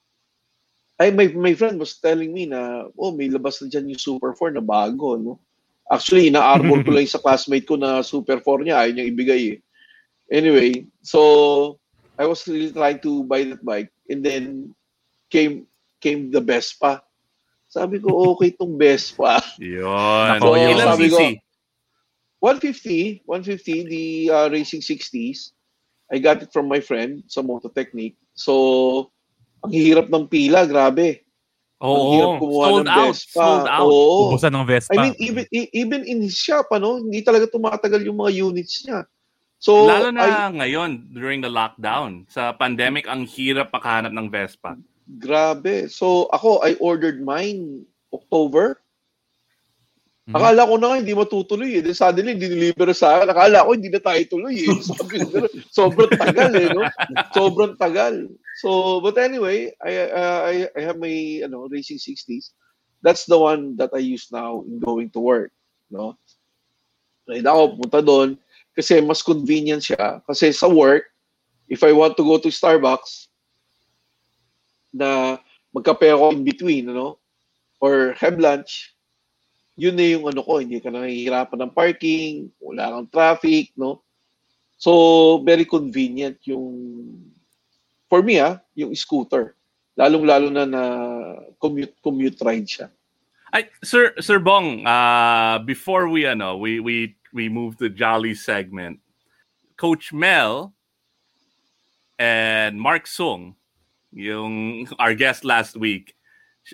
ay 0.96 1.12
my 1.12 1.28
my 1.36 1.52
friend 1.52 1.76
was 1.76 2.00
telling 2.00 2.32
me 2.32 2.48
na 2.48 2.88
oh 2.96 3.12
may 3.12 3.28
labas 3.28 3.60
na 3.60 3.68
diyan 3.68 3.92
yung 3.92 4.00
Super 4.00 4.32
4 4.32 4.52
na 4.56 4.64
bago 4.64 5.16
no. 5.20 5.36
Actually 5.92 6.32
ina-arbor 6.32 6.80
ko 6.84 6.90
lang 6.92 7.04
sa 7.04 7.20
classmate 7.20 7.68
ko 7.68 7.76
na 7.76 8.00
Super 8.00 8.40
4 8.40 8.64
niya 8.64 8.80
ayaw 8.80 8.92
niyang 8.96 9.12
ibigay 9.12 9.42
eh. 9.56 9.58
Anyway, 10.30 10.86
so 11.02 11.78
I 12.18 12.26
was 12.26 12.46
really 12.48 12.72
trying 12.72 12.98
to 13.06 13.24
buy 13.24 13.44
that 13.44 13.62
bike 13.62 13.92
and 14.10 14.24
then 14.24 14.74
came 15.30 15.66
came 16.02 16.30
the 16.30 16.40
Vespa. 16.40 17.02
Sabi 17.70 17.98
ko 17.98 18.34
okay 18.34 18.54
tong 18.54 18.78
Vespa. 18.78 19.42
Yun. 19.58 19.84
Nako, 20.38 20.54
yun. 20.56 20.74
Ilang 20.74 20.88
Sabi 20.96 21.06
cc? 21.10 21.14
ko, 21.14 21.20
150, 22.40 23.26
150 23.26 23.90
the 23.90 24.04
uh, 24.30 24.46
Racing 24.50 24.82
60s. 24.84 25.56
I 26.12 26.22
got 26.22 26.42
it 26.42 26.54
from 26.54 26.70
my 26.70 26.78
friend 26.78 27.26
sa 27.26 27.42
Mototechnic. 27.42 28.14
So 28.38 29.10
ang 29.66 29.74
hirap 29.74 30.06
ng 30.06 30.30
pila, 30.30 30.62
grabe. 30.66 31.26
Oo, 31.82 32.16
hirap 32.16 32.32
kumuha 32.40 32.66
sold 32.70 32.86
ng 32.86 32.88
out, 32.88 33.12
Vespa. 33.12 33.42
sold 33.44 33.68
out. 33.68 33.88
Oo. 33.90 34.32
Ubusan 34.32 34.52
ng 34.54 34.66
Vespa. 34.66 34.92
I 34.94 34.96
mean, 34.96 35.14
even 35.20 35.44
e- 35.52 35.72
even 35.76 36.00
in 36.08 36.24
his 36.24 36.38
shop, 36.38 36.70
ano, 36.72 37.02
hindi 37.02 37.20
talaga 37.20 37.50
tumatagal 37.50 38.00
yung 38.06 38.16
mga 38.16 38.32
units 38.32 38.86
niya. 38.86 39.04
So, 39.56 39.88
Lalo 39.88 40.12
na 40.12 40.48
I- 40.48 40.52
ngayon, 40.52 41.10
during 41.16 41.40
the 41.40 41.50
lockdown. 41.50 42.28
Sa 42.28 42.52
pandemic, 42.52 43.08
ang 43.08 43.24
hirap 43.24 43.72
makahanap 43.72 44.12
ng 44.12 44.28
Vespa. 44.28 44.76
grabe. 45.06 45.86
So, 45.86 46.26
ako, 46.34 46.66
I 46.66 46.74
ordered 46.82 47.22
mine 47.22 47.86
October. 48.10 48.82
Mhm. 50.26 50.34
Akala 50.34 50.66
ko 50.66 50.74
na 50.74 50.86
nga 50.90 50.98
hindi 50.98 51.14
matutuloy 51.14 51.78
eh. 51.78 51.82
Then 51.86 51.94
suddenly, 51.94 52.34
diniliver 52.34 52.90
sa 52.90 53.14
akin. 53.14 53.30
Akala 53.30 53.62
ko 53.62 53.78
hindi 53.78 53.86
na 53.86 54.02
tayo 54.02 54.18
tuloy 54.26 54.66
eh. 54.66 54.66
Ko, 54.98 55.46
sobrang 55.70 56.10
tagal 56.10 56.50
eh, 56.58 56.68
no? 56.74 56.82
Sobrang 57.30 57.78
tagal. 57.78 58.26
So, 58.58 58.98
but 58.98 59.14
anyway, 59.22 59.70
I, 59.78 60.10
uh, 60.10 60.40
I, 60.50 60.54
I 60.74 60.80
have 60.82 60.98
my, 60.98 61.46
ano, 61.46 61.70
Racing 61.70 62.02
60s. 62.02 62.50
That's 63.06 63.22
the 63.30 63.38
one 63.38 63.78
that 63.78 63.94
I 63.94 64.02
use 64.02 64.34
now 64.34 64.66
in 64.66 64.82
going 64.82 65.14
to 65.14 65.22
work, 65.22 65.54
no? 65.86 66.18
Right 67.30 67.46
ako, 67.46 67.78
punta 67.78 68.02
doon. 68.02 68.34
Kasi 68.76 69.00
mas 69.00 69.24
convenient 69.24 69.80
siya. 69.80 70.20
Kasi 70.28 70.52
sa 70.52 70.68
work, 70.68 71.08
if 71.66 71.80
I 71.80 71.96
want 71.96 72.20
to 72.20 72.24
go 72.24 72.36
to 72.36 72.52
Starbucks, 72.52 73.32
na 74.96 75.40
magkape 75.76 76.08
ako 76.08 76.32
in 76.32 76.44
between, 76.44 76.88
ano? 76.88 77.20
Or 77.80 78.16
have 78.16 78.40
lunch, 78.40 78.96
yun 79.76 79.96
na 79.96 80.08
yung 80.16 80.24
ano 80.24 80.40
ko, 80.40 80.60
hindi 80.60 80.80
ka 80.80 80.88
nahihirapan 80.88 81.68
ng 81.68 81.72
parking, 81.76 82.48
wala 82.56 82.96
kang 82.96 83.08
traffic, 83.12 83.76
no? 83.76 84.00
So, 84.80 85.40
very 85.44 85.68
convenient 85.68 86.40
yung, 86.48 86.72
for 88.08 88.24
me 88.24 88.40
ah, 88.40 88.60
yung 88.72 88.92
scooter. 88.96 89.56
Lalong-lalo 89.96 90.52
na 90.52 90.64
na 90.64 90.82
commute, 91.60 91.96
commute 92.00 92.40
ride 92.40 92.68
siya. 92.68 92.88
Ay, 93.52 93.72
Sir 93.80 94.12
Sir 94.20 94.36
Bong, 94.36 94.84
uh, 94.84 95.56
before 95.64 96.12
we 96.12 96.28
ano, 96.28 96.60
we 96.60 96.76
we 96.76 97.16
we 97.36 97.52
move 97.52 97.76
to 97.76 97.92
Jolly 97.92 98.34
segment. 98.34 98.98
Coach 99.76 100.10
Mel 100.12 100.72
and 102.18 102.80
Mark 102.80 103.06
Sung, 103.06 103.54
yung 104.10 104.88
our 104.98 105.12
guest 105.12 105.44
last 105.44 105.76
week, 105.76 106.16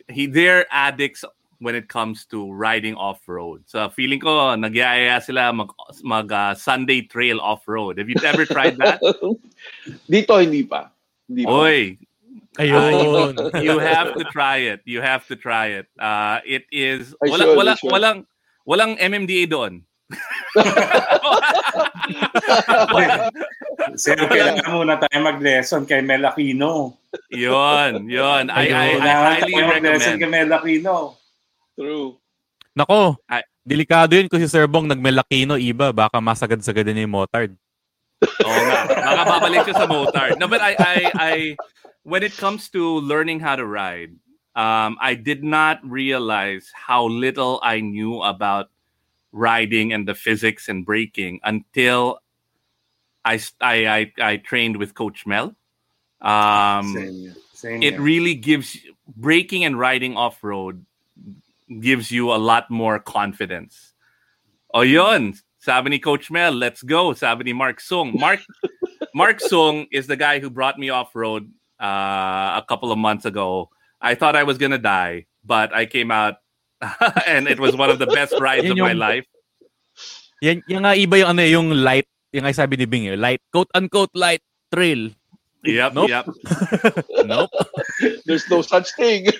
he 0.06 0.30
they're 0.30 0.64
addicts 0.70 1.26
when 1.58 1.74
it 1.74 1.90
comes 1.90 2.24
to 2.26 2.50
riding 2.54 2.94
off-road. 2.94 3.66
So 3.66 3.90
feeling 3.90 4.22
ko 4.22 4.54
nagyayaya 4.54 5.18
sila 5.18 5.50
mag, 5.52 5.74
mag 6.06 6.30
uh, 6.30 6.54
Sunday 6.54 7.02
trail 7.02 7.42
off-road. 7.42 7.98
Have 7.98 8.08
you 8.08 8.16
ever 8.22 8.46
tried 8.46 8.78
that? 8.78 9.02
Dito, 10.10 10.38
hindi 10.38 10.62
pa. 10.62 10.94
Hindi 11.26 11.42
pa. 11.42 11.50
Oy, 11.50 11.98
Ayun. 12.58 13.32
Uh, 13.32 13.58
you, 13.58 13.72
you 13.72 13.78
have 13.78 14.14
to 14.14 14.24
try 14.28 14.68
it. 14.68 14.80
You 14.84 15.00
have 15.00 15.26
to 15.28 15.36
try 15.36 15.80
it. 15.80 15.86
Uh, 15.98 16.38
it 16.44 16.68
is 16.70 17.14
I 17.24 17.30
wala, 17.30 17.44
should, 17.44 17.56
wala, 17.56 17.72
I 17.72 17.86
walang 17.88 18.18
walang 18.68 18.92
MMDA 19.00 19.48
doon. 19.48 19.82
Sir, 23.98 24.16
kailangan 24.16 24.68
muna 24.72 24.94
tayo 25.00 25.18
mag-lesson 25.22 25.82
kay 25.84 26.00
Mel 26.04 26.24
Aquino. 26.24 26.96
Yon, 27.32 28.08
yon. 28.08 28.48
I, 28.48 28.52
I, 28.52 28.64
I 28.64 28.88
Kailangan 28.96 29.24
highly 29.26 29.54
recommend. 29.60 30.18
kay 30.20 30.28
Mel 30.28 30.50
Aquino. 30.52 30.96
True. 31.76 32.16
Nako, 32.72 33.20
Ay. 33.28 33.44
delikado 33.64 34.16
yun 34.16 34.28
kasi 34.32 34.48
Sir 34.48 34.64
Bong 34.64 34.88
nagmelakino 34.88 35.60
iba, 35.60 35.92
baka 35.92 36.20
masagad-sagad 36.24 36.88
na 36.88 37.04
yung 37.04 37.12
motard. 37.12 37.52
Oo 38.24 38.60
nga. 38.64 38.80
Baka 38.88 39.22
babalik 39.28 39.64
siya 39.68 39.76
sa 39.76 39.88
motard. 39.88 40.40
No, 40.40 40.48
but 40.48 40.64
I, 40.64 40.72
I, 40.78 40.96
I, 41.12 41.32
when 42.08 42.24
it 42.24 42.32
comes 42.40 42.72
to 42.72 42.80
learning 43.04 43.44
how 43.44 43.52
to 43.58 43.66
ride, 43.68 44.16
um, 44.56 44.96
I 45.00 45.12
did 45.12 45.44
not 45.44 45.84
realize 45.84 46.72
how 46.72 47.04
little 47.04 47.60
I 47.60 47.84
knew 47.84 48.24
about 48.24 48.71
riding 49.32 49.92
and 49.92 50.06
the 50.06 50.14
physics 50.14 50.68
and 50.68 50.84
braking 50.84 51.40
until 51.42 52.20
I 53.24 53.40
I 53.60 54.12
I 54.20 54.36
trained 54.38 54.76
with 54.76 54.94
Coach 54.94 55.26
Mel. 55.26 55.54
Um, 56.20 56.92
Same, 56.94 57.34
same 57.52 57.82
it 57.82 57.94
here. 57.94 58.00
really 58.00 58.34
gives 58.34 58.76
braking 59.16 59.64
and 59.64 59.78
riding 59.78 60.16
off 60.16 60.42
road 60.44 60.84
gives 61.80 62.10
you 62.10 62.32
a 62.32 62.36
lot 62.38 62.70
more 62.70 62.98
confidence. 62.98 63.92
O 64.74 64.82
yun, 64.82 65.34
sabi 65.58 65.90
ni 65.90 65.98
Coach 65.98 66.30
Mel, 66.30 66.52
let's 66.52 66.82
go. 66.82 67.12
Sabi 67.12 67.44
ni 67.44 67.52
Mark 67.52 67.80
Sung. 67.80 68.14
Mark 68.18 68.40
Mark 69.14 69.40
Sung 69.40 69.86
is 69.92 70.06
the 70.06 70.16
guy 70.16 70.38
who 70.38 70.50
brought 70.50 70.78
me 70.78 70.90
off 70.90 71.14
road 71.14 71.50
uh, 71.80 72.60
a 72.60 72.64
couple 72.68 72.92
of 72.92 72.98
months 72.98 73.24
ago. 73.24 73.70
I 74.00 74.14
thought 74.14 74.36
I 74.36 74.42
was 74.42 74.58
gonna 74.58 74.78
die, 74.78 75.26
but 75.44 75.72
I 75.72 75.86
came 75.86 76.10
out 76.10 76.36
and 77.30 77.46
it 77.46 77.60
was 77.60 77.74
one 77.74 77.90
of 77.90 77.98
the 78.02 78.10
best 78.10 78.34
rides 78.42 78.66
Yun 78.66 78.74
of 78.74 78.82
my 78.82 78.92
life. 78.92 79.26
Yan, 80.42 80.62
yung 80.66 80.82
nga 80.82 80.98
iba 80.98 81.22
yung 81.22 81.30
ano, 81.38 81.42
yung 81.46 81.68
light, 81.70 82.08
yung 82.34 82.42
nga 82.42 82.52
sabi 82.52 82.74
ni 82.76 82.86
Bing, 82.86 83.06
eh, 83.06 83.14
light, 83.14 83.38
quote-unquote 83.54 84.10
light 84.18 84.42
trail. 84.74 85.14
Yep, 85.62 85.94
Nope. 85.94 86.10
yep. 86.10 86.26
Nope. 87.30 87.54
There's 88.26 88.50
no 88.50 88.66
such 88.66 88.90
thing. 88.98 89.30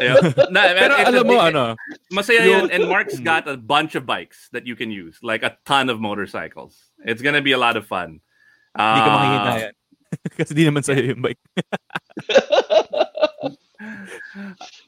yep. 0.00 0.16
Na- 0.48 0.72
Pero 0.72 0.96
it's 0.96 1.04
a 1.04 1.12
alam 1.12 1.24
mo, 1.28 1.36
big- 1.36 1.46
ano, 1.52 1.64
Masaya 2.08 2.48
Yung- 2.48 2.48
yun. 2.48 2.66
And 2.72 2.88
Mark's 2.88 3.20
got 3.20 3.44
a 3.44 3.60
bunch 3.60 3.92
of 3.92 4.08
bikes 4.08 4.48
that 4.56 4.64
you 4.64 4.72
can 4.72 4.88
use, 4.88 5.20
like 5.20 5.44
a 5.44 5.60
ton 5.68 5.92
of 5.92 6.00
motorcycles. 6.00 6.80
It's 7.04 7.20
gonna 7.20 7.44
be 7.44 7.52
a 7.52 7.60
lot 7.60 7.76
of 7.76 7.84
fun. 7.84 8.24
hindi 8.72 9.00
ka 9.04 9.08
Ah, 9.12 9.20
makikita 9.20 9.52
yan. 9.68 9.74
kasi 10.32 10.52
di 10.56 10.64
naman 10.64 10.80
sa'yo 10.80 11.12
yung 11.12 11.20
bike. 11.20 11.42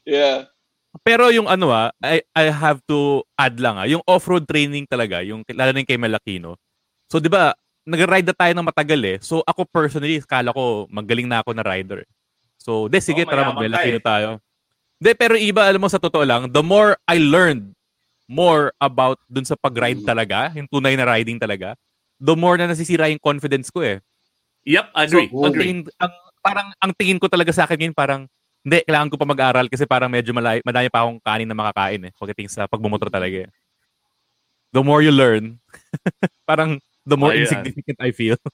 yeah. 0.08 0.48
Pero 1.04 1.28
yung 1.28 1.46
ano 1.46 1.68
ah, 1.70 1.92
I, 2.00 2.24
I 2.32 2.48
have 2.48 2.80
to 2.88 3.22
add 3.36 3.60
lang 3.60 3.76
ah, 3.76 3.88
yung 3.88 4.02
off-road 4.08 4.48
training 4.48 4.88
talaga, 4.88 5.20
yung 5.20 5.44
lalo 5.52 5.70
na 5.72 5.80
yung 5.84 5.90
kay 5.90 6.00
Malakino. 6.00 6.56
So 7.08 7.20
'di 7.20 7.28
ba, 7.28 7.52
nag-ride 7.88 8.28
na 8.28 8.36
tayo 8.36 8.52
ng 8.52 8.68
matagal 8.68 9.00
eh. 9.04 9.16
So 9.24 9.40
ako 9.44 9.64
personally, 9.68 10.20
kala 10.24 10.52
ko 10.52 10.88
magaling 10.92 11.28
na 11.28 11.40
ako 11.40 11.56
na 11.56 11.64
rider. 11.64 12.04
So, 12.58 12.90
de 12.90 13.00
sige, 13.00 13.24
Oh, 13.24 13.30
tara 13.30 13.48
mag-Malakino 13.48 13.96
eh. 13.96 14.04
tayo. 14.04 14.28
De, 14.98 15.14
pero 15.14 15.38
iba, 15.38 15.64
alam 15.64 15.78
mo 15.78 15.88
sa 15.88 16.02
totoo 16.02 16.26
lang, 16.26 16.50
the 16.50 16.60
more 16.60 16.98
I 17.06 17.22
learned 17.22 17.72
more 18.28 18.74
about 18.82 19.16
dun 19.30 19.46
sa 19.46 19.56
pag-ride 19.56 20.04
talaga, 20.04 20.52
yung 20.52 20.68
tunay 20.68 20.98
na 20.98 21.06
riding 21.06 21.40
talaga, 21.40 21.78
the 22.20 22.34
more 22.34 22.58
na 22.58 22.68
nasisira 22.68 23.08
yung 23.08 23.22
confidence 23.22 23.70
ko 23.72 23.80
eh. 23.80 24.02
Yep, 24.68 24.86
agree. 24.92 25.28
So, 25.32 25.38
ang 25.38 25.54
agree. 25.54 25.62
tingin, 25.64 25.80
ang, 26.02 26.12
parang 26.44 26.68
ang 26.82 26.92
tingin 26.98 27.22
ko 27.22 27.30
talaga 27.30 27.54
sa 27.54 27.64
akin 27.64 27.78
ngayon 27.78 27.96
parang 27.96 28.22
hindi, 28.68 28.84
kailangan 28.84 29.08
ko 29.08 29.16
pa 29.16 29.24
mag-aral 29.24 29.66
kasi 29.72 29.88
parang 29.88 30.12
medyo 30.12 30.36
malay, 30.36 30.60
madami 30.60 30.92
pa 30.92 31.08
akong 31.08 31.18
kanin 31.24 31.48
na 31.48 31.56
makakain 31.56 32.04
eh. 32.04 32.12
Pagdating 32.12 32.52
sa 32.52 32.68
pagbumotor 32.68 33.08
talaga 33.08 33.48
eh. 33.48 33.50
The 34.76 34.84
more 34.84 35.00
you 35.00 35.10
learn, 35.10 35.56
parang 36.48 36.76
the 37.08 37.16
more 37.16 37.32
Ayan. 37.32 37.48
insignificant 37.48 37.98
I 37.98 38.12
feel. 38.12 38.36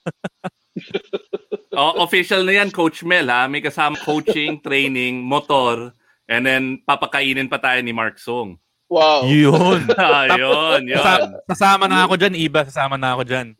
Oh, 1.75 2.07
official 2.07 2.47
na 2.47 2.63
yan, 2.63 2.71
Coach 2.71 3.03
Mel, 3.03 3.27
ha? 3.27 3.51
May 3.51 3.59
kasama 3.59 3.99
coaching, 3.99 4.59
training, 4.65 5.19
motor, 5.19 5.91
and 6.23 6.47
then 6.47 6.79
papakainin 6.87 7.51
pa 7.51 7.59
tayo 7.59 7.83
ni 7.83 7.91
Mark 7.91 8.15
Song. 8.15 8.55
Wow. 8.87 9.27
Yun. 9.27 9.83
Ayun, 9.91 10.81
yun. 10.87 11.03
Sa- 11.03 11.35
sasama 11.51 11.91
na 11.91 12.07
ako 12.07 12.15
dyan, 12.15 12.31
Iba. 12.39 12.63
Sasama 12.63 12.95
na 12.95 13.11
ako 13.11 13.27
dyan. 13.27 13.59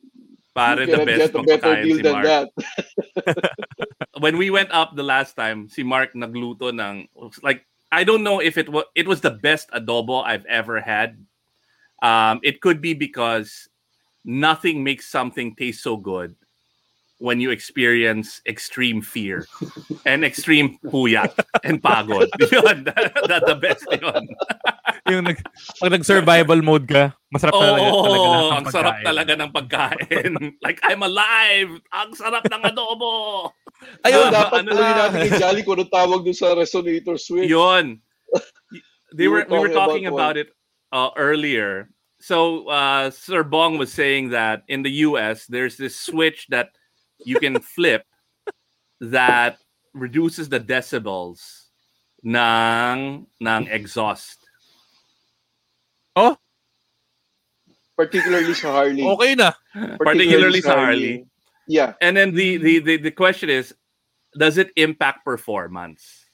Pare 0.55 0.87
the 0.87 1.03
best 1.03 1.33
get 1.33 1.35
a 1.35 1.43
better 1.43 1.83
deal 1.83 1.97
si 1.97 2.01
than 2.01 2.13
Mark. 2.13 2.25
that. 2.25 2.47
when 4.19 4.37
we 4.37 4.49
went 4.49 4.71
up 4.71 4.95
the 4.95 5.03
last 5.03 5.35
time, 5.35 5.67
si 5.67 5.83
Mark 5.83 6.15
nagluto 6.15 6.71
ng 6.71 7.11
like 7.43 7.67
I 7.91 8.03
don't 8.03 8.23
know 8.23 8.39
if 8.39 8.57
it 8.57 8.71
was 8.71 8.87
it 8.95 9.07
was 9.07 9.19
the 9.19 9.35
best 9.35 9.69
adobo 9.71 10.23
I've 10.23 10.45
ever 10.47 10.79
had. 10.79 11.19
Um, 12.01 12.39
it 12.43 12.61
could 12.61 12.79
be 12.79 12.93
because 12.93 13.67
nothing 14.23 14.83
makes 14.83 15.11
something 15.11 15.55
taste 15.55 15.83
so 15.83 15.97
good 15.97 16.35
when 17.17 17.39
you 17.39 17.49
experience 17.51 18.41
extreme 18.45 19.01
fear 19.01 19.47
and 20.05 20.25
extreme 20.25 20.77
puyat 20.83 21.31
and 21.63 21.81
pagod. 21.81 22.27
Yun, 22.51 22.83
that, 23.31 23.43
the 23.47 23.55
best 23.55 23.87
yun. 23.87 24.27
Yung 25.11 25.23
nag, 25.23 25.37
pag 25.79 25.91
nag-survival 25.93 26.59
mode 26.65 26.87
ka, 26.89 27.13
masarap 27.31 27.53
talaga, 27.53 27.87
talaga 27.93 28.25
lahat 28.25 28.41
ng 28.43 28.57
ang 28.57 28.65
sarap 28.73 28.95
pagkain. 28.95 29.05
talaga 29.05 29.33
ng 29.37 29.51
pagkain. 29.53 30.33
like, 30.65 30.79
I'm 30.83 31.03
alive! 31.05 31.71
Ang 31.93 32.09
sarap 32.17 32.43
ng 32.49 32.63
adobo! 32.65 33.13
Ayun, 34.01 34.33
Ah, 34.33 34.49
dapat 34.49 34.65
ano 34.65 34.71
na? 34.73 35.07
natin 35.07 35.17
kay 35.29 35.31
Jolly 35.39 35.61
kung 35.61 35.77
anong 35.77 35.93
tawag 35.93 36.19
dun 36.25 36.33
sa 36.35 36.57
resonator 36.57 37.15
switch. 37.21 37.51
Yun. 37.51 38.01
They 39.13 39.29
were, 39.29 39.45
were 39.47 39.61
we 39.61 39.69
were 39.69 39.75
talking 39.75 40.03
talking 40.03 40.07
about, 40.09 40.35
about 40.35 40.37
it 40.41 40.49
uh, 40.91 41.11
earlier. 41.15 41.93
So 42.19 42.67
uh, 42.67 43.11
Sir 43.11 43.43
Bong 43.43 43.77
was 43.77 43.93
saying 43.93 44.29
that 44.33 44.63
in 44.67 44.81
the 44.81 45.05
US, 45.07 45.45
there's 45.45 45.77
this 45.77 45.95
switch 45.95 46.47
that 46.49 46.73
you 47.23 47.39
can 47.39 47.59
flip 47.59 48.03
that 48.99 49.57
reduces 49.93 50.49
the 50.49 50.59
decibels 50.59 51.69
ng 52.23 53.25
ng 53.39 53.61
exhaust. 53.69 54.39
Oh, 56.15 56.35
Particularly 57.95 58.51
sa 58.51 58.75
Harley. 58.75 59.07
okay 59.07 59.35
na. 59.39 59.55
Particularly 59.95 60.59
sa 60.59 60.75
Harley. 60.75 61.23
Yeah. 61.67 61.95
And 62.03 62.15
then 62.15 62.35
the, 62.35 62.57
the 62.59 62.73
the 62.79 62.95
the 63.07 63.13
question 63.15 63.47
is, 63.49 63.71
does 64.35 64.59
it 64.59 64.75
impact 64.75 65.23
performance? 65.23 66.25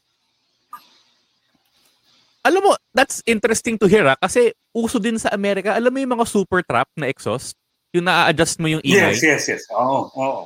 alam 2.41 2.61
mo, 2.65 2.73
that's 2.93 3.21
interesting 3.29 3.77
to 3.77 3.85
hear 3.85 4.05
ah, 4.09 4.17
kasi 4.17 4.53
uso 4.73 4.97
din 4.97 5.17
sa 5.21 5.29
Amerika, 5.29 5.77
alam 5.77 5.93
mo 5.93 6.01
yung 6.01 6.17
mga 6.17 6.25
super 6.25 6.65
trap 6.65 6.89
na 6.97 7.05
exhaust, 7.05 7.53
yung 7.91 8.05
na-adjust 8.07 8.59
mo 8.59 8.67
yung 8.67 8.81
ingay, 8.81 9.11
Yes, 9.15 9.23
yes, 9.23 9.43
yes. 9.47 9.61
Oo, 9.71 10.07
oo. 10.15 10.41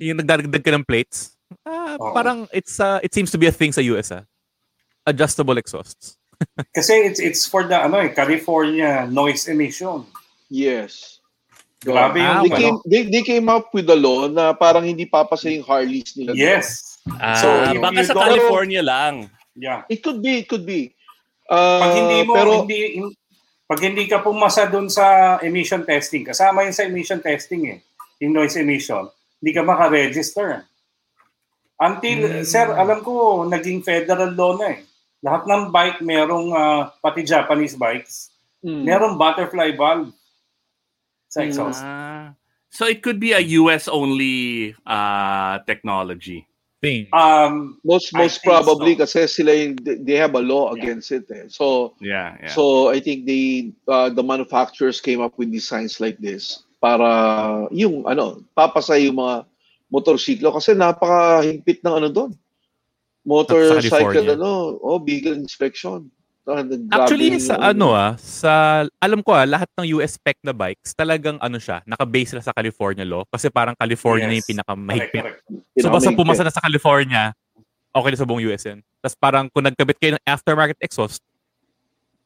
yung 0.00 0.16
nagdadagdag 0.16 0.64
ka 0.64 0.72
ng 0.72 0.84
plates. 0.84 1.36
Ah, 1.62 1.94
Oo. 1.94 2.10
parang 2.10 2.48
it's 2.50 2.80
uh, 2.80 2.98
it 3.04 3.14
seems 3.14 3.30
to 3.30 3.38
be 3.38 3.46
a 3.46 3.54
thing 3.54 3.70
sa 3.70 3.84
US 3.94 4.10
ah. 4.10 4.24
Adjustable 5.06 5.54
exhausts. 5.56 6.18
Kasi 6.76 6.92
it's 7.06 7.20
it's 7.20 7.42
for 7.46 7.62
the 7.64 7.76
ano 7.76 8.02
eh, 8.02 8.10
California 8.10 9.06
noise 9.06 9.46
emission. 9.46 10.02
Yes. 10.50 11.20
Grabe 11.78 12.18
yung 12.18 12.26
Ah, 12.26 12.42
They 12.42 12.50
well. 12.50 12.58
came, 12.58 12.76
they, 12.88 13.02
they 13.06 13.22
came 13.22 13.46
up 13.46 13.70
with 13.70 13.86
a 13.86 13.94
law 13.94 14.26
na 14.26 14.50
parang 14.52 14.82
hindi 14.82 15.06
papasa 15.06 15.52
yung 15.52 15.62
Harleys 15.62 16.16
nila. 16.16 16.34
Yes. 16.34 16.98
Ah, 17.20 17.38
So, 17.38 17.46
baka 17.78 18.02
you 18.02 18.08
sa 18.08 18.14
California 18.16 18.82
lang. 18.82 19.30
Yeah. 19.54 19.86
It 19.86 20.02
could 20.02 20.18
be, 20.18 20.42
it 20.42 20.48
could 20.50 20.66
be. 20.66 20.96
Uh, 21.46 21.78
Pag 21.78 21.92
hindi 21.94 22.18
mo 22.26 22.32
pero, 22.34 22.50
hindi 22.66 22.80
hin- 22.98 23.14
pag 23.66 23.80
hindi 23.82 24.06
ka 24.06 24.22
pumasa 24.22 24.70
doon 24.70 24.86
sa 24.86 25.36
emission 25.42 25.82
testing, 25.82 26.22
kasama 26.22 26.62
yun 26.62 26.74
sa 26.74 26.86
emission 26.86 27.18
testing 27.18 27.66
eh, 27.66 27.78
yung 28.22 28.32
noise 28.32 28.56
emission, 28.56 29.10
hindi 29.42 29.50
ka 29.52 29.66
maka-register. 29.66 30.62
Until, 31.76 32.46
sir, 32.46 32.72
alam 32.72 33.04
ko, 33.04 33.44
naging 33.44 33.84
federal 33.84 34.32
law 34.32 34.56
na 34.56 34.80
eh. 34.80 34.80
Lahat 35.20 35.44
ng 35.44 35.68
bike 35.68 36.00
merong, 36.00 36.48
ah, 36.56 36.88
pati 37.02 37.20
Japanese 37.26 37.76
bikes, 37.76 38.32
Mm. 38.66 38.82
merong 38.82 39.14
butterfly 39.14 39.70
valve 39.78 40.10
sa 41.30 41.46
exhaust. 41.46 41.82
Ah. 41.86 42.34
so 42.66 42.84
it 42.84 43.00
could 43.00 43.16
be 43.22 43.30
a 43.32 43.40
US 43.62 43.86
only 43.88 44.74
uh, 44.84 45.62
technology. 45.64 46.44
Thing. 46.84 47.08
Um, 47.12 47.80
most 47.84 48.12
most 48.12 48.44
probably 48.44 48.92
so. 48.94 49.08
kasi 49.08 49.18
sila 49.26 49.52
yung, 49.56 49.80
they 49.80 49.96
they 49.96 50.16
have 50.20 50.36
a 50.36 50.44
law 50.44 50.76
against 50.76 51.08
it. 51.08 51.24
Eh. 51.32 51.48
So, 51.48 51.96
Yeah, 52.04 52.36
yeah. 52.36 52.52
So 52.52 52.92
I 52.92 53.00
think 53.00 53.24
they 53.24 53.72
uh, 53.88 54.12
the 54.12 54.20
manufacturers 54.20 55.00
came 55.00 55.24
up 55.24 55.40
with 55.40 55.48
designs 55.48 56.04
like 56.04 56.20
this 56.20 56.68
para 56.76 57.08
yung 57.72 58.04
ano, 58.04 58.44
papasa 58.52 59.00
yung 59.00 59.16
mga 59.16 59.48
motorsiklo 59.88 60.52
kasi 60.52 60.76
napakahigpit 60.76 61.80
ng 61.80 61.94
ano 61.96 62.08
doon. 62.12 62.32
Motorcycle 63.24 64.36
ano, 64.36 64.76
oh, 64.78 65.00
vehicle 65.00 65.34
inspection. 65.34 66.12
Actually 66.94 67.42
sa 67.42 67.58
ano 67.58 67.90
ah, 67.90 68.14
sa 68.16 68.86
alam 69.02 69.18
ko 69.18 69.34
ah, 69.34 69.42
lahat 69.42 69.66
ng 69.74 69.98
US 69.98 70.14
spec 70.14 70.38
na 70.46 70.54
bikes 70.54 70.94
talagang 70.94 71.42
ano 71.42 71.58
siya, 71.58 71.82
naka-base 71.82 72.38
sila 72.38 72.42
sa 72.42 72.54
California 72.54 73.02
law 73.02 73.26
kasi 73.26 73.50
parang 73.50 73.74
California 73.74 74.30
na 74.30 74.38
yung 74.38 74.46
Yes. 74.46 74.52
pinakamahigpit. 74.54 75.24
So 75.82 75.90
basta 75.90 76.14
pumasa 76.14 76.46
na 76.46 76.54
sa 76.54 76.62
California, 76.62 77.34
okay 77.90 78.10
na 78.14 78.18
sa 78.18 78.26
buong 78.28 78.46
US 78.46 78.62
yan. 78.62 78.78
Tapos 79.02 79.16
parang 79.18 79.50
kung 79.50 79.66
nagkabit 79.66 79.96
kayo 79.98 80.12
ng 80.14 80.22
aftermarket 80.22 80.78
exhaust, 80.78 81.18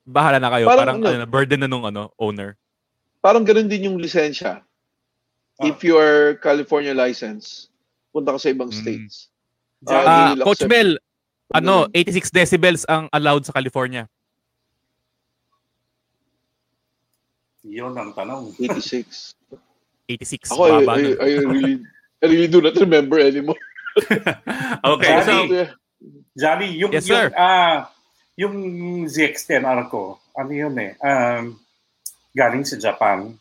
bahala 0.04 0.36
na 0.36 0.52
kayo. 0.52 0.68
Parang 0.68 1.00
Parang, 1.00 1.00
ano, 1.00 1.08
ano, 1.08 1.24
na, 1.24 1.28
burden 1.28 1.60
na 1.64 1.68
nung 1.68 1.88
ano, 1.88 2.12
owner. 2.20 2.60
Parang 3.24 3.44
ganun 3.44 3.72
din 3.72 3.88
yung 3.88 3.96
lisensya. 3.96 4.60
Ah. 5.56 5.64
If 5.64 5.80
you 5.80 5.96
are 5.96 6.36
California 6.40 6.92
license, 6.92 7.72
punta 8.12 8.36
ka 8.36 8.38
sa 8.40 8.52
ibang 8.52 8.68
Mm. 8.68 8.76
states. 8.76 9.32
Hindi 9.80 9.96
nila 10.36 10.44
Coach 10.44 10.64
accept. 10.64 10.72
Mel, 10.72 11.00
ano, 11.54 11.86
Ganun. 11.90 12.06
86 12.10 12.30
decibels 12.30 12.82
ang 12.86 13.10
allowed 13.10 13.44
sa 13.46 13.54
California. 13.54 14.06
Yun 17.66 17.92
ang 17.92 18.10
tanong. 18.16 18.56
86. 18.56 19.36
86. 20.08 20.50
Ako, 20.50 20.62
I, 20.64 20.82
I. 20.82 21.00
I 21.18 21.28
really, 21.44 21.74
I 22.22 22.24
really 22.26 22.50
do 22.50 22.60
not 22.64 22.74
remember 22.76 23.20
anymore. 23.20 23.60
okay, 24.94 25.14
so 25.26 25.34
Jolly, 25.46 25.66
Jolly, 26.38 26.68
yung 26.78 26.92
Yes, 26.94 27.06
yung 27.10 27.26
sir. 27.26 27.34
ah 27.34 27.90
yung 28.38 28.56
ZX10R 29.04 29.92
ko, 29.92 30.16
ano 30.32 30.52
yun 30.54 30.72
eh, 30.80 30.96
um, 31.04 31.60
galing 32.32 32.64
sa 32.64 32.80
Japan. 32.80 33.36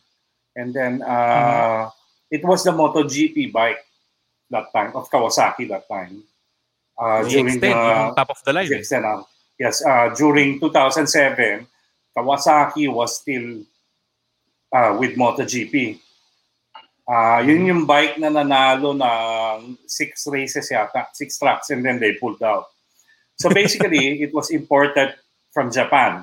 And 0.52 0.74
then 0.74 1.00
uh, 1.00 1.88
it 2.28 2.44
was 2.44 2.66
the 2.66 2.74
MotoGP 2.74 3.48
bike 3.48 3.80
that 4.52 4.68
time 4.74 4.92
of 4.92 5.08
Kawasaki 5.08 5.70
that 5.72 5.88
time. 5.88 6.20
Uh, 7.00 7.24
during 7.24 7.56
ZX10, 7.56 7.64
yung 7.64 8.08
the 8.12 8.14
top 8.14 8.28
of 8.28 8.40
the 8.44 8.52
line. 8.52 8.68
eh. 8.68 8.84
ZX10R. 8.84 9.24
Yes, 9.56 9.80
uh, 9.84 10.12
during 10.12 10.60
2007, 10.60 11.64
Kawasaki 12.12 12.92
was 12.92 13.16
still 13.20 13.64
uh, 14.72 14.96
with 15.00 15.16
MotoGP. 15.16 15.96
Ah, 17.10 17.40
yun 17.42 17.66
yung 17.66 17.82
bike 17.88 18.22
na 18.22 18.30
nanalo 18.30 18.94
ng 18.94 19.74
six 19.88 20.30
races 20.30 20.70
yata, 20.70 21.10
six 21.10 21.40
tracks, 21.40 21.70
and 21.74 21.82
then 21.82 21.98
they 21.98 22.14
pulled 22.14 22.38
out. 22.44 22.70
So 23.34 23.48
basically, 23.56 24.22
it 24.22 24.30
was 24.30 24.52
imported 24.52 25.16
from 25.50 25.72
Japan. 25.72 26.22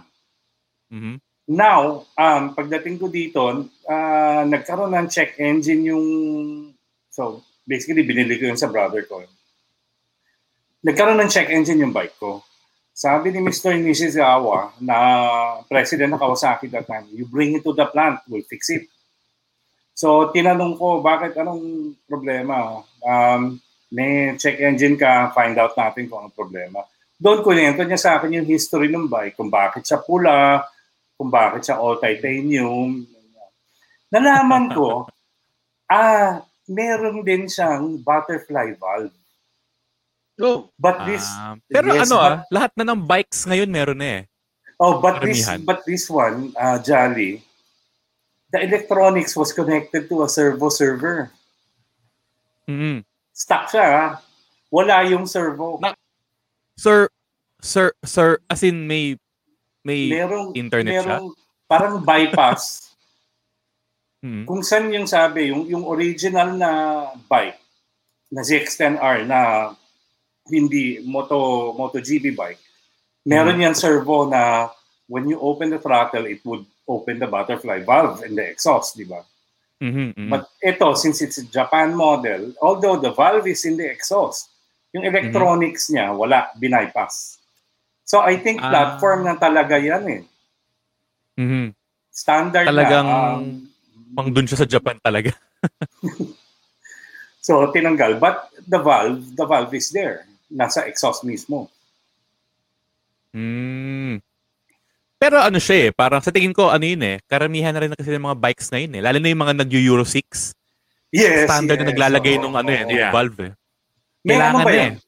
Mhm. 0.94 1.20
Now, 1.48 2.06
um, 2.16 2.56
pagdating 2.56 3.00
ko 3.00 3.08
dito, 3.12 3.68
ah, 3.88 4.44
nagkaroon 4.48 4.96
ng 4.96 5.08
check 5.08 5.40
engine 5.40 5.84
yung... 5.92 6.08
So, 7.08 7.44
basically, 7.64 8.04
binili 8.04 8.36
ko 8.36 8.52
yun 8.52 8.60
sa 8.60 8.68
brother 8.68 9.04
ko. 9.08 9.24
Nagkaroon 10.88 11.20
ng 11.20 11.28
check 11.28 11.52
engine 11.52 11.84
yung 11.84 11.92
bike 11.92 12.16
ko. 12.16 12.40
Sabi 12.96 13.36
ni 13.36 13.44
Mr. 13.44 13.76
Nishizawa 13.76 14.72
na 14.80 14.96
president 15.68 16.16
ng 16.16 16.22
Kawasaki 16.24 16.72
that 16.72 16.88
time, 16.88 17.12
you 17.12 17.28
bring 17.28 17.60
it 17.60 17.62
to 17.68 17.76
the 17.76 17.84
plant, 17.92 18.24
we'll 18.32 18.48
fix 18.48 18.72
it. 18.72 18.88
So, 19.92 20.32
tinanong 20.32 20.80
ko, 20.80 21.04
bakit 21.04 21.36
anong 21.36 21.92
problema? 22.08 22.80
Um, 23.04 23.60
may 23.92 24.40
check 24.40 24.64
engine 24.64 24.96
ka, 24.96 25.36
find 25.36 25.60
out 25.60 25.76
natin 25.76 26.08
kung 26.08 26.24
anong 26.24 26.40
problema. 26.40 26.88
Doon 27.20 27.44
kunento 27.44 27.84
niya 27.84 28.00
sa 28.00 28.16
akin 28.16 28.40
yung 28.40 28.48
history 28.48 28.88
ng 28.88 29.12
bike, 29.12 29.36
kung 29.36 29.52
bakit 29.52 29.84
siya 29.84 30.00
pula, 30.00 30.64
kung 31.20 31.28
bakit 31.28 31.68
siya 31.68 31.84
all 31.84 32.00
titanium. 32.00 33.04
Nalaman 34.08 34.72
ko, 34.72 35.04
ah, 35.92 36.48
meron 36.72 37.28
din 37.28 37.52
siyang 37.52 38.00
butterfly 38.00 38.72
valve. 38.80 39.17
No. 40.38 40.70
But 40.78 41.04
this, 41.04 41.26
Ah, 41.26 41.58
pero 41.66 41.92
yes, 41.92 42.06
ano 42.06 42.16
ah, 42.18 42.36
lahat 42.48 42.72
na 42.78 42.86
ng 42.88 43.02
bikes 43.04 43.44
ngayon 43.44 43.68
meron 43.68 43.98
na 43.98 44.22
eh. 44.22 44.24
oh, 44.78 45.02
but 45.02 45.18
this, 45.20 45.42
Karamihan. 45.44 45.66
but 45.66 45.80
this 45.84 46.06
one, 46.06 46.54
uh, 46.54 46.78
Jolly, 46.78 47.42
the 48.50 48.62
electronics 48.62 49.34
was 49.34 49.50
connected 49.50 50.06
to 50.06 50.22
a 50.22 50.30
servo 50.30 50.70
server. 50.70 51.34
Mhm. 52.66 53.02
Stuck 53.34 53.66
siya, 53.68 53.86
ah. 53.86 54.10
wala 54.70 55.02
yung 55.04 55.26
servo. 55.26 55.82
Na- 55.82 55.98
Sir, 56.78 57.10
sir, 57.58 57.90
sir, 58.04 58.38
as 58.46 58.62
in 58.62 58.86
may 58.86 59.18
may 59.82 60.14
merong, 60.14 60.54
internet 60.54 61.02
siya? 61.02 61.18
merong 61.18 61.28
parang 61.66 61.96
bypass. 62.00 62.64
Mhm. 64.18 64.46
kung 64.46 64.62
saan 64.62 64.90
yung 64.90 65.06
sabi, 65.06 65.54
yung, 65.54 65.66
yung 65.66 65.86
original 65.86 66.50
na 66.52 66.70
bike, 67.26 67.62
na 68.28 68.42
ZX-10R 68.42 69.24
na 69.24 69.72
hindi 70.50 71.04
moto 71.04 71.72
MotoGP 71.76 72.36
bike, 72.36 72.62
meron 73.28 73.60
yan 73.60 73.76
servo 73.76 74.28
na 74.28 74.72
when 75.08 75.28
you 75.28 75.40
open 75.40 75.72
the 75.72 75.80
throttle, 75.80 76.26
it 76.28 76.44
would 76.44 76.64
open 76.88 77.20
the 77.20 77.28
butterfly 77.28 77.84
valve 77.84 78.24
in 78.24 78.36
the 78.36 78.44
exhaust, 78.48 78.96
di 78.96 79.04
ba? 79.04 79.24
Mhm, 79.84 80.16
mhm. 80.18 80.30
But 80.32 80.50
ito, 80.64 80.96
since 80.98 81.22
it's 81.22 81.38
a 81.38 81.46
Japan 81.46 81.94
model, 81.94 82.56
although 82.64 82.98
the 82.98 83.12
valve 83.14 83.46
is 83.46 83.64
in 83.68 83.78
the 83.78 83.86
exhaust, 83.86 84.50
yung 84.96 85.06
electronics 85.06 85.92
niya, 85.92 86.16
wala, 86.16 86.50
binypass. 86.58 87.38
So 88.08 88.24
I 88.24 88.40
think 88.40 88.64
Ah. 88.64 88.72
platform 88.72 89.28
na 89.28 89.36
talaga 89.36 89.76
yan 89.76 90.04
eh. 90.08 90.22
Mhm. 91.38 91.76
Standard 92.10 92.66
Talagang 92.66 93.06
na. 93.06 93.20
um, 93.38 93.46
pang 94.16 94.32
dun 94.34 94.48
siya 94.48 94.64
sa 94.64 94.68
Japan 94.68 94.98
talaga. 95.04 95.36
So 97.48 97.72
tinanggal 97.72 98.20
but 98.20 98.52
the 98.68 98.76
valve, 98.76 99.24
the 99.40 99.48
valve 99.48 99.72
is 99.72 99.88
there. 99.96 100.28
Nasa 100.48 100.88
exhaust 100.88 101.28
mismo. 101.28 101.68
Mm. 103.36 104.24
Pero 105.18 105.42
ano 105.42 105.58
siya 105.58 105.90
eh, 105.90 105.92
parang 105.92 106.22
sa 106.22 106.30
tingin 106.30 106.54
ko 106.54 106.70
ano 106.70 106.86
yun 106.86 107.02
eh, 107.02 107.18
karamihan 107.26 107.74
na 107.74 107.82
rin 107.82 107.94
kasi 107.94 108.14
ng 108.14 108.28
mga 108.30 108.38
bikes 108.38 108.70
na 108.70 108.78
yun 108.80 108.94
eh. 108.94 109.02
Lalo 109.02 109.18
na 109.18 109.30
yung 109.34 109.44
mga 109.44 109.56
nag-Euro 109.66 110.06
6. 110.06 110.54
Yes. 111.10 111.50
Standard 111.50 111.82
na 111.82 111.86
yes. 111.90 111.92
naglalagay 111.96 112.36
Oo, 112.38 112.42
nung 112.46 112.56
ano 112.56 112.70
eh, 112.70 112.86
Yeah. 112.86 113.10
valve 113.10 113.40
eh. 113.42 113.52
May 114.22 114.38
ano 114.38 114.62
Kailangan 114.62 114.64
ba 114.64 114.70
na 114.70 114.78
yan? 114.78 114.94
eh. 114.94 115.06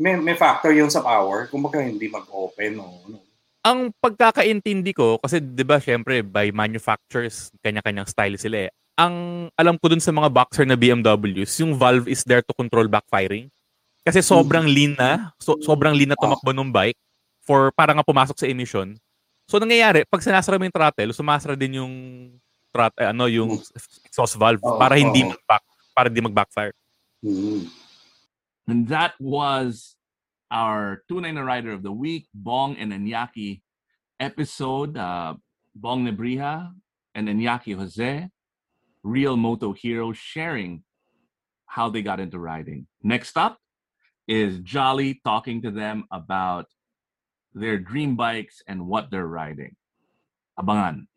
May, 0.00 0.14
may 0.16 0.36
factor 0.36 0.72
yun 0.72 0.88
sa 0.88 1.04
power. 1.04 1.48
Kung 1.48 1.60
baka 1.60 1.80
hindi 1.80 2.08
mag-open 2.08 2.72
o 2.80 2.84
ano. 3.08 3.16
Ang 3.60 3.92
pagkakaintindi 4.00 4.96
ko, 4.96 5.20
kasi 5.20 5.36
di 5.36 5.60
ba 5.60 5.76
syempre 5.76 6.24
by 6.24 6.48
manufacturers, 6.48 7.52
kanya-kanyang 7.60 8.08
style 8.08 8.40
sila 8.40 8.68
eh. 8.68 8.70
Ang 8.96 9.48
alam 9.56 9.76
ko 9.76 9.92
dun 9.92 10.00
sa 10.00 10.12
mga 10.12 10.32
boxer 10.32 10.64
na 10.64 10.76
BMWs, 10.76 11.52
yung 11.60 11.76
valve 11.76 12.08
is 12.08 12.24
there 12.24 12.40
to 12.40 12.56
control 12.56 12.88
backfiring. 12.88 13.52
Kasi 14.00 14.24
sobrang 14.24 14.64
lean 14.64 14.96
na, 14.96 15.30
so, 15.36 15.60
sobrang 15.60 15.92
lean 15.92 16.08
na 16.08 16.18
tumakbo 16.18 16.56
ng 16.56 16.72
bike 16.72 16.96
for 17.44 17.68
para 17.76 17.92
nga 17.92 18.04
pumasok 18.04 18.36
sa 18.36 18.48
emission. 18.48 18.96
So 19.44 19.60
nangyayari, 19.60 20.06
pag 20.08 20.24
sinasara 20.24 20.56
mo 20.56 20.64
yung 20.64 20.76
throttle, 20.76 21.12
sumasara 21.12 21.58
din 21.58 21.82
yung 21.82 21.94
throt, 22.72 22.94
eh, 22.96 23.10
ano, 23.10 23.26
yung 23.26 23.58
exhaust 24.06 24.38
valve 24.38 24.62
Oo, 24.62 24.78
para 24.78 24.96
hindi 24.96 25.26
oo. 25.26 25.34
mag-back, 25.34 25.64
para 25.92 26.06
hindi 26.08 26.22
mag-backfire. 26.22 26.74
Hmm. 27.20 27.66
And 28.70 28.86
that 28.88 29.18
was 29.18 29.98
our 30.48 31.02
Tunay 31.10 31.34
na 31.34 31.42
Rider 31.42 31.74
of 31.74 31.82
the 31.82 31.92
Week, 31.92 32.30
Bong 32.32 32.78
and 32.78 32.94
Anyaki 32.94 33.60
episode. 34.22 34.96
Uh, 34.96 35.34
Bong 35.74 36.06
Nebrija 36.06 36.70
and 37.14 37.28
Anyaki 37.28 37.76
Jose, 37.76 38.28
real 39.02 39.36
moto 39.36 39.72
heroes 39.72 40.18
sharing 40.18 40.82
how 41.66 41.88
they 41.88 42.02
got 42.02 42.18
into 42.18 42.38
riding. 42.38 42.86
Next 43.02 43.38
up 43.38 43.58
is 44.30 44.60
Jolly 44.60 45.20
talking 45.24 45.62
to 45.62 45.72
them 45.72 46.04
about 46.12 46.66
their 47.52 47.78
dream 47.78 48.14
bikes 48.14 48.62
and 48.68 48.86
what 48.86 49.10
they're 49.10 49.26
riding. 49.26 49.74
Abangan. 50.56 51.08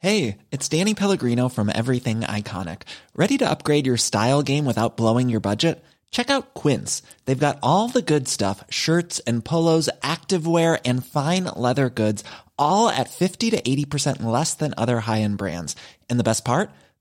Hey, 0.00 0.38
it's 0.50 0.68
Danny 0.68 0.94
Pellegrino 0.94 1.48
from 1.48 1.70
Everything 1.72 2.22
Iconic. 2.22 2.82
Ready 3.14 3.38
to 3.38 3.48
upgrade 3.48 3.86
your 3.86 3.96
style 3.96 4.42
game 4.42 4.64
without 4.64 4.96
blowing 4.96 5.28
your 5.28 5.40
budget? 5.40 5.82
Check 6.10 6.28
out 6.28 6.54
Quince. 6.54 7.02
They've 7.24 7.38
got 7.38 7.60
all 7.62 7.86
the 7.86 8.02
good 8.02 8.26
stuff 8.26 8.64
shirts 8.68 9.20
and 9.20 9.44
polos, 9.44 9.88
activewear, 10.02 10.80
and 10.84 11.06
fine 11.06 11.44
leather 11.44 11.88
goods, 11.88 12.24
all 12.58 12.88
at 12.88 13.10
50 13.10 13.50
to 13.50 13.62
80% 13.62 14.24
less 14.24 14.54
than 14.54 14.74
other 14.76 15.00
high 15.00 15.20
end 15.20 15.38
brands. 15.38 15.76
And 16.10 16.18
the 16.18 16.24
best 16.24 16.44
part? 16.44 16.70